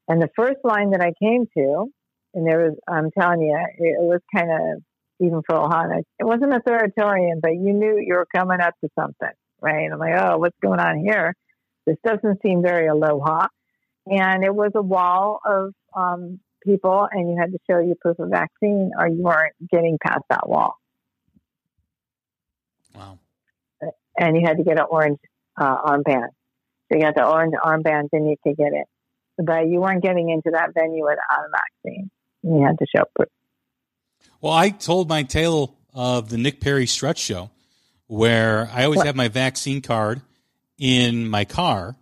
And 0.07 0.21
the 0.21 0.30
first 0.34 0.59
line 0.63 0.91
that 0.91 1.01
I 1.01 1.11
came 1.21 1.45
to, 1.57 1.88
and 2.34 2.47
there 2.47 2.59
was, 2.59 2.78
I'm 2.89 3.11
telling 3.17 3.41
you, 3.41 3.57
it, 3.80 4.01
was 4.01 4.21
kind 4.34 4.49
of, 4.49 4.82
even 5.19 5.41
for 5.45 5.55
Ohana, 5.55 5.99
it 6.19 6.26
wasn't 6.26 6.53
authoritarian, 6.53 7.41
but 7.41 7.51
you 7.51 7.74
knew 7.74 7.97
you 7.99 8.15
were 8.15 8.28
coming 8.34 8.61
up 8.61 8.76
to 8.82 8.89
something, 8.97 9.36
right? 9.61 9.89
I'm 9.91 9.99
like, 9.99 10.15
oh, 10.17 10.38
what's 10.38 10.57
going 10.61 10.80
on 10.80 10.99
here? 10.99 11.36
This 11.86 11.97
doesn't 12.05 12.41
seem 12.41 12.61
very 12.61 12.88
aloha. 12.88 13.47
And 14.05 14.43
it 14.43 14.53
was 14.53 14.71
a 14.75 14.81
wall 14.81 15.39
of 15.45 15.73
um, 15.95 16.39
people 16.63 17.07
and 17.11 17.29
you 17.29 17.38
had 17.38 17.51
to 17.51 17.59
show 17.69 17.79
your 17.79 17.95
proof 17.99 18.19
of 18.19 18.29
vaccine 18.29 18.91
or 18.97 19.07
you 19.07 19.21
weren't 19.21 19.53
getting 19.71 19.97
past 20.01 20.23
that 20.29 20.47
wall. 20.47 20.77
Wow. 22.95 23.19
And 24.17 24.36
you 24.36 24.45
had 24.45 24.57
to 24.57 24.63
get 24.63 24.77
an 24.77 24.86
orange 24.89 25.19
uh, 25.59 25.81
armband. 25.84 26.29
So 26.91 26.97
you 26.97 27.01
got 27.01 27.15
the 27.15 27.25
orange 27.25 27.53
armband, 27.63 28.09
then 28.11 28.25
you 28.25 28.36
could 28.43 28.57
get 28.57 28.73
it. 28.73 28.88
But 29.38 29.67
you 29.67 29.79
weren't 29.79 30.03
getting 30.03 30.29
into 30.29 30.51
that 30.51 30.73
venue 30.73 31.03
without 31.03 31.45
a 31.45 31.49
vaccine. 31.51 32.11
You 32.43 32.63
had 32.65 32.77
to 32.77 32.86
show 32.95 33.03
proof. 33.15 33.29
Well, 34.41 34.53
I 34.53 34.69
told 34.69 35.09
my 35.09 35.23
tale 35.23 35.75
of 35.93 36.29
the 36.29 36.38
Nick 36.38 36.59
Perry 36.59 36.86
Stretch 36.86 37.19
Show 37.19 37.49
where 38.07 38.69
I 38.71 38.84
always 38.84 38.97
what? 38.97 39.07
have 39.07 39.15
my 39.15 39.27
vaccine 39.27 39.81
card 39.81 40.21
in 40.84 41.25
my 41.29 41.45
car 41.45 41.95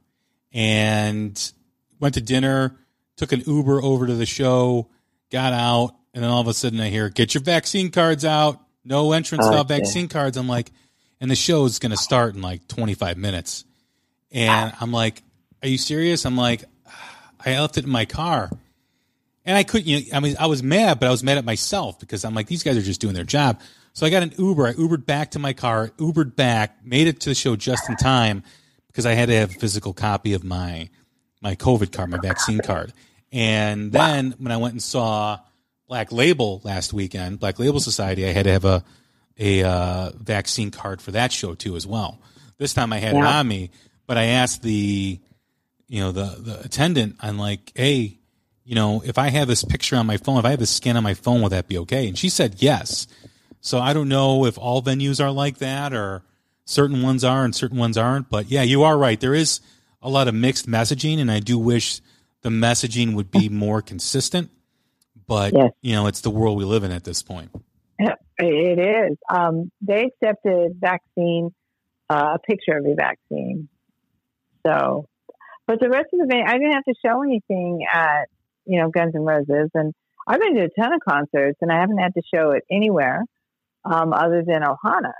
and 0.51 1.51
went 1.99 2.15
to 2.15 2.21
dinner, 2.21 2.75
took 3.15 3.32
an 3.32 3.43
Uber 3.45 3.79
over 3.79 4.07
to 4.07 4.15
the 4.15 4.25
show, 4.25 4.89
got 5.29 5.53
out, 5.53 5.95
and 6.15 6.23
then 6.23 6.32
all 6.32 6.41
of 6.41 6.47
a 6.47 6.53
sudden 6.55 6.79
I 6.79 6.89
hear, 6.89 7.07
"Get 7.07 7.36
your 7.36 7.43
vaccine 7.43 7.91
cards 7.91 8.25
out! 8.25 8.59
No 8.84 9.11
entrance 9.11 9.45
without 9.45 9.67
Okay. 9.67 9.77
vaccine 9.77 10.07
cards." 10.07 10.36
I'm 10.36 10.47
like, 10.47 10.71
and 11.19 11.29
the 11.29 11.36
show 11.36 11.65
is 11.65 11.77
going 11.77 11.91
to 11.91 11.97
start 11.97 12.34
in 12.34 12.41
like 12.41 12.67
25 12.67 13.19
minutes, 13.19 13.65
and 14.32 14.73
I'm 14.82 14.91
like, 14.91 15.21
"Are 15.61 15.69
you 15.69 15.77
serious?" 15.77 16.25
I'm 16.25 16.36
like, 16.36 16.63
I 17.45 17.59
left 17.59 17.77
it 17.77 17.84
in 17.84 17.91
my 17.91 18.05
car. 18.05 18.49
And 19.45 19.55
I 19.57 19.63
couldn't, 19.63 19.88
you 19.88 19.99
know, 19.99 20.17
I 20.17 20.19
mean, 20.21 20.36
I 20.39 20.47
was 20.47 20.63
mad, 20.63 20.99
but 20.99 21.05
I 21.07 21.11
was 21.11 21.23
mad 21.23 21.38
at 21.38 21.45
myself 21.45 21.99
because 21.99 22.25
I'm 22.25 22.34
like, 22.34 22.47
these 22.47 22.61
guys 22.63 22.77
are 22.77 22.82
just 22.82 23.01
doing 23.01 23.13
their 23.13 23.23
job. 23.23 23.59
So 23.93 24.07
I 24.07 24.09
got 24.09 24.21
an 24.23 24.34
Uber. 24.38 24.67
I 24.67 24.73
Ubered 24.73 25.05
back 25.05 25.32
to 25.32 25.39
my 25.39 25.53
car, 25.53 25.89
Ubered 25.97 26.36
back, 26.36 26.84
made 26.84 27.07
it 27.07 27.19
to 27.21 27.29
the 27.29 27.36
show 27.36 27.55
just 27.55 27.89
in 27.89 27.95
time 27.95 28.43
because 28.91 29.05
I 29.05 29.13
had 29.13 29.27
to 29.29 29.35
have 29.35 29.51
a 29.51 29.59
physical 29.59 29.93
copy 29.93 30.33
of 30.33 30.43
my 30.43 30.89
my 31.41 31.55
COVID 31.55 31.91
card, 31.91 32.09
my 32.09 32.17
vaccine 32.19 32.59
card. 32.59 32.93
And 33.31 33.91
then 33.91 34.35
when 34.37 34.51
I 34.51 34.57
went 34.57 34.73
and 34.73 34.83
saw 34.83 35.39
Black 35.87 36.11
Label 36.11 36.61
last 36.63 36.93
weekend, 36.93 37.39
Black 37.39 37.57
Label 37.59 37.79
Society, 37.79 38.27
I 38.27 38.31
had 38.31 38.43
to 38.45 38.51
have 38.51 38.65
a 38.65 38.83
a 39.39 39.63
uh, 39.63 40.11
vaccine 40.17 40.69
card 40.71 41.01
for 41.01 41.11
that 41.11 41.31
show 41.31 41.55
too 41.55 41.75
as 41.75 41.87
well. 41.87 42.19
This 42.57 42.73
time 42.73 42.93
I 42.93 42.97
had 42.99 43.15
it 43.15 43.19
Yeah. 43.19 43.39
on 43.39 43.47
me, 43.47 43.71
but 44.05 44.17
I 44.17 44.25
asked 44.25 44.61
the 44.61 45.19
you 45.87 45.99
know 45.99 46.11
the 46.11 46.35
the 46.39 46.59
attendant, 46.65 47.15
I'm 47.21 47.37
like, 47.37 47.71
hey, 47.75 48.19
you 48.65 48.75
know, 48.75 49.01
if 49.03 49.17
I 49.17 49.29
have 49.29 49.47
this 49.47 49.63
picture 49.63 49.95
on 49.95 50.05
my 50.05 50.17
phone, 50.17 50.37
if 50.39 50.45
I 50.45 50.51
have 50.51 50.59
this 50.59 50.69
scan 50.69 50.95
on 50.97 51.03
my 51.03 51.13
phone, 51.15 51.41
will 51.41 51.49
that 51.49 51.67
be 51.67 51.77
okay? 51.79 52.07
And 52.07 52.17
she 52.17 52.29
said 52.29 52.55
yes. 52.59 53.07
So 53.61 53.79
I 53.79 53.93
don't 53.93 54.09
know 54.09 54.45
if 54.45 54.57
all 54.57 54.81
venues 54.81 55.23
are 55.23 55.31
like 55.31 55.57
that 55.59 55.93
or 55.93 56.23
certain 56.66 57.01
ones 57.01 57.24
are 57.24 57.43
and 57.43 57.55
certain 57.55 57.78
ones 57.78 57.97
aren't. 57.97 58.30
But 58.30 58.49
yeah, 58.49 58.64
you 58.64 58.84
are 58.84 58.97
right. 58.97 59.20
There 59.20 59.34
is 59.34 59.59
a 60.01 60.09
lot 60.09 60.28
of 60.28 60.34
mixed 60.34 60.68
messaging, 60.68 61.20
and 61.20 61.32
I 61.32 61.39
do 61.39 61.57
wish 61.59 62.01
the 62.41 62.49
messaging 62.49 63.14
would 63.16 63.32
be 63.32 63.49
more 63.66 63.82
consistent. 63.82 64.49
But 65.28 65.53
Yes. 65.55 65.72
you 65.82 65.93
know, 65.93 66.07
it's 66.07 66.22
the 66.22 66.30
world 66.30 66.57
we 66.57 66.66
live 66.66 66.84
in 66.84 66.91
at 66.91 67.03
this 67.03 67.22
point. 67.24 67.51
It 68.43 68.80
is. 68.80 69.18
Um, 69.30 69.72
they 69.82 70.05
accepted 70.05 70.78
vaccine, 70.80 71.53
uh, 72.09 72.38
a 72.38 72.39
picture 72.39 72.76
of 72.76 72.86
your 72.86 72.95
vaccine. 72.95 73.70
So, 74.66 75.07
but 75.68 75.80
the 75.80 75.89
rest 75.89 76.07
of 76.12 76.20
the 76.20 76.26
band, 76.26 76.47
I 76.47 76.53
didn't 76.53 76.74
have 76.74 76.84
to 76.86 76.95
show 77.05 77.22
anything 77.22 77.86
at, 77.91 78.30
you 78.66 78.80
know, 78.82 78.89
Guns 78.89 79.14
N' 79.16 79.22
Roses. 79.22 79.70
And 79.76 79.93
I've 80.28 80.39
been 80.39 80.55
to 80.55 80.64
a 80.64 80.70
ton 80.82 80.91
of 80.93 81.01
concerts 81.07 81.59
and 81.62 81.72
I 81.72 81.80
haven't 81.80 81.99
had 81.99 82.16
to 82.16 82.22
show 82.34 82.51
it 82.51 82.64
anywhere 82.72 83.24
um, 83.86 84.12
other 84.12 84.43
than 84.45 84.64
Ohana, 84.64 85.14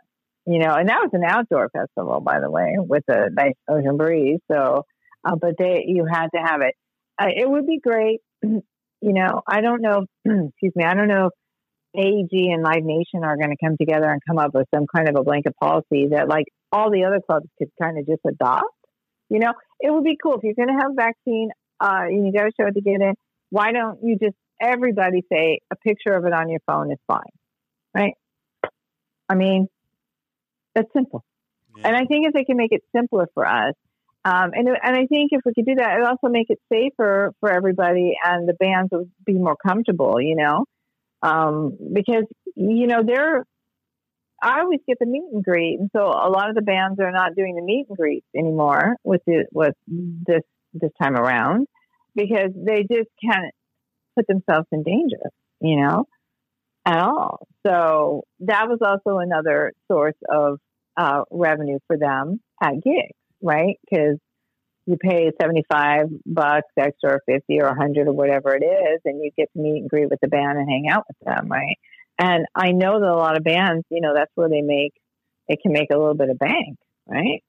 you 0.46 0.60
know, 0.60 0.74
and 0.74 0.89
that 0.89 1.02
was 1.02 1.10
an 1.14 1.24
outdoor 1.24 1.70
festival, 1.70 2.20
by 2.20 2.39
the 2.39 2.50
way, 2.50 2.76
with 2.78 3.04
a 3.08 3.30
nice 3.32 3.54
ocean 3.70 3.98
breeze. 3.98 4.39
So, 4.52 4.86
uh, 5.24 5.36
but 5.36 5.56
they, 5.58 5.84
you 5.88 6.06
had 6.12 6.28
to 6.36 6.42
have 6.42 6.62
it. 6.62 6.76
Uh, 7.20 7.28
it 7.36 7.50
would 7.50 7.68
be 7.68 7.80
great. 7.80 8.22
You 9.04 9.14
know, 9.14 9.42
I 9.48 9.62
don't 9.62 9.82
know, 9.82 10.06
excuse 10.26 10.74
me, 10.76 10.84
I 10.84 10.94
don't 10.94 11.08
know 11.08 11.32
if 11.32 11.34
AEG 11.96 12.54
and 12.54 12.62
Live 12.62 12.84
Nation 12.84 13.24
are 13.24 13.36
going 13.36 13.50
to 13.50 13.56
come 13.60 13.76
together 13.76 14.08
and 14.08 14.22
come 14.28 14.38
up 14.38 14.54
with 14.54 14.68
some 14.72 14.86
kind 14.96 15.10
of 15.10 15.16
a 15.16 15.24
blanket 15.24 15.56
policy 15.60 16.10
that, 16.12 16.28
like, 16.30 16.46
all 16.72 16.92
the 16.92 17.06
other 17.06 17.20
clubs 17.20 17.48
could 17.58 17.70
kind 17.82 17.98
of 17.98 18.06
just 18.06 18.22
adopt. 18.28 18.68
You 19.28 19.39
know, 19.39 19.54
it 19.80 19.92
would 19.92 20.04
be 20.04 20.18
cool 20.22 20.36
if 20.36 20.44
you're 20.44 20.54
going 20.54 20.68
to 20.68 20.84
have 20.84 20.92
vaccine 20.96 21.50
uh, 21.80 22.04
and 22.06 22.28
you 22.28 22.32
got 22.32 22.44
to 22.44 22.52
show 22.60 22.68
it 22.68 22.74
to 22.74 22.82
get 22.82 23.02
in. 23.02 23.14
Why 23.50 23.72
don't 23.72 23.98
you 24.04 24.20
just 24.22 24.36
everybody 24.62 25.24
say 25.32 25.60
a 25.72 25.76
picture 25.76 26.14
of 26.14 26.26
it 26.26 26.34
on 26.34 26.48
your 26.50 26.60
phone 26.68 26.92
is 26.92 27.00
fine, 27.08 27.22
right? 27.96 28.14
I 29.28 29.36
mean, 29.36 29.68
that's 30.76 30.91
simple. 30.93 31.24
And 31.84 31.95
I 31.95 32.05
think 32.05 32.28
if 32.28 32.34
they 32.34 32.43
can 32.43 32.57
make 32.57 32.72
it 32.72 32.84
simpler 32.95 33.28
for 33.34 33.45
us, 33.45 33.74
um, 34.24 34.51
and 34.53 34.67
and 34.67 34.95
I 34.95 35.07
think 35.07 35.32
if 35.32 35.41
we 35.45 35.53
could 35.53 35.65
do 35.65 35.76
that, 35.76 35.95
it 35.95 35.99
would 35.99 36.07
also 36.07 36.30
make 36.30 36.49
it 36.49 36.59
safer 36.72 37.34
for 37.39 37.51
everybody, 37.51 38.13
and 38.24 38.47
the 38.47 38.53
bands 38.53 38.89
would 38.91 39.09
be 39.26 39.34
more 39.34 39.55
comfortable. 39.55 40.22
You 40.22 40.36
know, 40.36 40.65
um, 41.24 41.78
because 41.93 42.26
you 42.55 42.88
know 42.88 43.01
they're. 43.05 43.45
I 44.43 44.61
always 44.61 44.80
get 44.88 44.97
the 44.99 45.05
meet 45.05 45.24
and 45.32 45.43
greet, 45.43 45.80
and 45.80 45.89
so 45.95 46.01
a 46.01 46.30
lot 46.30 46.49
of 46.49 46.55
the 46.55 46.61
bands 46.61 46.99
are 46.99 47.11
not 47.11 47.36
doing 47.36 47.55
the 47.55 47.61
meet 47.61 47.86
and 47.89 47.97
greets 47.97 48.26
anymore 48.36 48.95
with 49.03 49.22
the, 49.26 49.45
with 49.51 49.76
this 49.88 50.41
this 50.74 50.91
time 51.01 51.15
around 51.15 51.67
because 52.15 52.49
they 52.55 52.82
just 52.82 53.09
can't 53.24 53.53
put 54.15 54.28
themselves 54.28 54.67
in 54.72 54.84
danger. 54.84 55.30
You 55.61 55.82
know, 55.82 56.05
at 56.86 56.99
all. 56.99 57.47
So 57.66 58.24
that 58.41 58.68
was 58.68 58.80
also 58.82 59.20
another 59.20 59.74
source 59.89 60.16
of 60.30 60.59
uh, 60.97 61.24
revenue 61.30 61.80
for 61.88 61.97
them 61.97 62.41
at 62.62 62.82
gigs, 62.84 63.16
right? 63.41 63.80
Because 63.89 64.18
you 64.86 64.97
pay 64.97 65.32
75 65.39 66.07
bucks 66.26 66.68
extra 66.78 67.14
or 67.14 67.22
50 67.28 67.62
or 67.62 67.68
100 67.68 68.07
or 68.07 68.14
whatever 68.14 68.55
it 68.55 68.64
is, 68.64 68.99
and 69.05 69.24
you 69.24 69.32
get 69.38 69.49
to 69.53 69.62
meet 69.62 69.82
and 69.82 69.89
greet 69.89 70.09
with 70.09 70.20
the 70.22 70.28
band 70.28 70.57
and 70.57 70.70
hang 70.70 70.88
out 70.89 71.05
with 71.07 71.18
them, 71.24 71.47
right? 71.47 71.78
And 72.18 72.45
I 72.55 72.72
know 72.72 72.99
that 72.99 73.09
a 73.09 73.16
lot 73.16 73.38
of 73.38 73.43
bands, 73.43 73.86
you 73.89 74.01
know, 74.01 74.14
that's 74.16 74.32
where 74.36 74.49
they 74.49 74.62
make, 74.62 74.93
they 75.47 75.55
can 75.55 75.72
make 75.72 75.89
a 75.91 75.97
little 75.97 76.14
bit 76.14 76.30
of 76.30 76.38
bank, 76.39 76.78
right? 77.07 77.43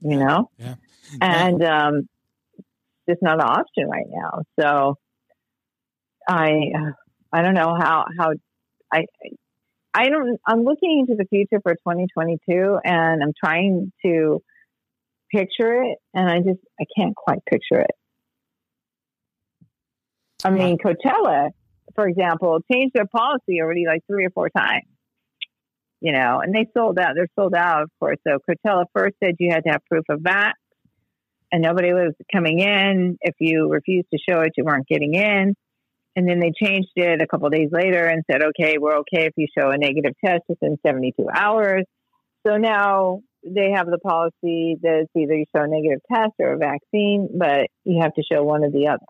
You 0.00 0.16
know? 0.16 0.50
Yeah. 0.58 0.74
And 1.20 1.62
um, 1.62 2.08
it's 2.58 2.66
just 3.08 3.22
not 3.22 3.34
an 3.34 3.42
option 3.42 3.88
right 3.88 4.06
now. 4.08 4.42
So 4.58 4.96
I, 6.28 6.70
I 7.32 7.42
don't 7.42 7.54
know 7.54 7.76
how, 7.78 8.06
how 8.18 8.32
I, 8.92 9.04
I 9.92 10.08
don't, 10.08 10.40
I'm 10.46 10.64
looking 10.64 11.00
into 11.00 11.16
the 11.16 11.26
future 11.28 11.60
for 11.62 11.72
2022 11.74 12.78
and 12.84 13.22
I'm 13.22 13.32
trying 13.42 13.92
to 14.04 14.42
picture 15.32 15.82
it 15.82 15.98
and 16.14 16.28
I 16.28 16.38
just, 16.38 16.60
I 16.80 16.84
can't 16.96 17.14
quite 17.14 17.44
picture 17.44 17.80
it. 17.80 17.90
I 20.42 20.50
mean, 20.50 20.78
Coachella, 20.78 21.50
for 21.94 22.06
example, 22.08 22.60
changed 22.72 22.94
their 22.94 23.06
policy 23.06 23.60
already 23.60 23.84
like 23.86 24.02
three 24.06 24.24
or 24.24 24.30
four 24.30 24.48
times, 24.48 24.86
you 26.00 26.12
know, 26.12 26.40
and 26.42 26.54
they 26.54 26.66
sold 26.74 26.98
out. 26.98 27.12
They're 27.14 27.28
sold 27.38 27.54
out, 27.54 27.82
of 27.82 27.90
course. 27.98 28.16
So 28.26 28.38
Coachella 28.48 28.84
first 28.94 29.16
said 29.22 29.34
you 29.38 29.50
had 29.52 29.64
to 29.64 29.70
have 29.72 29.84
proof 29.86 30.04
of 30.08 30.22
that 30.22 30.54
and 31.52 31.62
nobody 31.62 31.92
was 31.92 32.14
coming 32.32 32.60
in. 32.60 33.18
If 33.20 33.34
you 33.38 33.68
refused 33.68 34.08
to 34.12 34.18
show 34.18 34.40
it, 34.40 34.52
you 34.56 34.64
weren't 34.64 34.86
getting 34.86 35.14
in. 35.14 35.54
And 36.16 36.28
then 36.28 36.40
they 36.40 36.52
changed 36.60 36.90
it 36.96 37.22
a 37.22 37.26
couple 37.26 37.48
days 37.50 37.68
later 37.70 38.06
and 38.06 38.24
said, 38.30 38.42
okay, 38.42 38.78
we're 38.78 38.98
okay 38.98 39.26
if 39.26 39.32
you 39.36 39.46
show 39.56 39.70
a 39.70 39.78
negative 39.78 40.14
test 40.24 40.42
within 40.48 40.76
72 40.84 41.26
hours. 41.32 41.84
So 42.46 42.56
now 42.56 43.20
they 43.44 43.70
have 43.74 43.86
the 43.86 43.98
policy 43.98 44.76
that 44.82 45.06
it's 45.06 45.10
either 45.16 45.34
you 45.34 45.44
show 45.54 45.62
a 45.62 45.68
negative 45.68 46.00
test 46.12 46.32
or 46.38 46.52
a 46.54 46.58
vaccine, 46.58 47.28
but 47.38 47.66
you 47.84 48.02
have 48.02 48.14
to 48.14 48.22
show 48.30 48.42
one 48.42 48.64
or 48.64 48.70
the 48.70 48.88
other. 48.88 49.06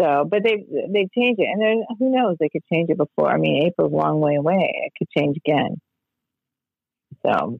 So, 0.00 0.26
but 0.28 0.42
they 0.42 0.64
they 0.92 1.08
changed 1.16 1.40
it, 1.40 1.48
and 1.48 1.62
then 1.62 1.84
who 1.98 2.10
knows? 2.10 2.36
They 2.40 2.48
could 2.48 2.64
change 2.72 2.90
it 2.90 2.98
before. 2.98 3.30
I 3.30 3.38
mean, 3.38 3.64
April's 3.64 3.92
a 3.92 3.96
long 3.96 4.18
way 4.18 4.34
away. 4.34 4.72
It 4.86 4.92
could 4.98 5.08
change 5.16 5.36
again. 5.36 5.80
So, 7.24 7.58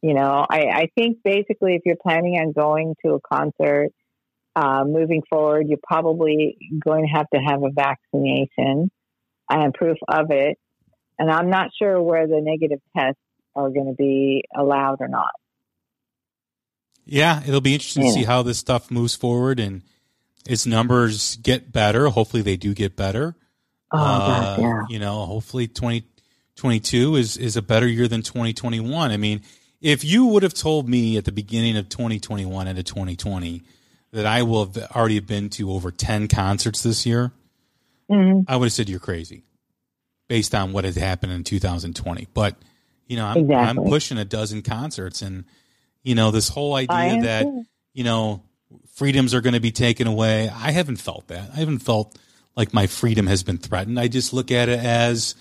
you 0.00 0.14
know, 0.14 0.46
I 0.48 0.60
I 0.60 0.88
think 0.94 1.18
basically, 1.22 1.74
if 1.74 1.82
you're 1.84 1.96
planning 2.02 2.36
on 2.40 2.52
going 2.52 2.94
to 3.04 3.14
a 3.14 3.20
concert, 3.20 3.90
uh, 4.54 4.84
moving 4.86 5.22
forward, 5.28 5.66
you're 5.68 5.78
probably 5.82 6.56
going 6.84 7.06
to 7.06 7.12
have 7.12 7.28
to 7.30 7.38
have 7.38 7.62
a 7.62 7.70
vaccination 7.70 8.90
and 9.48 9.74
proof 9.74 9.98
of 10.08 10.30
it. 10.30 10.58
And 11.18 11.30
I'm 11.30 11.50
not 11.50 11.70
sure 11.78 12.00
where 12.02 12.26
the 12.26 12.40
negative 12.40 12.80
tests 12.96 13.20
are 13.54 13.70
going 13.70 13.86
to 13.86 13.94
be 13.94 14.44
allowed 14.56 14.96
or 15.00 15.08
not. 15.08 15.30
Yeah, 17.04 17.42
it'll 17.46 17.60
be 17.60 17.74
interesting 17.74 18.04
to 18.04 18.12
see 18.12 18.24
how 18.24 18.42
this 18.42 18.58
stuff 18.58 18.90
moves 18.90 19.14
forward 19.14 19.58
and 19.58 19.82
its 20.46 20.66
numbers 20.66 21.36
get 21.36 21.72
better. 21.72 22.08
Hopefully, 22.08 22.42
they 22.42 22.56
do 22.56 22.74
get 22.74 22.96
better. 22.96 23.34
Oh, 23.90 23.98
Uh, 23.98 24.56
God, 24.56 24.60
yeah. 24.60 24.82
You 24.88 24.98
know, 24.98 25.24
hopefully 25.26 25.66
2022 25.66 27.16
is, 27.16 27.36
is 27.36 27.56
a 27.56 27.62
better 27.62 27.86
year 27.86 28.08
than 28.08 28.22
2021. 28.22 29.10
I 29.10 29.16
mean, 29.16 29.42
if 29.80 30.04
you 30.04 30.26
would 30.26 30.42
have 30.44 30.54
told 30.54 30.88
me 30.88 31.16
at 31.16 31.24
the 31.24 31.32
beginning 31.32 31.76
of 31.76 31.88
2021 31.88 32.68
and 32.68 32.78
of 32.78 32.84
2020 32.84 33.62
that 34.12 34.26
I 34.26 34.42
will 34.42 34.66
have 34.66 34.76
already 34.94 35.20
been 35.20 35.48
to 35.50 35.70
over 35.72 35.90
10 35.90 36.28
concerts 36.28 36.82
this 36.82 37.06
year, 37.06 37.32
Mhm. 38.10 38.44
I 38.46 38.56
would 38.56 38.66
have 38.66 38.72
said 38.72 38.88
you're 38.88 39.00
crazy 39.00 39.42
based 40.28 40.54
on 40.54 40.72
what 40.72 40.84
had 40.84 40.96
happened 40.96 41.32
in 41.32 41.44
2020. 41.44 42.28
But, 42.34 42.56
you 43.06 43.16
know, 43.16 43.26
I'm, 43.26 43.50
I'm 43.50 43.76
pushing 43.76 44.18
a 44.18 44.24
dozen 44.24 44.62
concerts 44.62 45.22
and, 45.22 45.44
you 46.02 46.14
know, 46.14 46.30
this 46.30 46.48
whole 46.48 46.74
idea 46.74 47.22
that, 47.22 47.42
too. 47.44 47.64
you 47.94 48.04
know, 48.04 48.42
freedoms 48.94 49.34
are 49.34 49.40
going 49.40 49.54
to 49.54 49.60
be 49.60 49.70
taken 49.72 50.06
away. 50.06 50.48
I 50.48 50.72
haven't 50.72 50.96
felt 50.96 51.28
that. 51.28 51.50
I 51.54 51.56
haven't 51.56 51.78
felt 51.80 52.18
like 52.56 52.74
my 52.74 52.86
freedom 52.86 53.26
has 53.28 53.42
been 53.42 53.58
threatened. 53.58 53.98
I 53.98 54.08
just 54.08 54.32
look 54.34 54.50
at 54.50 54.68
it 54.68 54.78
as, 54.80 55.34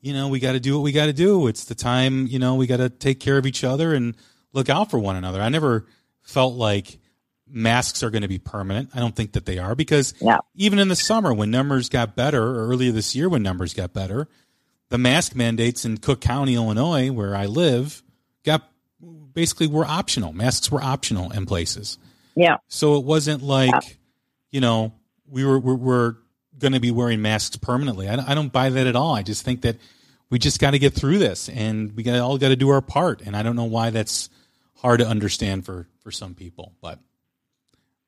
you 0.00 0.12
know, 0.12 0.28
we 0.28 0.40
got 0.40 0.52
to 0.52 0.60
do 0.60 0.74
what 0.76 0.82
we 0.82 0.90
got 0.92 1.06
to 1.06 1.12
do. 1.12 1.46
It's 1.46 1.64
the 1.64 1.74
time, 1.76 2.26
you 2.26 2.38
know, 2.40 2.56
we 2.56 2.66
got 2.66 2.78
to 2.78 2.88
take 2.88 3.20
care 3.20 3.38
of 3.38 3.46
each 3.46 3.62
other 3.62 3.94
and 3.94 4.16
look 4.52 4.68
out 4.68 4.90
for 4.90 4.98
one 4.98 5.14
another. 5.16 5.40
I 5.40 5.48
never 5.48 5.86
felt 6.22 6.54
like 6.54 6.98
masks 7.52 8.02
are 8.02 8.10
going 8.10 8.22
to 8.22 8.28
be 8.28 8.38
permanent. 8.38 8.90
I 8.94 9.00
don't 9.00 9.14
think 9.14 9.32
that 9.32 9.46
they 9.46 9.58
are 9.58 9.74
because 9.74 10.14
No. 10.20 10.40
even 10.54 10.78
in 10.78 10.88
the 10.88 10.96
summer 10.96 11.34
when 11.34 11.50
numbers 11.50 11.88
got 11.88 12.16
better, 12.16 12.42
or 12.42 12.68
earlier 12.68 12.92
this 12.92 13.14
year 13.14 13.28
when 13.28 13.42
numbers 13.42 13.74
got 13.74 13.92
better, 13.92 14.28
the 14.88 14.98
mask 14.98 15.34
mandates 15.34 15.84
in 15.84 15.98
Cook 15.98 16.20
County, 16.20 16.54
Illinois, 16.54 17.10
where 17.10 17.34
I 17.34 17.46
live, 17.46 18.02
got 18.44 18.68
basically 19.32 19.66
were 19.66 19.84
optional. 19.84 20.32
Masks 20.32 20.70
were 20.70 20.82
optional 20.82 21.30
in 21.30 21.46
places. 21.46 21.98
Yeah. 22.34 22.56
So 22.68 22.96
it 22.96 23.04
wasn't 23.04 23.42
like, 23.42 23.70
yeah. 23.72 23.80
you 24.50 24.60
know, 24.60 24.92
we 25.28 25.44
were 25.44 25.58
we're, 25.58 25.74
we're 25.74 26.16
going 26.58 26.72
to 26.72 26.80
be 26.80 26.90
wearing 26.90 27.22
masks 27.22 27.56
permanently. 27.56 28.08
I, 28.08 28.32
I 28.32 28.34
don't 28.34 28.52
buy 28.52 28.70
that 28.70 28.86
at 28.86 28.96
all. 28.96 29.14
I 29.14 29.22
just 29.22 29.44
think 29.44 29.62
that 29.62 29.76
we 30.28 30.38
just 30.38 30.60
got 30.60 30.72
to 30.72 30.78
get 30.78 30.94
through 30.94 31.18
this, 31.18 31.48
and 31.48 31.92
we 31.96 32.02
got 32.02 32.18
all 32.20 32.38
got 32.38 32.48
to 32.48 32.56
do 32.56 32.68
our 32.70 32.80
part. 32.80 33.22
And 33.22 33.36
I 33.36 33.42
don't 33.42 33.56
know 33.56 33.64
why 33.64 33.90
that's 33.90 34.28
hard 34.76 35.00
to 35.00 35.06
understand 35.06 35.64
for 35.66 35.88
for 36.00 36.10
some 36.10 36.34
people, 36.34 36.74
but 36.80 36.98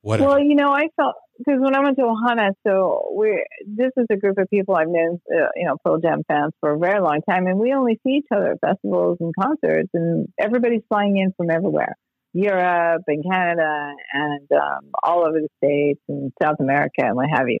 whatever. 0.03 0.29
Well, 0.29 0.39
you 0.39 0.55
know, 0.55 0.71
I 0.71 0.87
felt 0.95 1.15
because 1.37 1.59
when 1.59 1.75
I 1.75 1.81
went 1.81 1.97
to 1.97 2.03
Ohana, 2.03 2.51
so 2.65 3.13
we 3.17 3.43
this 3.65 3.91
is 3.97 4.05
a 4.11 4.17
group 4.17 4.37
of 4.37 4.47
people 4.49 4.75
I've 4.75 4.87
known, 4.87 5.19
uh, 5.33 5.47
you 5.55 5.65
know, 5.65 5.77
Pearl 5.83 5.99
Jam 5.99 6.21
fans 6.27 6.53
for 6.59 6.73
a 6.73 6.77
very 6.77 7.01
long 7.01 7.21
time, 7.27 7.47
and 7.47 7.57
we 7.57 7.73
only 7.73 7.99
see 8.05 8.13
each 8.13 8.27
other 8.31 8.51
at 8.51 8.59
festivals 8.61 9.17
and 9.19 9.33
concerts, 9.39 9.89
and 9.93 10.27
everybody's 10.39 10.83
flying 10.87 11.17
in 11.17 11.33
from 11.35 11.49
everywhere, 11.49 11.95
Europe 12.33 13.03
and 13.07 13.23
Canada, 13.23 13.93
and 14.13 14.47
um, 14.51 14.91
all 15.03 15.25
over 15.25 15.39
the 15.39 15.49
states 15.57 16.01
and 16.07 16.31
South 16.41 16.57
America 16.59 17.01
and 17.03 17.15
what 17.15 17.29
have 17.33 17.49
you. 17.49 17.57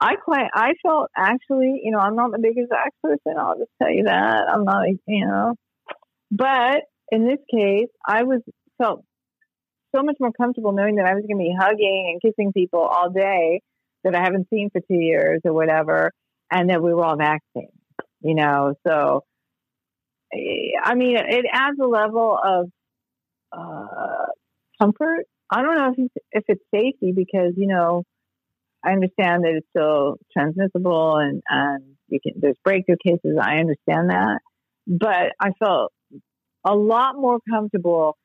I 0.00 0.14
quite, 0.14 0.48
I 0.54 0.74
felt 0.86 1.08
actually, 1.16 1.80
you 1.82 1.90
know, 1.90 1.98
I'm 1.98 2.14
not 2.14 2.30
the 2.30 2.38
biggest 2.38 2.70
axe 2.72 2.94
person. 3.02 3.36
I'll 3.36 3.58
just 3.58 3.70
tell 3.82 3.90
you 3.90 4.04
that 4.04 4.44
I'm 4.48 4.64
not, 4.64 4.86
you 5.06 5.26
know, 5.26 5.54
but 6.30 6.82
in 7.10 7.26
this 7.26 7.38
case, 7.52 7.88
I 8.06 8.22
was 8.22 8.40
felt 8.80 9.04
so 9.94 10.02
much 10.02 10.16
more 10.20 10.32
comfortable 10.32 10.72
knowing 10.72 10.96
that 10.96 11.06
I 11.06 11.14
was 11.14 11.24
going 11.26 11.38
to 11.38 11.50
be 11.50 11.56
hugging 11.58 12.10
and 12.12 12.20
kissing 12.22 12.52
people 12.52 12.80
all 12.80 13.10
day 13.10 13.60
that 14.04 14.14
I 14.14 14.22
haven't 14.22 14.48
seen 14.50 14.70
for 14.70 14.80
two 14.80 14.98
years 14.98 15.40
or 15.44 15.52
whatever, 15.52 16.12
and 16.50 16.70
that 16.70 16.82
we 16.82 16.94
were 16.94 17.04
all 17.04 17.16
vaccinated, 17.16 17.74
you 18.20 18.34
know. 18.34 18.74
So, 18.86 19.24
I 20.32 20.94
mean, 20.94 21.16
it 21.16 21.46
adds 21.52 21.78
a 21.82 21.86
level 21.86 22.38
of 22.42 22.70
uh, 23.52 24.26
comfort. 24.80 25.24
I 25.50 25.62
don't 25.62 25.76
know 25.76 25.92
if 25.92 25.98
it's, 25.98 26.14
if 26.32 26.44
it's 26.48 26.64
safety 26.74 27.12
because 27.14 27.54
you 27.56 27.66
know 27.66 28.04
I 28.84 28.92
understand 28.92 29.44
that 29.44 29.54
it's 29.56 29.66
still 29.70 30.16
transmissible 30.32 31.16
and 31.16 31.42
and 31.48 31.96
you 32.08 32.20
can 32.22 32.34
there's 32.40 32.56
breakthrough 32.64 32.96
cases. 33.04 33.38
I 33.40 33.56
understand 33.56 34.10
that, 34.10 34.40
but 34.86 35.32
I 35.40 35.52
felt 35.58 35.92
a 36.64 36.74
lot 36.74 37.16
more 37.16 37.38
comfortable 37.50 38.16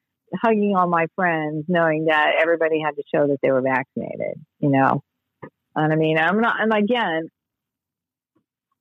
hugging 0.41 0.75
all 0.75 0.87
my 0.87 1.07
friends, 1.15 1.65
knowing 1.67 2.05
that 2.05 2.33
everybody 2.41 2.79
had 2.83 2.95
to 2.95 3.03
show 3.13 3.27
that 3.27 3.37
they 3.41 3.51
were 3.51 3.61
vaccinated. 3.61 4.43
You 4.59 4.69
know, 4.69 5.03
and 5.75 5.93
I 5.93 5.95
mean, 5.95 6.17
I'm 6.17 6.39
not. 6.39 6.61
And 6.61 6.73
again, 6.73 7.29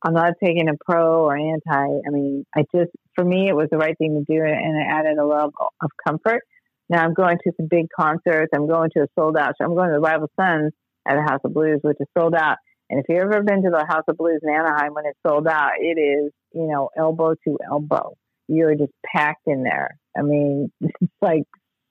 I'm 0.03 0.15
not 0.15 0.35
taking 0.43 0.69
a 0.69 0.75
pro 0.85 1.25
or 1.25 1.37
anti. 1.37 2.01
I 2.07 2.11
mean, 2.11 2.45
I 2.55 2.65
just 2.75 2.91
for 3.15 3.25
me 3.25 3.49
it 3.49 3.57
was 3.57 3.69
the 3.71 3.79
right 3.79 3.97
thing 3.97 4.25
to 4.25 4.33
do, 4.33 4.43
and 4.43 4.77
it 4.77 4.87
added 4.89 5.19
a 5.19 5.27
level 5.27 5.53
of 5.81 5.91
comfort. 6.07 6.43
Now 6.89 7.05
I'm 7.05 7.15
going 7.15 7.39
to 7.45 7.53
some 7.57 7.69
big 7.71 7.87
concerts. 7.99 8.51
I'm 8.55 8.67
going 8.69 8.91
to 8.97 9.05
a 9.05 9.07
sold 9.19 9.37
out. 9.37 9.55
So 9.59 9.65
I'm 9.65 9.75
going 9.75 9.89
to 9.91 9.95
the 9.95 10.01
Rival 10.01 10.31
Sons 10.39 10.73
at 11.07 11.17
the 11.17 11.23
House 11.23 11.41
of 11.45 11.55
Blues, 11.55 11.81
which 11.83 11.97
is 12.01 12.07
sold 12.17 12.35
out. 12.35 12.57
And 12.91 13.01
if 13.01 13.07
you've 13.09 13.21
ever 13.21 13.43
been 13.43 13.63
to 13.63 13.71
the 13.71 13.87
House 13.89 14.05
of 14.09 14.17
Blues 14.19 14.41
in 14.43 14.51
Anaheim 14.51 14.93
when 14.93 15.07
it's 15.07 15.19
sold 15.27 15.47
out, 15.47 15.73
it 15.79 15.99
is 15.99 16.33
you 16.53 16.67
know 16.67 16.91
elbow 16.97 17.35
to 17.47 17.59
elbow 17.65 18.15
you're 18.49 18.75
just 18.75 18.93
packed 19.05 19.47
in 19.47 19.63
there. 19.63 19.99
I 20.17 20.23
mean, 20.23 20.73
it's 20.81 21.13
like 21.21 21.45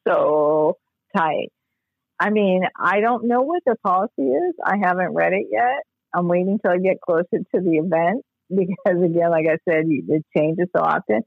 so 0.07 0.77
tight. 1.15 1.51
I 2.19 2.29
mean, 2.29 2.63
I 2.79 2.99
don't 2.99 3.27
know 3.27 3.41
what 3.41 3.63
the 3.65 3.75
policy 3.83 4.21
is. 4.21 4.55
I 4.63 4.77
haven't 4.77 5.13
read 5.13 5.33
it 5.33 5.47
yet. 5.51 5.83
I'm 6.13 6.27
waiting 6.27 6.59
till 6.59 6.71
I 6.71 6.77
get 6.77 7.01
closer 7.01 7.25
to 7.31 7.61
the 7.61 7.77
event 7.77 8.23
because, 8.49 9.01
again, 9.03 9.31
like 9.31 9.47
I 9.47 9.57
said, 9.67 9.85
it 9.87 10.25
changes 10.35 10.67
so 10.75 10.83
often. 10.83 11.21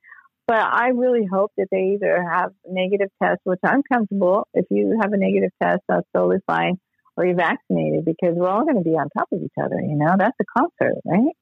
But 0.47 0.63
I 0.63 0.89
really 0.89 1.25
hope 1.25 1.53
that 1.57 1.69
they 1.71 1.95
either 1.95 2.23
have 2.23 2.51
negative 2.69 3.09
tests, 3.23 3.41
which 3.45 3.61
I'm 3.65 3.83
comfortable. 3.91 4.47
If 4.53 4.67
you 4.71 4.99
have 5.01 5.13
a 5.13 5.17
negative 5.17 5.51
test, 5.63 5.81
that's 5.89 6.07
totally 6.15 6.41
fine, 6.47 6.79
or 7.17 7.25
you're 7.25 7.35
vaccinated 7.35 8.05
because 8.05 8.35
we're 8.35 8.49
all 8.49 8.65
going 8.65 8.77
to 8.77 8.83
be 8.83 8.91
on 8.91 9.09
top 9.17 9.29
of 9.33 9.43
each 9.43 9.55
other. 9.59 9.81
You 9.81 9.97
know, 9.97 10.17
that's 10.19 10.37
a 10.39 10.45
concert, 10.45 11.01
right? 11.07 11.33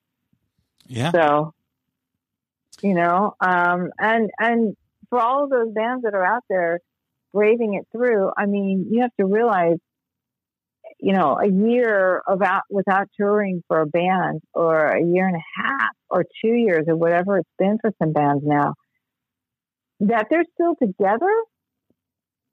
Yeah. 0.87 1.11
So 1.11 1.53
you 2.83 2.95
know, 2.95 3.35
um, 3.41 3.91
and 3.99 4.31
and 4.39 4.77
for 5.13 5.21
all 5.21 5.47
those 5.47 5.71
bands 5.75 6.05
that 6.05 6.15
are 6.15 6.25
out 6.25 6.43
there 6.49 6.81
braving 7.35 7.75
it 7.75 7.87
through, 7.93 8.31
I 8.35 8.47
mean, 8.47 8.87
you 8.91 9.03
have 9.03 9.15
to 9.21 9.27
realize, 9.27 9.77
you 10.99 11.13
know, 11.13 11.39
a 11.39 11.47
year 11.47 12.23
of 12.27 12.41
out, 12.41 12.63
without 12.71 13.09
touring 13.21 13.63
for 13.69 13.83
a 13.83 13.87
band, 13.87 14.41
or 14.55 14.89
a 14.89 15.05
year 15.05 15.27
and 15.29 15.37
a 15.37 15.63
half, 15.63 15.91
or 16.09 16.25
two 16.43 16.55
years, 16.55 16.87
or 16.89 16.97
whatever 16.97 17.37
it's 17.37 17.49
been 17.59 17.77
for 17.83 17.91
some 18.03 18.15
bands 18.15 18.43
now, 18.43 18.73
that 20.01 20.29
they're 20.31 20.47
still 20.55 20.77
together. 20.81 21.31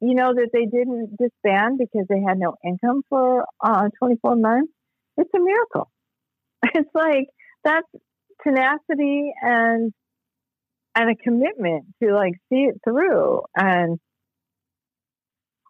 You 0.01 0.15
know 0.15 0.33
that 0.33 0.49
they 0.51 0.65
didn't 0.65 1.15
disband 1.17 1.77
because 1.77 2.07
they 2.09 2.21
had 2.27 2.37
no 2.37 2.55
income 2.65 3.03
for 3.09 3.45
uh, 3.63 3.87
24 3.99 4.35
months. 4.35 4.73
It's 5.15 5.31
a 5.33 5.39
miracle. 5.39 5.89
It's 6.75 6.89
like 6.93 7.27
that's 7.63 7.87
tenacity 8.43 9.31
and 9.41 9.93
and 10.95 11.09
a 11.09 11.15
commitment 11.15 11.85
to 12.01 12.13
like 12.13 12.33
see 12.49 12.63
it 12.63 12.79
through. 12.83 13.41
And 13.55 13.99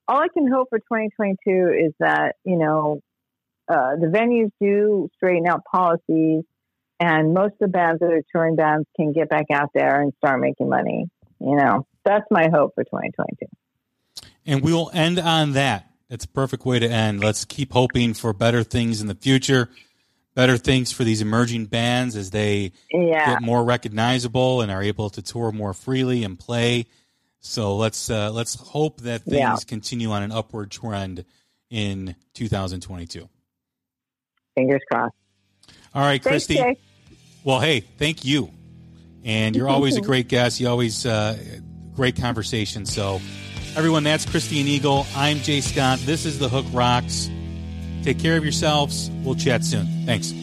all 0.08 0.20
I 0.20 0.28
can 0.34 0.52
hope 0.52 0.70
for 0.70 0.80
2022 0.80 1.86
is 1.88 1.94
that, 2.00 2.36
you 2.44 2.58
know, 2.58 3.02
uh, 3.68 3.96
the 4.00 4.08
venues 4.08 4.52
do 4.60 5.10
straighten 5.18 5.48
out 5.48 5.64
policies 5.72 6.44
and 7.00 7.34
most 7.34 7.54
of 7.54 7.60
the 7.60 7.68
bands 7.68 8.00
that 8.00 8.12
are 8.12 8.24
touring 8.32 8.56
bands 8.56 8.88
can 8.96 9.14
get 9.14 9.30
back 9.30 9.46
out 9.54 9.70
there 9.74 10.02
and 10.02 10.12
start 10.18 10.42
making 10.42 10.70
money. 10.70 11.10
You 11.40 11.56
know, 11.56 11.86
that's 12.04 12.26
my 12.30 12.50
hope 12.52 12.74
for 12.76 12.84
2022. 12.84 13.46
And 14.46 14.62
we 14.62 14.74
will 14.74 14.92
end 14.94 15.20
on 15.20 15.54
that. 15.54 15.86
That's 16.10 16.26
a 16.26 16.30
perfect 16.30 16.66
way 16.66 16.80
to 16.80 16.90
end. 16.90 17.22
Let's 17.22 17.46
keep 17.46 17.72
hoping 17.72 18.14
for 18.16 18.34
better 18.34 18.64
things 18.64 19.00
in 19.00 19.08
the 19.08 19.16
future 19.16 19.70
better 20.40 20.56
things 20.56 20.90
for 20.90 21.04
these 21.04 21.20
emerging 21.20 21.66
bands 21.66 22.16
as 22.16 22.32
they 22.32 22.72
yeah. 22.94 23.34
get 23.34 23.42
more 23.42 23.62
recognizable 23.62 24.62
and 24.62 24.72
are 24.72 24.82
able 24.82 25.10
to 25.10 25.22
tour 25.22 25.52
more 25.52 25.74
freely 25.74 26.24
and 26.24 26.40
play. 26.40 26.86
So 27.42 27.76
let's 27.76 28.10
uh, 28.10 28.32
let's 28.32 28.56
hope 28.56 29.02
that 29.02 29.24
things 29.24 29.38
yeah. 29.38 29.58
continue 29.68 30.12
on 30.12 30.24
an 30.24 30.32
upward 30.32 30.72
trend 30.72 31.26
in 31.70 32.16
2022. 32.36 33.28
Fingers 34.56 34.82
crossed. 34.90 35.14
All 35.94 36.04
right, 36.04 36.24
Thanks, 36.24 36.46
Kristi. 36.46 36.56
Jay. 36.56 36.78
Well, 37.44 37.60
hey, 37.60 37.82
thank 37.82 38.24
you. 38.24 38.50
And 39.26 39.58
you're 39.58 39.68
always 39.76 39.98
a 39.98 40.02
great 40.02 40.30
guest. 40.30 40.62
You 40.62 40.70
always 40.70 41.06
uh, 41.06 41.38
great 41.98 42.16
conversation. 42.16 42.86
So, 42.86 43.20
everyone, 43.76 44.04
that's 44.04 44.26
Kristi 44.26 44.64
Enigl. 44.64 45.06
I'm 45.18 45.40
Jay 45.40 45.60
Scott. 45.60 46.00
This 46.00 46.26
is 46.26 46.40
the 46.40 46.48
Hook 46.48 46.66
Rocks. 46.72 47.30
Take 48.04 48.20
care 48.20 48.38
of 48.38 48.44
yourselves. 48.44 49.10
We'll 49.24 49.36
chat 49.36 49.64
soon. 49.64 49.86
Thanks. 50.06 50.34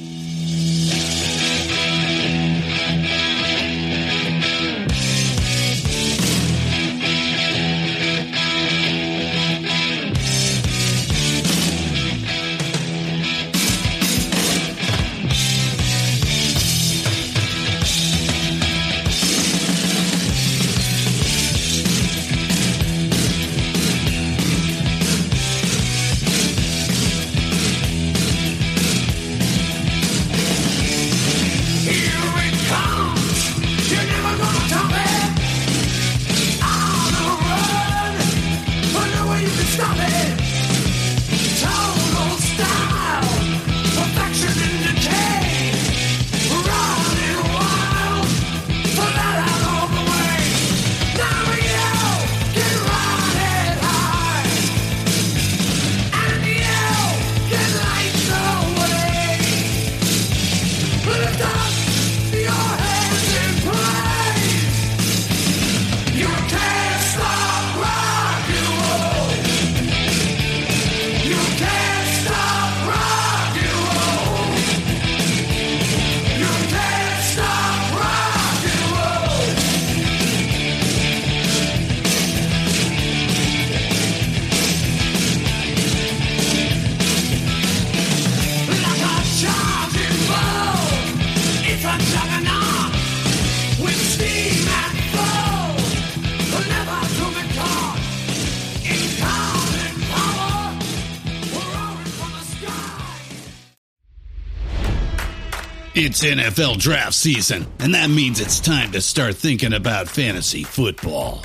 NFL 106.27 106.79
draft 106.79 107.15
season, 107.15 107.69
and 107.79 107.95
that 107.95 108.11
means 108.11 108.41
it's 108.41 108.59
time 108.59 108.91
to 108.91 109.01
start 109.01 109.37
thinking 109.37 109.73
about 109.73 110.09
fantasy 110.09 110.65
football. 110.65 111.45